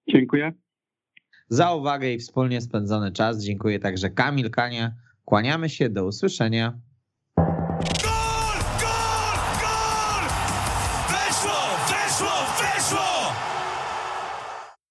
Dziękuję. 0.09 0.53
Za 1.49 1.73
uwagę 1.73 2.13
i 2.13 2.19
wspólnie 2.19 2.61
spędzony 2.61 3.11
czas. 3.11 3.43
Dziękuję 3.43 3.79
także 3.79 4.09
Kamil 4.09 4.49
Kania. 4.51 4.95
Kłaniamy 5.25 5.69
się, 5.69 5.89
do 5.89 6.05
usłyszenia. 6.05 6.79